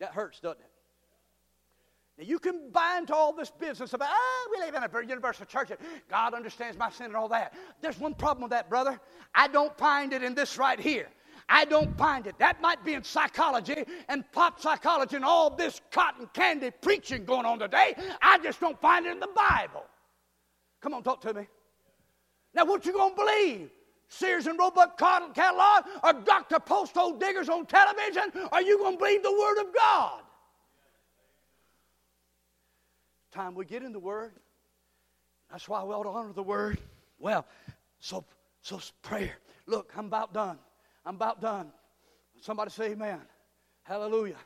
That 0.00 0.12
hurts, 0.12 0.40
doesn't 0.40 0.60
it? 0.60 0.73
Now, 2.16 2.24
you 2.24 2.38
can 2.38 2.70
buy 2.70 2.96
into 2.98 3.14
all 3.14 3.32
this 3.32 3.50
business 3.50 3.92
about, 3.92 4.10
oh, 4.12 4.48
we 4.52 4.64
live 4.64 4.74
in 4.74 4.82
a 4.82 5.08
universal 5.08 5.46
church. 5.46 5.70
God 6.08 6.34
understands 6.34 6.78
my 6.78 6.90
sin 6.90 7.06
and 7.06 7.16
all 7.16 7.28
that. 7.28 7.54
There's 7.80 7.98
one 7.98 8.14
problem 8.14 8.42
with 8.42 8.50
that, 8.52 8.70
brother. 8.70 9.00
I 9.34 9.48
don't 9.48 9.76
find 9.76 10.12
it 10.12 10.22
in 10.22 10.34
this 10.34 10.56
right 10.56 10.78
here. 10.78 11.08
I 11.48 11.64
don't 11.64 11.96
find 11.98 12.26
it. 12.26 12.38
That 12.38 12.60
might 12.60 12.84
be 12.84 12.94
in 12.94 13.04
psychology 13.04 13.84
and 14.08 14.24
pop 14.32 14.60
psychology 14.60 15.16
and 15.16 15.24
all 15.24 15.50
this 15.50 15.80
cotton 15.90 16.28
candy 16.32 16.70
preaching 16.70 17.24
going 17.24 17.46
on 17.46 17.58
today. 17.58 17.94
I 18.22 18.38
just 18.38 18.60
don't 18.60 18.80
find 18.80 19.06
it 19.06 19.12
in 19.12 19.20
the 19.20 19.28
Bible. 19.34 19.84
Come 20.80 20.94
on, 20.94 21.02
talk 21.02 21.20
to 21.22 21.34
me. 21.34 21.46
Now, 22.54 22.64
what 22.64 22.86
you 22.86 22.92
gonna 22.92 23.14
believe? 23.14 23.70
Sears 24.08 24.46
and 24.46 24.58
Roebuck 24.58 24.96
catalog 24.96 25.84
or 26.02 26.12
Dr. 26.12 26.60
Post 26.60 26.94
Hole 26.94 27.14
Diggers 27.14 27.48
on 27.48 27.66
television? 27.66 28.30
Are 28.52 28.62
you 28.62 28.78
gonna 28.78 28.96
believe 28.96 29.22
the 29.22 29.32
Word 29.32 29.58
of 29.58 29.74
God? 29.74 30.23
Time 33.34 33.54
we 33.54 33.64
get 33.64 33.82
in 33.82 33.92
the 33.92 33.98
Word. 33.98 34.32
That's 35.50 35.68
why 35.68 35.82
we 35.84 35.92
ought 35.92 36.04
to 36.04 36.08
honor 36.08 36.32
the 36.32 36.42
Word. 36.42 36.78
Well, 37.18 37.46
so 37.98 38.24
so 38.62 38.80
prayer. 39.02 39.34
Look, 39.66 39.92
I'm 39.96 40.06
about 40.06 40.32
done. 40.32 40.58
I'm 41.04 41.16
about 41.16 41.40
done. 41.40 41.70
Somebody 42.40 42.70
say 42.70 42.92
amen. 42.92 43.20
Hallelujah. 43.82 44.38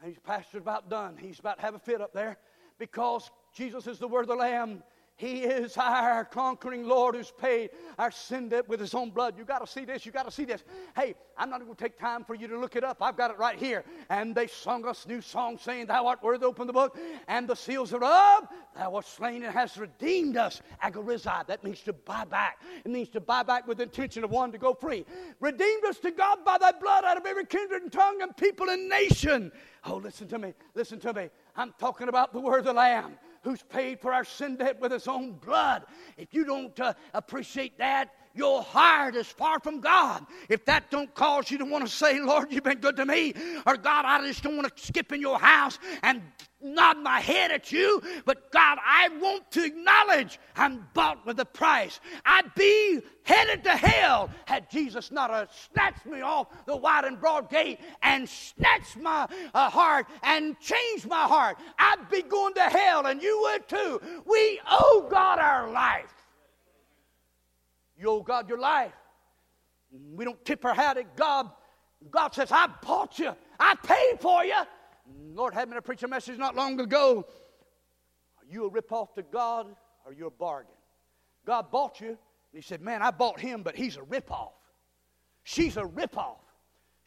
And 0.00 0.10
he's 0.10 0.18
pastor 0.18 0.58
about 0.58 0.88
done. 0.88 1.16
He's 1.20 1.38
about 1.38 1.56
to 1.56 1.62
have 1.62 1.74
a 1.74 1.78
fit 1.78 2.00
up 2.00 2.14
there 2.14 2.38
because 2.78 3.30
Jesus 3.54 3.86
is 3.86 3.98
the 3.98 4.08
word 4.08 4.22
of 4.22 4.28
the 4.28 4.36
Lamb. 4.36 4.82
He 5.18 5.40
is 5.40 5.76
our 5.76 6.24
conquering 6.24 6.84
Lord 6.84 7.16
who's 7.16 7.32
paid 7.32 7.70
our 7.98 8.12
sin 8.12 8.50
debt 8.50 8.68
with 8.68 8.78
his 8.78 8.94
own 8.94 9.10
blood. 9.10 9.36
You 9.36 9.44
got 9.44 9.58
to 9.58 9.66
see 9.66 9.84
this. 9.84 10.06
You 10.06 10.12
got 10.12 10.26
to 10.26 10.30
see 10.30 10.44
this. 10.44 10.62
Hey, 10.94 11.16
I'm 11.36 11.50
not 11.50 11.58
going 11.58 11.74
to 11.74 11.76
take 11.76 11.98
time 11.98 12.22
for 12.22 12.36
you 12.36 12.46
to 12.46 12.56
look 12.56 12.76
it 12.76 12.84
up. 12.84 12.98
I've 13.00 13.16
got 13.16 13.32
it 13.32 13.36
right 13.36 13.58
here. 13.58 13.84
And 14.10 14.32
they 14.32 14.46
sung 14.46 14.86
us 14.86 15.08
new 15.08 15.20
song 15.20 15.58
saying, 15.58 15.86
Thou 15.86 16.06
art 16.06 16.22
worthy 16.22 16.46
open 16.46 16.68
the 16.68 16.72
book, 16.72 16.96
and 17.26 17.48
the 17.48 17.56
seals 17.56 17.92
are 17.92 18.04
up. 18.04 18.54
Thou 18.76 18.94
art 18.94 19.06
slain 19.06 19.42
and 19.42 19.52
hast 19.52 19.76
redeemed 19.76 20.36
us. 20.36 20.62
Agorizai. 20.84 21.48
That 21.48 21.64
means 21.64 21.80
to 21.80 21.92
buy 21.92 22.24
back. 22.24 22.62
It 22.84 22.90
means 22.92 23.08
to 23.08 23.20
buy 23.20 23.42
back 23.42 23.66
with 23.66 23.80
intention 23.80 24.22
of 24.22 24.30
one 24.30 24.52
to 24.52 24.58
go 24.58 24.72
free. 24.72 25.04
Redeemed 25.40 25.84
us 25.86 25.98
to 25.98 26.12
God 26.12 26.44
by 26.44 26.58
thy 26.58 26.70
blood 26.70 27.04
out 27.04 27.16
of 27.16 27.26
every 27.26 27.44
kindred 27.44 27.82
and 27.82 27.90
tongue 27.90 28.22
and 28.22 28.36
people 28.36 28.68
and 28.68 28.88
nation. 28.88 29.50
Oh, 29.84 29.96
listen 29.96 30.28
to 30.28 30.38
me. 30.38 30.54
Listen 30.76 31.00
to 31.00 31.12
me. 31.12 31.28
I'm 31.56 31.74
talking 31.80 32.08
about 32.08 32.32
the 32.32 32.38
word 32.38 32.60
of 32.60 32.66
the 32.66 32.72
Lamb 32.72 33.18
who's 33.42 33.62
paid 33.62 34.00
for 34.00 34.12
our 34.12 34.24
sin 34.24 34.56
debt 34.56 34.80
with 34.80 34.92
his 34.92 35.08
own 35.08 35.32
blood. 35.32 35.84
If 36.16 36.34
you 36.34 36.44
don't 36.44 36.78
uh, 36.80 36.94
appreciate 37.14 37.78
that, 37.78 38.10
your 38.38 38.62
heart 38.62 39.16
is 39.16 39.26
far 39.26 39.58
from 39.58 39.80
God. 39.80 40.24
If 40.48 40.64
that 40.66 40.90
don't 40.90 41.12
cause 41.14 41.50
you 41.50 41.58
to 41.58 41.64
want 41.64 41.84
to 41.84 41.90
say, 41.90 42.20
Lord, 42.20 42.52
you've 42.52 42.62
been 42.62 42.78
good 42.78 42.96
to 42.96 43.04
me, 43.04 43.34
or 43.66 43.76
God, 43.76 44.04
I 44.04 44.24
just 44.26 44.42
don't 44.42 44.56
want 44.56 44.74
to 44.74 44.82
skip 44.82 45.12
in 45.12 45.20
your 45.20 45.38
house 45.38 45.78
and 46.02 46.22
nod 46.60 46.98
my 46.98 47.20
head 47.20 47.50
at 47.50 47.70
you, 47.72 48.02
but 48.24 48.50
God, 48.52 48.78
I 48.84 49.08
want 49.20 49.50
to 49.52 49.64
acknowledge 49.64 50.38
I'm 50.56 50.86
bought 50.94 51.24
with 51.26 51.38
a 51.40 51.44
price. 51.44 52.00
I'd 52.24 52.54
be 52.54 53.00
headed 53.24 53.64
to 53.64 53.76
hell 53.76 54.30
had 54.46 54.70
Jesus 54.70 55.10
not 55.10 55.30
uh, 55.30 55.46
snatched 55.72 56.06
me 56.06 56.20
off 56.20 56.48
the 56.66 56.76
wide 56.76 57.04
and 57.04 57.20
broad 57.20 57.50
gate 57.50 57.80
and 58.02 58.28
snatched 58.28 58.96
my 58.96 59.28
uh, 59.54 59.70
heart 59.70 60.06
and 60.22 60.58
changed 60.60 61.08
my 61.08 61.22
heart. 61.22 61.58
I'd 61.78 62.08
be 62.10 62.22
going 62.22 62.54
to 62.54 62.62
hell, 62.62 63.06
and 63.06 63.22
you 63.22 63.38
would 63.42 63.68
too. 63.68 64.00
We 64.26 64.60
owe 64.70 65.06
God 65.10 65.38
our 65.38 65.70
life. 65.70 66.17
You 67.98 68.10
owe 68.10 68.22
God 68.22 68.48
your 68.48 68.58
life. 68.58 68.92
We 69.90 70.24
don't 70.24 70.42
tip 70.44 70.64
our 70.64 70.74
hat 70.74 70.96
at 70.96 71.16
God. 71.16 71.50
God 72.10 72.34
says, 72.34 72.52
I 72.52 72.68
bought 72.82 73.18
you. 73.18 73.34
I 73.58 73.74
paid 73.74 74.20
for 74.20 74.44
you. 74.44 74.54
Lord 75.32 75.54
had 75.54 75.68
me 75.68 75.74
to 75.74 75.82
preach 75.82 76.02
a 76.02 76.08
message 76.08 76.38
not 76.38 76.54
long 76.54 76.78
ago. 76.80 77.26
Are 78.38 78.46
you 78.48 78.66
a 78.66 78.70
ripoff 78.70 79.14
to 79.14 79.22
God 79.22 79.66
or 80.06 80.12
you 80.12 80.26
a 80.26 80.30
bargain? 80.30 80.74
God 81.46 81.70
bought 81.70 82.00
you. 82.00 82.08
And 82.08 82.16
he 82.52 82.62
said, 82.62 82.80
Man, 82.80 83.02
I 83.02 83.10
bought 83.10 83.40
him, 83.40 83.62
but 83.62 83.74
he's 83.74 83.96
a 83.96 84.00
ripoff. 84.00 84.52
She's 85.42 85.76
a 85.76 85.82
ripoff. 85.82 86.36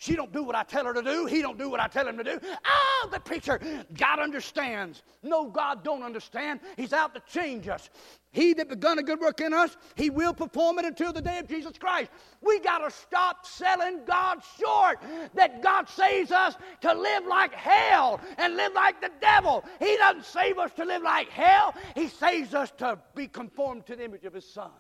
She 0.02 0.16
don't 0.16 0.34
do 0.34 0.42
what 0.42 0.56
I 0.56 0.64
tell 0.64 0.86
her 0.86 0.96
to 0.96 1.04
do. 1.04 1.28
He 1.28 1.44
don't 1.44 1.60
do 1.60 1.70
what 1.70 1.80
I 1.80 1.88
tell 1.88 2.08
him 2.08 2.18
to 2.18 2.24
do. 2.24 2.40
Oh, 2.66 3.10
the 3.12 3.20
preacher, 3.20 3.60
God 3.94 4.18
understands. 4.18 5.04
No, 5.22 5.48
God 5.48 5.84
don't 5.84 6.02
understand. 6.02 6.60
He's 6.76 6.92
out 6.92 7.14
to 7.14 7.22
change 7.32 7.68
us. 7.68 7.88
He 8.32 8.56
that 8.56 8.68
begun 8.68 8.98
a 8.98 9.04
good 9.04 9.20
work 9.20 9.42
in 9.42 9.54
us, 9.54 9.78
he 9.94 10.10
will 10.10 10.34
perform 10.34 10.80
it 10.80 10.86
until 10.86 11.14
the 11.14 11.22
day 11.22 11.38
of 11.38 11.48
Jesus 11.48 11.78
Christ. 11.78 12.10
We 12.42 12.60
got 12.62 12.80
to 12.80 12.90
stop 12.90 13.46
selling 13.46 14.00
God 14.08 14.40
short. 14.60 15.04
That 15.36 15.62
God 15.62 15.88
saves 15.88 16.32
us 16.32 16.56
to 16.82 16.96
live 16.96 17.28
like 17.28 17.54
hell 17.54 18.20
and 18.40 18.56
live 18.56 18.74
like 18.74 19.02
the 19.02 19.12
devil. 19.22 19.64
He 19.78 19.98
doesn't 19.98 20.26
save 20.26 20.58
us 20.58 20.72
to 20.78 20.84
live 20.84 21.04
like 21.04 21.30
hell. 21.30 21.76
He 21.94 22.08
saves 22.08 22.56
us 22.56 22.72
to 22.80 22.98
be 23.14 23.28
conformed 23.28 23.86
to 23.86 23.96
the 23.96 24.06
image 24.06 24.26
of 24.26 24.34
his 24.34 24.52
son. 24.52 24.72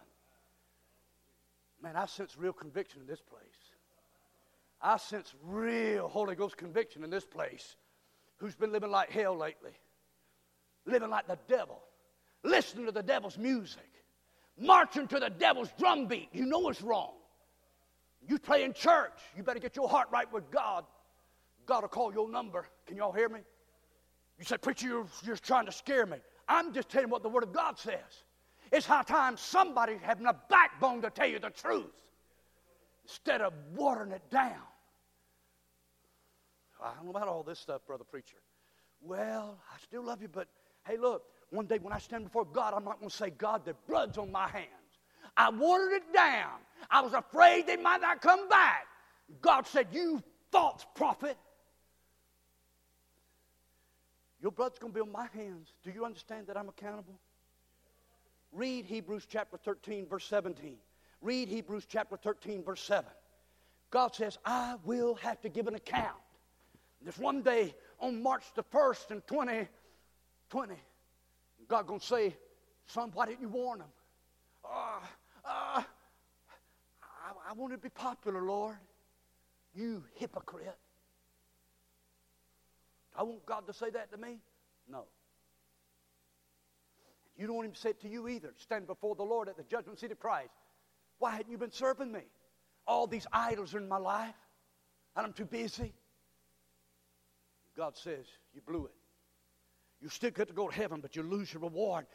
Man, 1.80 1.95
I 1.95 2.07
sense 2.07 2.36
real 2.39 2.53
conviction 2.53 3.01
in 3.01 3.07
this 3.07 3.22
place. 3.22 3.51
I 4.82 4.98
sense 4.98 5.34
real 5.44 6.08
Holy 6.08 6.36
Ghost 6.36 6.58
conviction 6.58 7.04
in 7.04 7.10
this 7.10 7.26
place. 7.26 7.76
Who's 8.38 8.56
been 8.56 8.72
living 8.72 8.90
like 8.90 9.12
hell 9.12 9.38
lately? 9.38 9.72
Living 10.86 11.10
like 11.10 11.28
the 11.28 11.38
devil. 11.48 11.80
Listening 12.44 12.88
to 12.88 12.92
the 12.92 13.04
devil's 13.04 13.38
music. 13.38 13.88
Marching 14.58 15.08
to 15.08 15.20
the 15.20 15.30
devil's 15.30 15.70
drumbeat. 15.78 16.30
You 16.34 16.46
know 16.46 16.70
it's 16.70 16.82
wrong. 16.82 17.12
You 18.28 18.40
play 18.40 18.64
in 18.64 18.74
church. 18.74 19.14
You 19.38 19.44
better 19.44 19.60
get 19.60 19.76
your 19.76 19.88
heart 19.88 20.08
right 20.12 20.32
with 20.32 20.50
God. 20.50 20.86
God 21.68 21.84
will 21.84 21.90
call 21.90 22.12
your 22.14 22.30
number. 22.30 22.66
Can 22.88 22.98
y'all 22.98 23.12
hear 23.12 23.30
me? 23.30 23.42
You 24.40 24.46
say, 24.46 24.58
Preacher, 24.58 24.88
you're, 24.88 25.08
you're 25.24 25.38
trying 25.38 25.68
to 25.68 25.72
scare 25.72 26.08
me. 26.08 26.18
I'm 26.48 26.74
just 26.74 26.90
telling 26.90 27.08
you 27.08 27.12
what 27.12 27.22
the 27.22 27.30
Word 27.30 27.44
of 27.44 27.54
God 27.54 27.78
says. 27.78 28.24
It's 28.72 28.86
high 28.86 29.04
time 29.04 29.38
somebody's 29.38 30.00
having 30.02 30.26
a 30.26 30.36
backbone 30.50 31.02
to 31.04 31.12
tell 31.12 31.28
you 31.28 31.40
the 31.40 31.52
truth 31.52 31.92
instead 33.12 33.41
of 33.41 33.53
watering 33.76 34.12
it 34.12 34.30
down. 34.32 34.55
I 36.82 36.93
don't 36.95 37.05
know 37.05 37.12
about 37.12 37.28
all 37.28 37.43
this 37.43 37.59
stuff, 37.59 37.86
brother 37.86 38.03
preacher. 38.03 38.38
Well, 39.01 39.59
I 39.72 39.80
still 39.84 40.03
love 40.03 40.22
you, 40.22 40.30
but 40.30 40.47
hey, 40.88 40.97
look, 40.97 41.24
one 41.49 41.66
day 41.66 41.78
when 41.80 41.93
I 41.93 41.99
stand 41.99 42.24
before 42.24 42.45
God, 42.45 42.74
I'm 42.74 42.86
not 42.86 42.99
going 42.99 43.09
to 43.09 43.16
say, 43.16 43.30
God, 43.30 43.66
the 43.66 43.76
blood's 43.88 44.18
on 44.18 44.32
my 44.32 44.47
hands. 44.47 44.68
I 45.36 45.49
watered 45.49 45.93
it 45.93 46.14
down. 46.14 46.51
I 46.89 47.01
was 47.01 47.14
afraid 47.14 47.68
they 47.68 47.78
might 47.78 48.01
not 48.01 48.22
come 48.22 48.47
back. 48.49 48.88
God 49.41 49.68
said, 49.68 49.88
You 49.91 50.24
false 50.51 50.86
prophet. 50.95 51.38
Your 54.41 54.51
blood's 54.51 54.80
going 54.80 54.91
to 54.91 54.95
be 54.95 55.01
on 55.01 55.12
my 55.12 55.28
hands. 55.34 55.74
Do 55.84 55.91
you 55.91 56.03
understand 56.03 56.47
that 56.47 56.57
I'm 56.57 56.70
accountable? 56.70 57.20
Read 58.51 58.86
Hebrews 58.86 59.28
chapter 59.30 59.57
13, 59.57 60.07
verse 60.07 60.26
17. 60.26 60.78
Read 61.22 61.49
Hebrews 61.49 61.86
chapter 61.88 62.17
13, 62.17 62.63
verse 62.63 62.82
7. 62.82 63.05
God 63.91 64.15
says, 64.15 64.38
I 64.45 64.76
will 64.86 65.15
have 65.15 65.39
to 65.41 65.49
give 65.49 65.67
an 65.67 65.76
account. 65.76 66.17
This 67.03 67.17
one 67.17 67.41
day 67.41 67.76
on 67.99 68.22
March 68.22 68.43
the 68.55 68.63
1st 68.63 69.11
in 69.11 69.22
2020, 69.28 70.76
God 71.67 71.88
going 71.88 71.99
to 71.99 72.05
say, 72.05 72.36
Son, 72.88 73.11
why 73.13 73.26
didn't 73.26 73.41
you 73.41 73.49
warn 73.49 73.80
them? 73.80 73.88
Uh, 74.65 74.99
uh, 75.45 75.84
I, 75.84 75.84
I 77.49 77.53
wanted 77.55 77.78
to 77.78 77.82
be 77.82 77.89
popular, 77.89 78.41
Lord. 78.41 78.78
You 79.74 80.03
hypocrite. 80.15 80.78
I 83.15 83.24
want 83.24 83.45
God 83.45 83.67
to 83.67 83.74
say 83.74 83.89
that 83.91 84.11
to 84.11 84.17
me? 84.17 84.39
No. 84.89 85.05
You 87.38 87.47
don't 87.47 87.55
want 87.55 87.67
him 87.67 87.74
to 87.74 87.80
say 87.80 87.89
it 87.89 88.01
to 88.01 88.09
you 88.09 88.28
either. 88.28 88.53
Stand 88.57 88.88
before 88.88 89.15
the 89.15 89.24
Lord 89.24 89.49
at 89.49 89.57
the 89.57 89.63
judgment 89.63 89.99
seat 89.99 90.11
of 90.11 90.19
Christ. 90.19 90.51
Why 91.22 91.36
hadn't 91.36 91.51
you 91.51 91.57
been 91.59 91.72
serving 91.72 92.11
me? 92.11 92.22
All 92.88 93.05
these 93.05 93.28
idols 93.32 93.76
are 93.76 93.78
in 93.78 93.88
my 93.88 93.99
life, 93.99 94.34
and 95.15 95.24
I'm 95.24 95.34
too 95.34 95.45
busy. 95.45 95.93
God 97.78 97.95
says, 97.95 98.26
You 98.55 98.61
blew 98.65 98.86
it. 98.86 98.95
You 100.01 100.09
still 100.09 100.32
get 100.32 100.47
to 100.47 100.53
go 100.55 100.67
to 100.67 100.74
heaven, 100.74 100.99
but 100.99 101.15
you 101.15 101.22
lose 101.22 101.53
your 101.53 101.61
reward. 101.61 102.07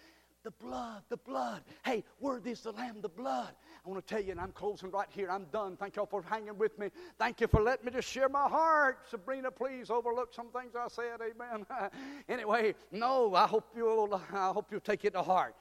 The 0.42 0.50
blood, 0.50 1.04
the 1.08 1.18
blood. 1.18 1.62
Hey, 1.84 2.02
worthy 2.18 2.50
is 2.50 2.62
the 2.62 2.72
Lamb, 2.72 2.96
the 3.00 3.08
blood. 3.08 3.54
I 3.84 3.88
want 3.88 4.04
to 4.04 4.12
tell 4.12 4.20
you, 4.20 4.32
and 4.32 4.40
I'm 4.40 4.50
closing 4.50 4.90
right 4.90 5.06
here. 5.08 5.30
I'm 5.30 5.44
done. 5.52 5.76
Thank 5.76 5.94
y'all 5.94 6.06
for 6.06 6.22
hanging 6.22 6.58
with 6.58 6.76
me. 6.76 6.88
Thank 7.16 7.40
you 7.40 7.46
for 7.46 7.62
letting 7.62 7.86
me 7.86 7.92
just 7.92 8.08
share 8.08 8.28
my 8.28 8.48
heart. 8.48 8.98
Sabrina, 9.08 9.52
please 9.52 9.88
overlook 9.88 10.34
some 10.34 10.48
things 10.48 10.72
I 10.76 10.88
said. 10.88 11.20
Amen. 11.20 11.64
anyway, 12.28 12.74
no, 12.90 13.36
I 13.36 13.46
hope 13.46 13.68
you'll 13.76 14.20
I 14.32 14.48
hope 14.48 14.72
you'll 14.72 14.80
take 14.80 15.04
it 15.04 15.12
to 15.12 15.22
heart. 15.22 15.54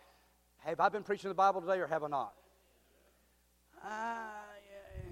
Have 0.58 0.80
I 0.80 0.90
been 0.90 1.04
preaching 1.04 1.30
the 1.30 1.36
Bible 1.36 1.62
today 1.62 1.78
or 1.78 1.86
have 1.86 2.04
I 2.04 2.08
not? 2.08 2.34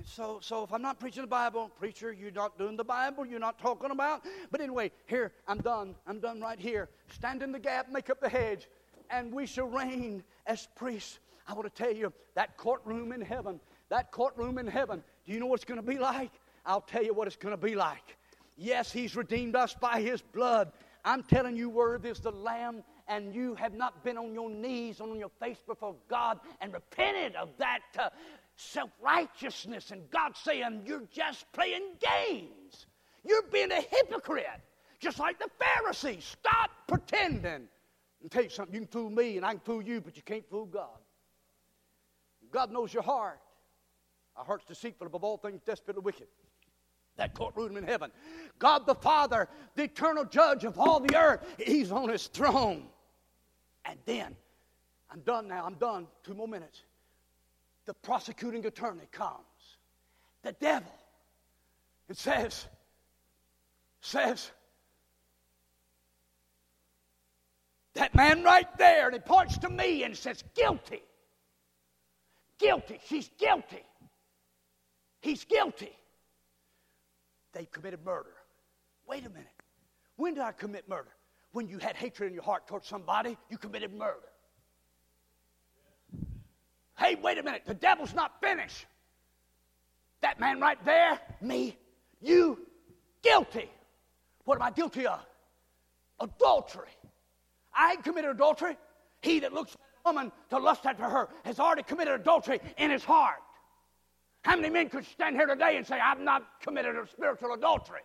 So, 0.05 0.39
so 0.41 0.63
if 0.63 0.74
I'm 0.74 0.82
not 0.82 0.99
preaching 0.99 1.24
the 1.24 1.28
Bible, 1.28 1.71
preacher, 1.80 2.11
you're 2.11 2.32
not 2.32 2.57
doing 2.57 2.76
the 2.76 2.84
Bible, 2.84 3.26
you're 3.26 3.39
not 3.39 3.57
talking 3.57 3.89
about. 3.89 4.21
But 4.51 4.61
anyway, 4.61 4.91
here, 5.05 5.32
I'm 5.47 5.59
done. 5.59 5.95
I'm 6.05 6.19
done 6.19 6.41
right 6.41 6.59
here. 6.59 6.89
Stand 7.09 7.41
in 7.41 7.51
the 7.51 7.59
gap, 7.59 7.89
make 7.89 8.09
up 8.09 8.19
the 8.19 8.30
hedge 8.30 8.67
and 9.13 9.32
we 9.32 9.45
shall 9.45 9.67
reign 9.67 10.24
as 10.45 10.67
priests. 10.76 11.19
I 11.47 11.53
want 11.53 11.74
to 11.74 11.84
tell 11.84 11.93
you 11.93 12.11
that 12.36 12.57
courtroom 12.57 13.11
in 13.11 13.21
heaven, 13.21 13.59
that 13.89 14.11
courtroom 14.11 14.57
in 14.57 14.67
heaven, 14.67 15.03
do 15.26 15.32
you 15.32 15.39
know 15.39 15.45
what 15.45 15.55
it's 15.55 15.65
going 15.65 15.80
to 15.80 15.86
be 15.86 15.97
like? 15.97 16.32
I'll 16.65 16.82
tell 16.82 17.03
you 17.03 17.13
what 17.13 17.28
it's 17.28 17.36
going 17.36 17.55
to 17.55 17.61
be 17.61 17.76
like. 17.76 18.17
Yes, 18.57 18.91
He's 18.91 19.15
redeemed 19.15 19.55
us 19.55 19.76
by 19.80 20.01
His 20.01 20.21
blood. 20.21 20.71
I'm 21.05 21.24
telling 21.24 21.57
you, 21.57 21.69
worthy 21.69 22.09
is 22.09 22.19
the 22.19 22.32
Lamb, 22.32 22.84
and 23.07 23.36
you 23.36 23.55
have 23.55 23.74
not 23.74 24.03
been 24.03 24.17
on 24.17 24.34
your 24.34 24.49
knees, 24.49 25.01
on 25.01 25.19
your 25.19 25.32
face 25.39 25.61
before 25.67 25.95
God, 26.07 26.39
and 26.61 26.74
repented 26.74 27.36
of 27.36 27.49
that 27.57 27.82
uh, 27.99 28.09
self 28.56 28.89
righteousness, 29.01 29.91
and 29.91 30.10
God 30.10 30.36
saying, 30.36 30.84
You're 30.86 31.08
just 31.12 31.51
playing 31.51 31.95
games. 31.99 32.88
You're 33.26 33.43
being 33.51 33.72
a 33.72 33.82
hypocrite, 33.82 34.45
just 34.99 35.20
like 35.20 35.39
the 35.39 35.49
Pharisees. 35.60 36.24
Stop 36.24 36.72
pretending 36.88 37.68
and 38.24 38.32
tell 38.32 38.43
you 38.43 38.49
something, 38.49 38.74
you 38.74 38.82
can 38.82 38.88
fool 38.88 39.10
me 39.10 39.38
and 39.38 39.45
I 39.45 39.51
can 39.51 39.60
fool 39.60 39.82
you, 39.82 40.01
but 40.01 40.16
you 40.16 40.24
can't 40.24 40.49
fool 40.49 40.66
God. 40.66 40.99
God 42.51 42.72
knows 42.72 42.93
your 42.93 43.04
heart. 43.04 43.39
Our 44.36 44.45
heart's 44.45 44.66
deceitful 44.66 45.06
above 45.08 45.24
all 45.24 45.38
things, 45.38 45.62
desperately 45.66 46.01
wicked. 46.01 46.28
That 47.18 47.36
courtroom 47.36 47.78
in 47.78 47.84
heaven. 47.84 48.12
God 48.58 48.88
the 48.88 48.95
Father, 48.95 49.47
the 49.76 49.84
eternal 49.84 50.26
judge 50.26 50.64
of 50.64 50.80
all 50.80 50.99
the 50.99 51.16
earth, 51.16 51.45
He's 51.60 51.91
on 51.91 52.10
His 52.10 52.28
throne. 52.28 52.88
And 53.86 53.99
then, 54.06 54.36
I'm 55.12 55.20
done 55.20 55.47
now, 55.47 55.66
I'm 55.66 55.76
done. 55.76 56.08
Two 56.24 56.34
more 56.34 56.47
minutes. 56.47 56.82
The 57.86 57.93
prosecuting 57.93 58.65
attorney 58.65 59.07
comes, 59.11 59.77
the 60.41 60.53
devil, 60.53 60.91
and 62.07 62.17
says, 62.17 62.65
says, 64.01 64.51
That 67.93 68.15
man 68.15 68.43
right 68.43 68.75
there, 68.77 69.05
and 69.05 69.13
he 69.13 69.19
points 69.19 69.57
to 69.59 69.69
me 69.69 70.03
and 70.03 70.17
says, 70.17 70.43
Guilty. 70.55 71.03
Guilty. 72.57 72.99
She's 73.05 73.29
guilty. 73.38 73.84
He's 75.21 75.43
guilty. 75.43 75.95
They 77.53 77.65
committed 77.65 78.03
murder. 78.03 78.34
Wait 79.07 79.25
a 79.25 79.29
minute. 79.29 79.47
When 80.15 80.34
did 80.34 80.43
I 80.43 80.51
commit 80.51 80.88
murder? 80.88 81.11
When 81.51 81.67
you 81.67 81.77
had 81.77 81.95
hatred 81.95 82.29
in 82.29 82.34
your 82.34 82.43
heart 82.43 82.67
towards 82.67 82.88
somebody, 82.88 83.38
you 83.49 83.57
committed 83.57 83.93
murder. 83.93 84.32
Hey, 86.98 87.16
wait 87.16 87.38
a 87.38 87.44
minute. 87.44 87.64
The 87.66 87.74
devil's 87.74 88.14
not 88.14 88.39
finished. 88.41 88.86
That 90.22 90.39
man 90.39 90.60
right 90.60 90.84
there, 90.86 91.20
me, 91.41 91.78
you, 92.22 92.60
guilty. 93.22 93.70
What 94.46 94.56
am 94.56 94.62
I 94.62 94.72
guilty 94.72 95.06
of? 95.06 95.20
Adultery. 96.20 96.89
I 97.74 97.94
ain't 97.94 98.04
committed 98.04 98.32
adultery. 98.32 98.78
He 99.22 99.39
that 99.39 99.54
looks 99.54 99.74
at 99.74 99.80
a 100.06 100.10
woman 100.10 100.32
to 100.50 100.60
lust 100.60 100.86
after 100.86 101.04
her 101.04 101.30
has 101.44 101.60
already 101.60 101.84
committed 101.84 102.22
adultery 102.22 102.60
in 102.78 102.91
his 102.91 103.04
heart. 103.04 103.39
How 104.44 104.56
many 104.56 104.70
men 104.70 104.89
could 104.89 105.06
stand 105.06 105.36
here 105.36 105.48
today 105.48 105.78
and 105.78 105.88
say, 105.88 106.00
I've 106.00 106.20
not 106.20 106.44
committed 106.62 106.96
a 106.96 107.08
spiritual 107.08 107.54
adultery? 107.54 108.02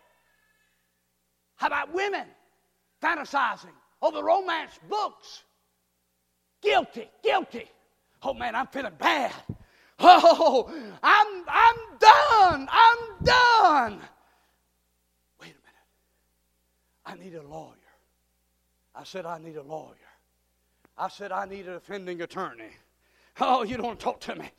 How 1.56 1.66
about 1.66 1.92
women 1.92 2.26
fantasizing 3.02 3.74
over 4.00 4.22
romance 4.22 4.78
books? 4.88 5.42
Guilty, 6.62 7.10
guilty. 7.22 7.68
Oh 8.22 8.34
man, 8.34 8.54
I'm 8.54 8.66
feeling 8.66 8.92
bad. 8.98 9.32
Oh, 10.00 10.70
I'm, 11.02 11.44
I'm 11.48 11.76
done. 11.98 12.68
I'm 12.70 12.98
done. 13.24 14.00
Wait 15.40 15.50
a 15.50 15.60
minute. 15.64 15.64
I 17.04 17.14
need 17.16 17.34
a 17.34 17.42
lawyer. 17.42 17.74
I 18.94 19.04
said, 19.04 19.26
I 19.26 19.38
need 19.38 19.56
a 19.56 19.62
lawyer. 19.62 19.94
I 20.96 21.08
said, 21.08 21.32
I 21.32 21.46
need 21.46 21.66
an 21.66 21.74
offending 21.74 22.20
attorney. 22.22 22.70
Oh, 23.40 23.62
you 23.62 23.76
don't 23.76 24.00
talk 24.00 24.20
to 24.22 24.34
me. 24.34 24.50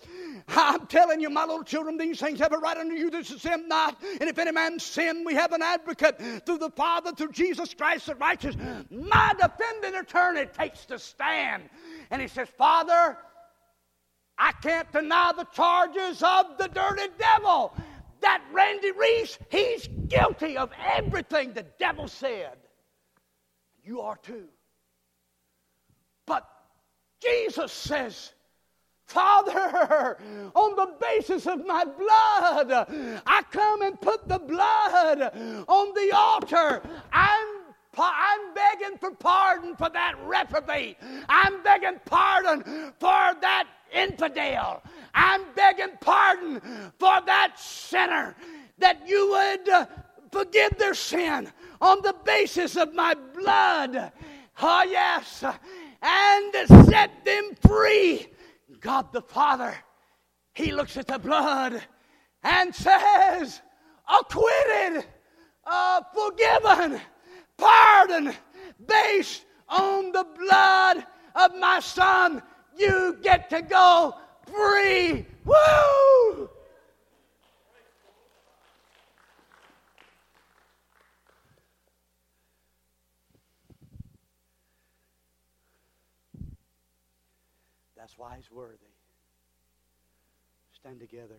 I'm 0.48 0.88
telling 0.88 1.20
you, 1.20 1.30
my 1.30 1.44
little 1.44 1.66
children, 1.66 1.98
these 1.98 2.20
things 2.20 2.40
have 2.40 2.54
a 2.54 2.58
right 2.58 2.78
unto 2.78 2.96
you. 2.96 3.10
This 3.10 3.30
is 3.30 3.42
sin 3.42 3.68
not. 3.68 4.02
And 4.22 4.30
if 4.30 4.38
any 4.38 4.54
man 4.54 4.80
sin, 4.80 5.26
we 5.26 5.34
have 5.34 5.52
an 5.52 5.62
advocate 5.62 6.22
through 6.46 6.60
the 6.60 6.70
Father, 6.70 7.12
through 7.12 7.34
Jesus 7.34 7.74
Christ 7.74 8.06
the 8.06 8.16
righteous. 8.16 8.56
My 8.90 9.34
defending 9.38 10.00
attorney 10.00 10.46
takes 10.46 10.86
the 10.86 10.98
stand. 10.98 11.64
And 12.10 12.22
he 12.22 12.30
says, 12.30 12.48
Father, 12.58 13.18
I 14.40 14.54
can't 14.54 14.92
deny 14.94 15.34
the 15.36 15.44
charges 15.54 16.24
of 16.24 16.58
the 16.58 16.70
dirty 16.70 17.12
devil. 17.20 17.74
That 18.22 18.42
Randy 18.52 18.92
Reese, 18.92 19.38
he's 19.50 19.88
guilty 20.10 20.58
of 20.58 20.72
everything 20.98 21.54
the 21.54 21.66
devil 21.78 22.08
said. 22.08 22.58
You 23.84 24.02
are 24.02 24.18
too. 24.18 24.46
But 26.26 26.48
Jesus 27.22 27.72
says, 27.72 28.34
Father, 29.06 30.18
on 30.56 30.76
the 30.76 30.94
basis 31.02 31.46
of 31.48 31.66
my 31.66 31.84
blood, 31.84 33.22
I 33.26 33.44
come 33.52 33.82
and 33.82 34.00
put 34.00 34.28
the 34.28 34.40
blood 34.40 35.22
on 35.68 35.94
the 35.96 36.12
altar. 36.16 36.82
I'm 37.12 37.48
I'm 37.98 38.54
begging 38.54 38.98
for 38.98 39.12
pardon 39.12 39.76
for 39.76 39.90
that 39.90 40.14
reprobate. 40.24 40.98
I'm 41.28 41.64
begging 41.64 42.00
pardon 42.06 42.64
for 43.00 43.36
that 43.42 43.68
infidel. 43.94 44.82
I'm 45.14 45.42
begging 45.56 45.98
pardon 46.02 46.62
for 47.00 47.22
that 47.26 47.60
sinner. 47.60 48.36
That 48.78 49.08
you 49.08 49.30
would 49.30 49.88
forgive 50.32 50.78
their 50.78 50.94
sin 50.94 51.52
on 51.82 52.02
the 52.02 52.16
basis 52.24 52.78
of 52.78 52.94
my 52.94 53.14
blood. 53.14 54.12
Oh, 54.62 54.84
yes. 54.84 55.44
And 56.02 56.86
set 56.86 57.26
them 57.26 57.52
free. 57.68 58.28
God 58.80 59.12
the 59.12 59.22
Father, 59.22 59.76
He 60.54 60.72
looks 60.72 60.96
at 60.98 61.08
the 61.08 61.20
blood 61.20 61.82
and 62.44 62.74
says, 62.74 63.62
acquitted, 64.10 65.06
uh, 65.66 66.02
forgiven, 66.14 67.02
pardon, 67.58 68.34
based 68.88 69.46
on 69.68 70.12
the 70.12 70.26
blood 70.38 71.06
of 71.36 71.56
my 71.58 71.80
Son. 71.80 72.42
You 72.80 73.18
get 73.22 73.50
to 73.50 73.62
go 73.62 74.16
free. 74.48 75.26
Woo! 75.44 76.50
That's 87.98 88.18
why 88.18 88.38
he's 88.38 88.50
worthy. 88.50 88.78
Stand 90.72 91.02
together. 91.02 91.36